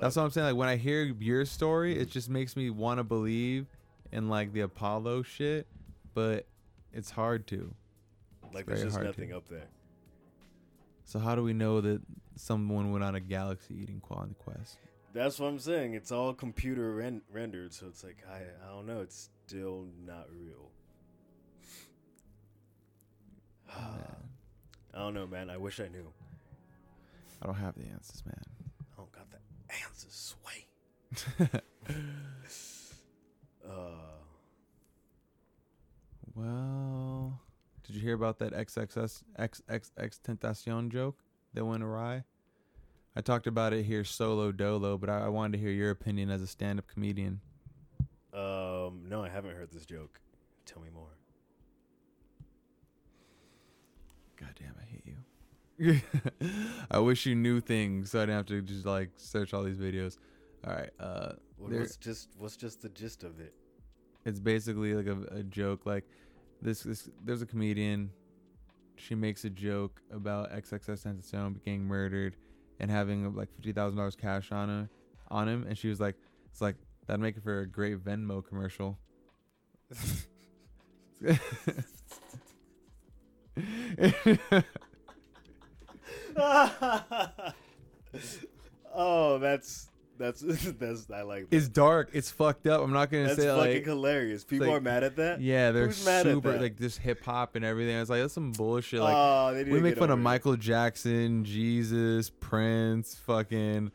[0.00, 0.46] That's what I'm saying.
[0.46, 3.66] Like when I hear your story, it just makes me want to believe
[4.12, 5.66] in like the Apollo shit,
[6.14, 6.46] but
[6.92, 7.74] it's hard to.
[8.52, 9.38] like there's just nothing to.
[9.38, 9.66] up there.
[11.04, 12.00] So how do we know that
[12.36, 14.78] someone went on a galaxy eating quality quest?
[15.18, 15.94] That's what I'm saying.
[15.94, 19.00] It's all computer ren- rendered, so it's like I I don't know.
[19.00, 20.70] It's still not real.
[24.94, 25.50] I don't know, man.
[25.50, 26.06] I wish I knew.
[27.42, 28.40] I don't have the answers, man.
[28.92, 29.38] I don't got the
[29.84, 30.36] answers.
[30.36, 31.60] Sway.
[33.68, 34.16] Uh,
[36.34, 37.38] well,
[37.86, 41.18] did you hear about that XXS XXXTentacion joke
[41.52, 42.24] that went awry?
[43.18, 46.30] I talked about it here solo dolo, but I, I wanted to hear your opinion
[46.30, 47.40] as a stand-up comedian.
[48.32, 50.20] uh, Um, no, I haven't heard this joke.
[50.64, 51.08] Tell me more.
[54.36, 55.16] God damn, I hate you.
[56.92, 59.78] I wish you knew things so I didn't have to just like search all these
[59.78, 60.18] videos.
[60.64, 61.32] All right, uh,
[61.68, 63.52] There- What's just what's just the gist of it?
[64.24, 65.86] it's basically like a, a joke.
[65.86, 66.04] Like
[66.62, 68.10] this, this, there's a comedian.
[68.96, 72.36] She makes a joke about XXXTentacion getting murdered
[72.80, 74.88] and having like fifty thousand dollars cash on her,
[75.28, 76.16] on him, and she was like,
[76.50, 76.76] "It's like
[77.06, 78.98] that'd make it for a great Venmo commercial."
[88.94, 89.88] oh, that's
[90.18, 90.40] that's
[90.78, 91.48] that's I like.
[91.50, 91.56] That.
[91.56, 92.10] it's dark.
[92.12, 92.82] It's fucked up.
[92.82, 94.44] I'm not gonna That's say fucking like hilarious.
[94.44, 95.40] People like- are mad at that.
[95.40, 97.96] Yeah, they're Who's super like this hip hop and everything.
[97.96, 99.00] I was like, that's some bullshit.
[99.00, 100.22] Like oh, we make fun of it.
[100.22, 103.90] Michael Jackson, Jesus, Prince, fucking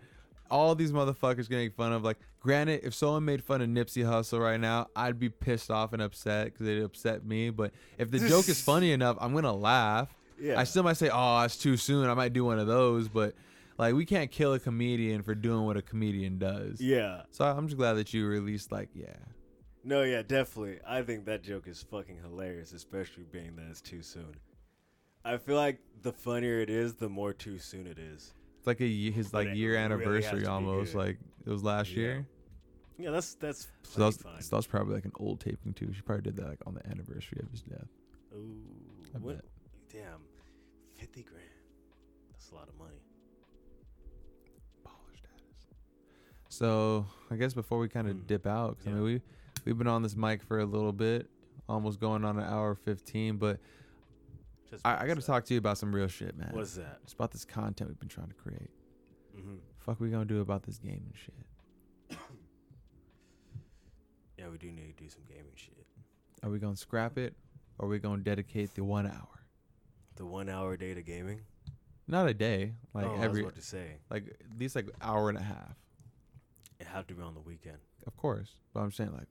[0.53, 2.03] all these motherfuckers getting fun of.
[2.03, 5.93] Like, granted, if someone made fun of Nipsey Hussle right now, I'd be pissed off
[5.93, 7.49] and upset because it upset me.
[7.49, 10.15] But if the joke is funny enough, I'm gonna laugh.
[10.39, 10.59] Yeah.
[10.59, 13.33] I still might say, "Oh, it's too soon." I might do one of those, but
[13.77, 16.79] like, we can't kill a comedian for doing what a comedian does.
[16.81, 17.23] yeah.
[17.31, 19.15] So I'm just glad that you released like, yeah,
[19.83, 20.79] No, yeah, definitely.
[20.87, 24.35] I think that joke is fucking hilarious, especially being that it's too soon.
[25.25, 28.33] I feel like the funnier it is, the more too soon it is.
[28.57, 30.95] it's like a his like year really anniversary almost.
[30.95, 31.97] Like it was last Yeah.
[31.99, 32.27] year.
[32.97, 35.91] Yeah, that's that's So that, was, so that was probably like an old taping too.
[35.93, 37.87] She probably did that like on the anniversary of his death.
[38.35, 38.61] Ooh,
[39.15, 39.35] I what?
[39.37, 39.45] bet.
[39.91, 40.21] Damn,
[40.97, 41.43] fifty grand.
[42.31, 43.01] That's a lot of money.
[46.53, 48.27] So I guess before we kind of Mm.
[48.27, 48.95] dip out, 'cause I Yeah.
[48.97, 49.21] mean we
[49.65, 51.27] we've been on this mic for a little bit,
[51.67, 53.37] almost going on an hour fifteen.
[53.37, 53.59] But
[54.69, 56.53] Just I, I got to talk to you about some real shit, man.
[56.53, 56.99] What is that?
[57.03, 58.69] It's about this content we've been trying to create.
[59.33, 61.45] hmm Fuck, we gonna do about this game and shit.
[64.37, 65.87] Yeah, we do need to do some gaming shit.
[66.43, 67.35] Are we gonna scrap it,
[67.79, 69.45] or are we gonna dedicate the one hour?
[70.15, 71.45] The one hour day to gaming.
[72.07, 74.89] Not a day, like oh, I was every, about to say like at least like
[75.01, 75.77] hour and a half.
[76.83, 77.77] It had to be on the weekend.
[78.05, 79.27] Of course, but I'm saying like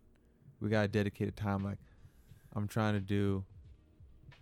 [0.61, 1.62] we got a dedicated time.
[1.62, 1.79] Like
[2.57, 3.45] I'm trying to do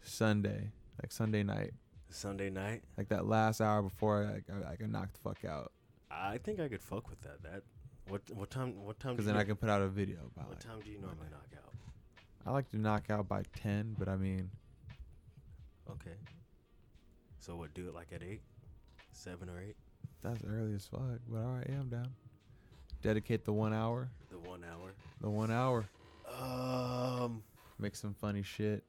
[0.03, 0.71] Sunday,
[1.03, 1.73] like Sunday night,
[2.09, 2.83] Sunday night.
[2.97, 5.73] like that last hour before I I, I can knock the fuck out.
[6.11, 7.43] I think I could fuck with that.
[7.43, 7.63] That
[8.09, 9.13] what what time what time?
[9.15, 10.67] Because then I can put out a video about What it.
[10.67, 11.73] time do you normally knock out?
[12.47, 14.51] I like to knock out by ten, but I mean
[15.91, 16.17] Okay.
[17.41, 17.75] So what?
[17.75, 18.43] Do it like at eight,
[19.13, 19.77] seven or eight.
[20.23, 21.19] that's early as fuck.
[21.29, 22.09] But all right, yeah, I'm down.
[23.03, 24.93] Dedicate the one hour, The one hour.
[25.21, 25.85] the one hour.
[26.41, 27.43] Um,
[27.79, 28.85] Make some funny shit.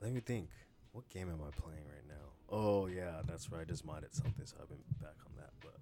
[0.00, 0.48] let me think.
[0.92, 2.14] What game am I playing right now?
[2.48, 3.62] Oh yeah, that's right.
[3.62, 5.50] I just modded something, so I've been back on that.
[5.60, 5.74] But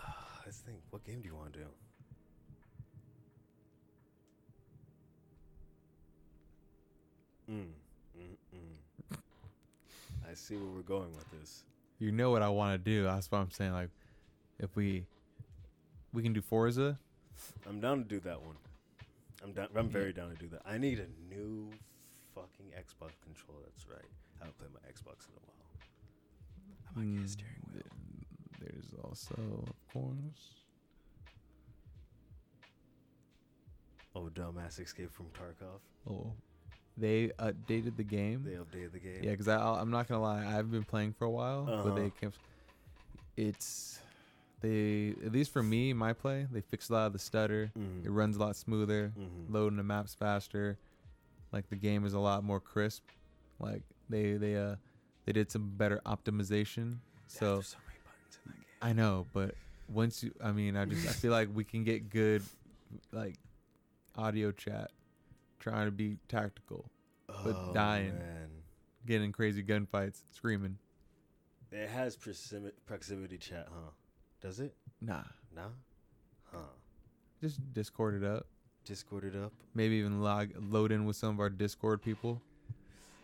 [0.00, 0.12] uh,
[0.44, 0.78] let's think.
[0.90, 1.66] What game do you want to do?
[7.50, 7.64] Mm,
[8.18, 9.16] mm, mm.
[10.30, 11.64] I see where we're going with this.
[11.98, 13.04] You know what I want to do.
[13.04, 13.72] That's what I'm saying.
[13.72, 13.90] Like,
[14.62, 15.04] if we
[16.14, 16.98] we can do Forza.
[17.68, 18.56] I'm down to do that one.
[19.42, 19.68] I'm down.
[19.76, 20.62] I'm very down to do that.
[20.64, 21.70] I need a new
[22.34, 23.60] fucking Xbox controller.
[23.66, 24.08] That's right.
[24.40, 25.56] I haven't played my Xbox in a while.
[26.94, 27.82] I might get a Mm, steering wheel.
[28.60, 29.34] There's also,
[29.66, 30.58] of course,
[34.14, 35.80] Oh, dumbass escape from Tarkov.
[36.08, 36.32] oh,
[36.98, 38.44] they updated the game.
[38.44, 39.20] They updated the game.
[39.22, 41.94] Yeah, because I'm not gonna lie, I've been playing for a while, but Uh-huh.
[41.94, 42.32] they came.
[43.38, 44.01] It's
[44.62, 47.70] they at least for me, my play, they fixed a lot of the stutter.
[47.76, 48.04] Mhm.
[48.06, 49.50] It runs a lot smoother, Mhm.
[49.52, 50.78] loading the maps faster.
[51.52, 53.02] Like the game is a lot more crisp.
[53.58, 54.76] Like they they uh
[55.26, 56.98] they did some better optimization.
[57.26, 58.66] So there's so many buttons in that game.
[58.80, 59.54] I know, but
[59.88, 62.42] once you, I mean, I just I feel like we can get good,
[63.12, 63.36] like
[64.16, 64.90] audio chat,
[65.60, 66.90] trying to be tactical,
[67.26, 68.18] but oh, dying.
[68.18, 68.48] Man.
[69.04, 70.78] getting crazy gunfights, screaming.
[71.72, 73.90] It has proximity, proximity chat, huh?
[74.42, 74.74] Does it?
[75.00, 75.22] Nah,
[75.54, 75.68] Nah.
[76.52, 76.58] Huh.
[77.40, 78.46] just Discord it up.
[78.84, 79.52] Discord it up.
[79.74, 82.42] Maybe even log load in with some of our Discord people.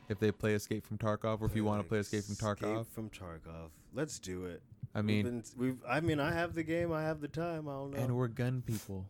[0.08, 2.80] If they play Escape from Tarkov, or if you want to play Escape from Tarkov,
[2.82, 3.68] Escape from Tarkov.
[3.92, 4.62] Let's do it.
[4.94, 5.78] I We've mean, been- we've.
[5.86, 6.92] I mean, I have the game.
[6.92, 7.68] I have the time.
[7.68, 7.98] I don't know.
[7.98, 9.04] and we're gun people.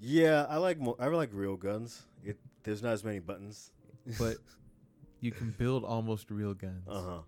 [0.00, 0.78] yeah, I like.
[0.78, 2.02] Mo- I like real guns.
[2.24, 2.38] It.
[2.62, 3.70] There's not as many buttons.
[4.18, 4.36] But
[5.20, 6.86] you can build almost real guns.
[6.88, 7.18] uh huh.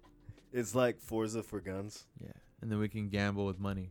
[0.53, 2.05] It's like Forza for guns.
[2.23, 2.29] Yeah,
[2.61, 3.91] and then we can gamble with money.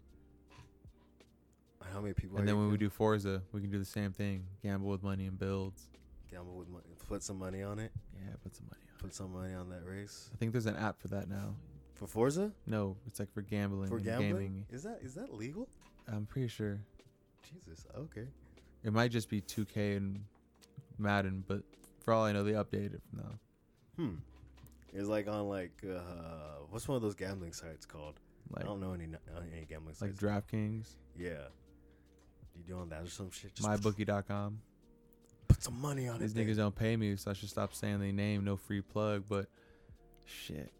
[1.94, 2.38] How many people?
[2.38, 5.28] and then when we do Forza, we can do the same thing: gamble with money
[5.28, 5.88] and builds.
[6.30, 7.92] gamble with money, put some money on it.
[8.16, 9.00] Yeah, put some money on.
[9.00, 11.56] Put some money on that race I think there's an app for that now.
[11.94, 12.52] for Forza.
[12.66, 14.66] No, it's like for gambling For and gambling, gaming.
[14.72, 15.70] is that is that legal?
[16.12, 16.80] I'm pretty sure.
[17.44, 17.86] Jesus.
[17.96, 18.28] Okay.
[18.84, 20.24] It might just be 2K and
[20.98, 21.62] Madden, but
[22.04, 23.40] for all I know, they updated from now.
[23.98, 24.16] Hmm.
[24.94, 28.20] It's like on like uh, what's one of those gambling sites called?
[28.52, 29.06] Like I don't know any
[29.54, 30.22] any gambling like sites.
[30.22, 31.48] DraftKings, yeah.
[32.56, 33.54] You doing that or some shit?
[33.56, 34.60] Just MyBookie.com.
[35.48, 36.20] put some money on it.
[36.20, 38.46] These niggas don't pay me, so I should stop saying the name.
[38.46, 39.48] No free plug, but
[40.26, 40.72] shit.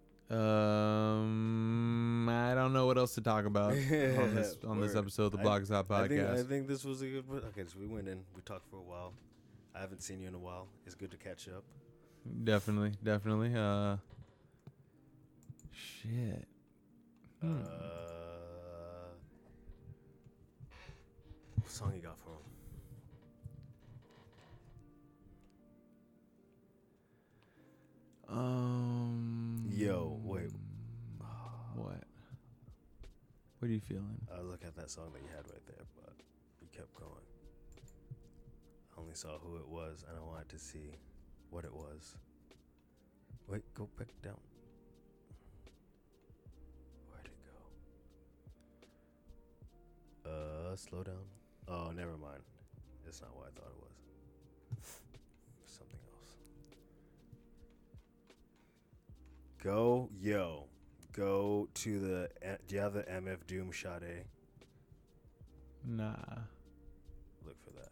[0.96, 3.76] Um, I don't know what else to talk about on
[4.36, 5.00] this on this Word.
[5.02, 6.48] episode of the I- is Hot I think, I podcast.
[6.48, 7.40] think this was a good one.
[7.50, 8.24] Okay, so we went in.
[8.36, 9.14] We talked for a while.
[9.76, 10.68] I haven't seen you in a while.
[10.86, 11.64] It's good to catch up.
[12.44, 13.54] Definitely, definitely.
[13.56, 13.98] Uh,
[15.72, 16.48] shit.
[17.46, 17.62] Hmm.
[17.62, 19.14] Uh,
[21.62, 22.32] what song you got for
[28.32, 28.38] him?
[28.40, 29.70] Um.
[29.72, 30.50] Yo, wait.
[31.76, 32.04] What?
[33.60, 34.18] What are you feeling?
[34.34, 36.14] I was looking at that song that you had right there, but
[36.62, 37.12] you kept going.
[38.98, 40.98] I only saw who it was, and I wanted to see
[41.52, 42.18] what it was.
[43.48, 44.40] Wait, go back down.
[50.76, 51.24] Uh, slow down.
[51.70, 52.42] Oh, never mind.
[53.08, 55.00] It's not what I thought it was.
[55.66, 56.36] Something else.
[59.64, 60.66] Go, yo.
[61.14, 62.30] Go to the.
[62.42, 64.26] eh, Do you have the MF Doom Sade?
[65.86, 66.10] Nah.
[67.46, 67.92] Look for that.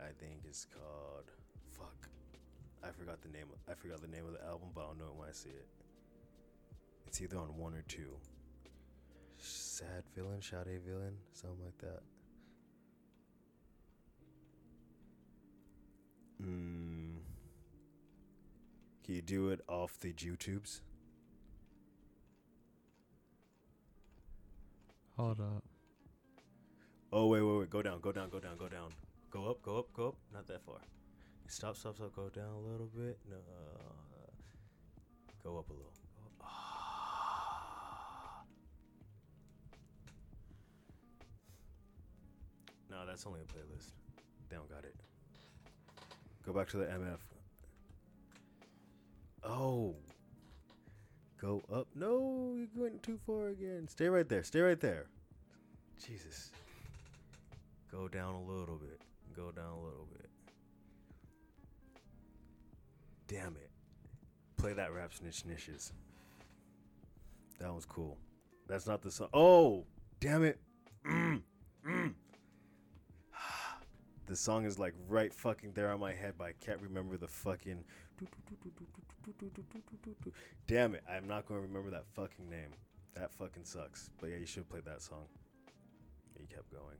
[0.00, 1.30] I think it's called.
[1.70, 2.08] Fuck.
[2.82, 3.46] I forgot the name.
[3.70, 5.68] I forgot the name of the album, but I'll know it when I see it.
[7.06, 8.10] It's either on one or two.
[9.78, 12.02] Sad villain, Sade villain, something like that.
[16.42, 17.18] Mm.
[19.04, 20.80] Can you do it off the YouTubes?
[25.16, 25.62] Hold up.
[27.12, 27.70] Oh wait, wait, wait.
[27.70, 28.90] Go down, go down, go down, go down.
[29.30, 30.16] Go up, go up, go up.
[30.34, 30.80] Not that far.
[31.46, 32.16] Stop, stop, stop.
[32.16, 33.16] Go down a little bit.
[33.30, 33.36] No,
[35.44, 35.97] go up a little.
[43.08, 43.92] That's only a playlist.
[44.48, 44.94] They don't got it.
[46.46, 47.18] Go back to the MF.
[49.44, 49.94] Oh.
[51.40, 51.86] Go up.
[51.94, 53.86] No, you went too far again.
[53.88, 54.42] Stay right there.
[54.42, 55.06] Stay right there.
[56.04, 56.50] Jesus.
[57.90, 59.00] Go down a little bit.
[59.34, 60.28] Go down a little bit.
[63.28, 63.70] Damn it.
[64.56, 65.92] Play that rap snitch snitches.
[67.60, 68.18] That was cool.
[68.66, 69.28] That's not the song.
[69.32, 69.84] Oh,
[70.20, 70.58] damn it.
[71.06, 71.42] Mm,
[71.86, 72.14] mm.
[74.28, 77.26] The song is like right fucking there on my head, but I can't remember the
[77.26, 77.82] fucking.
[80.66, 81.02] Damn it.
[81.10, 82.74] I'm not going to remember that fucking name.
[83.14, 84.10] That fucking sucks.
[84.20, 85.24] But yeah, you should play that song.
[86.38, 86.98] He kept going.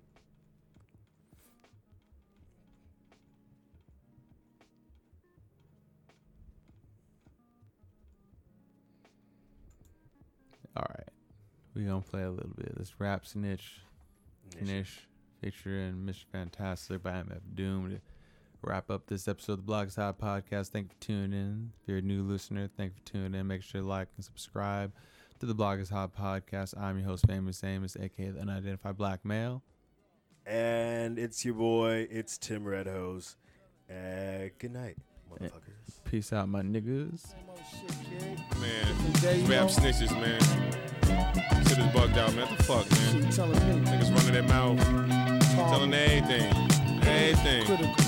[10.76, 11.08] All right.
[11.74, 12.76] We gonna play a little bit.
[12.76, 13.80] This rap snitch,
[14.60, 15.07] Nish,
[15.40, 16.24] featuring Mr.
[16.34, 18.00] Fantastik by MF Doom to
[18.62, 20.68] wrap up this episode of the Block is Hot podcast.
[20.68, 21.72] Thank you for tuning in.
[21.80, 23.46] If you're a new listener, thank you for tuning in.
[23.46, 24.92] Make sure to like and subscribe
[25.40, 26.78] to the Block is Hot podcast.
[26.78, 29.62] I'm your host, Famous Amos, aka the Unidentified Black Male.
[30.46, 33.36] And it's your boy, it's Tim Redhose.
[33.90, 34.96] Uh, good night,
[35.30, 36.02] motherfuckers.
[36.04, 37.34] Peace out, my niggas.
[38.60, 40.97] Man, rap snitches, man.
[41.08, 42.46] Shit is bugged out, man.
[42.48, 43.22] What the fuck, man?
[43.84, 44.78] Niggas running their mouth,
[45.70, 46.52] telling everything,
[47.02, 48.07] everything.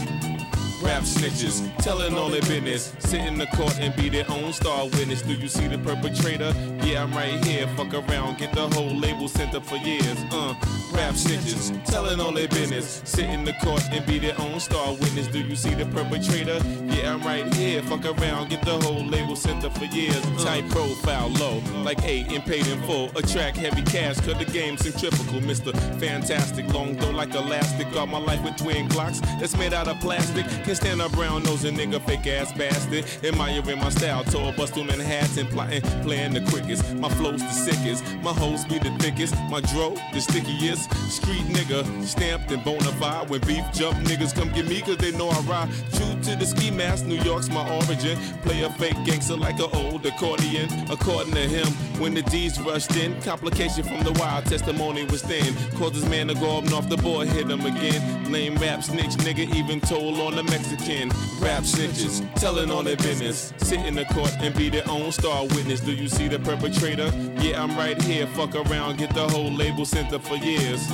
[0.90, 2.92] Rap snitches, telling all their business.
[2.98, 5.22] Sit in the court and be their own star witness.
[5.22, 6.52] Do you see the perpetrator?
[6.82, 7.68] Yeah, I'm right here.
[7.76, 10.18] Fuck around, get the whole label sent up for years.
[10.32, 10.52] Uh,
[10.92, 13.02] rap snitches, telling all their business.
[13.04, 15.28] Sit in the court and be their own star witness.
[15.28, 16.58] Do you see the perpetrator?
[16.86, 17.82] Yeah, I'm right here.
[17.82, 20.20] Fuck around, get the whole label sent up for years.
[20.42, 23.10] Tight profile, low, like eight and paid in full.
[23.16, 25.40] Attract heavy cash, cause the game's centrifugal.
[25.40, 25.72] Mr.
[26.00, 27.92] Fantastic, long though like elastic.
[27.92, 30.46] Got my life with twin Glocks that's made out of plastic.
[30.64, 33.04] Can stand a brown nosing nigga, fake ass bastard.
[33.22, 36.94] Admiring my style, tour bus through Manhattan, plotting, playing the quickest.
[36.94, 39.34] My flow's the sickest, my hoes be the thickest.
[39.50, 40.90] My dro, the stickiest.
[41.10, 43.28] Street nigga, stamped and bona fide.
[43.28, 45.68] When beef jump, niggas come get me cause they know I ride.
[45.92, 48.18] True to the ski mask, New York's my origin.
[48.42, 50.68] Play a fake gangster like an old accordion.
[50.90, 51.66] According to him,
[52.00, 55.54] when the D's rushed in, complication from the wild testimony was thin.
[55.76, 58.32] Caused this man to go up north the boy, hit him again.
[58.32, 60.69] Lame rap snitch, nigga, even told on the Mexican.
[60.70, 63.52] Rap snitches, telling on their business.
[63.56, 65.80] Sit in the court and be their own star witness.
[65.80, 67.10] Do you see the perpetrator?
[67.40, 68.26] Yeah, I'm right here.
[68.28, 70.88] Fuck around, get the whole label sent up for years.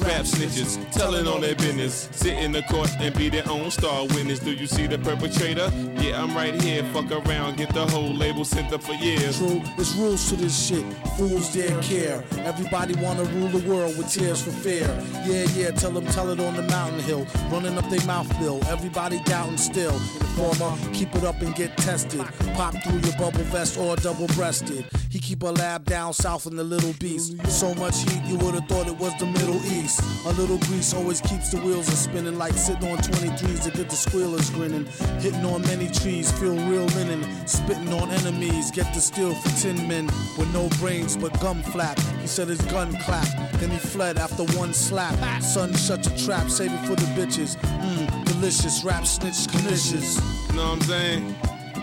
[0.00, 2.08] Rap snitches, telling on their business.
[2.12, 4.38] Sit in the court and be their own star witness.
[4.38, 5.70] Do you see the perpetrator?
[6.00, 6.82] Yeah, I'm right here.
[6.92, 9.38] Fuck around, get the whole label sent up for years.
[9.38, 10.84] True, there's rules to this shit.
[11.16, 12.24] Fools dare care.
[12.38, 14.88] Everybody wanna rule the world with tears for fear.
[15.26, 17.26] Yeah, yeah, tell them, tell it on the mountain hill.
[17.50, 18.60] Running up their mouth bill.
[18.68, 19.94] Everybody doubting still.
[20.40, 22.24] Informer, keep it up and get tested.
[22.54, 24.86] Pop through your bubble vest or double breasted.
[25.10, 27.34] He keep a lab down south in the Little Beast.
[27.48, 29.89] So much heat, you would've thought it was the Middle East.
[30.26, 33.88] A little grease always keeps the wheels a spinning like sitting on 23s to get
[33.88, 34.86] the squealers grinning.
[35.20, 37.24] Hitting on many trees, feel real linen.
[37.46, 40.06] Spitting on enemies, get the steel for tin men
[40.36, 41.98] with no brains but gum flap.
[42.20, 45.14] He said his gun clapped, then he fled after one slap.
[45.42, 47.56] Son, shut your trap, save it for the bitches.
[47.56, 50.16] Mmm, delicious, rap snitch, delicious.
[50.50, 51.36] You know what I'm saying?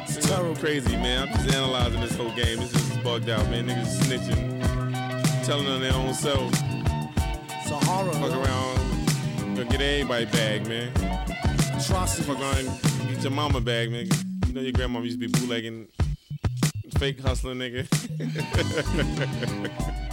[0.03, 0.55] It's terrible.
[0.55, 1.27] crazy, man.
[1.27, 2.59] I'm just analyzing this whole game.
[2.59, 3.67] This just bugged out, man.
[3.67, 6.51] Niggas snitching, telling on their own self.
[7.85, 8.13] Horror.
[8.13, 10.91] Fuck around, gonna get everybody bag, man.
[11.79, 12.23] Atrocity.
[12.23, 14.07] Fuck around get your mama bag, man.
[14.45, 15.87] You know your grandma used to be bootlegging,
[16.99, 17.87] fake hustling, nigga.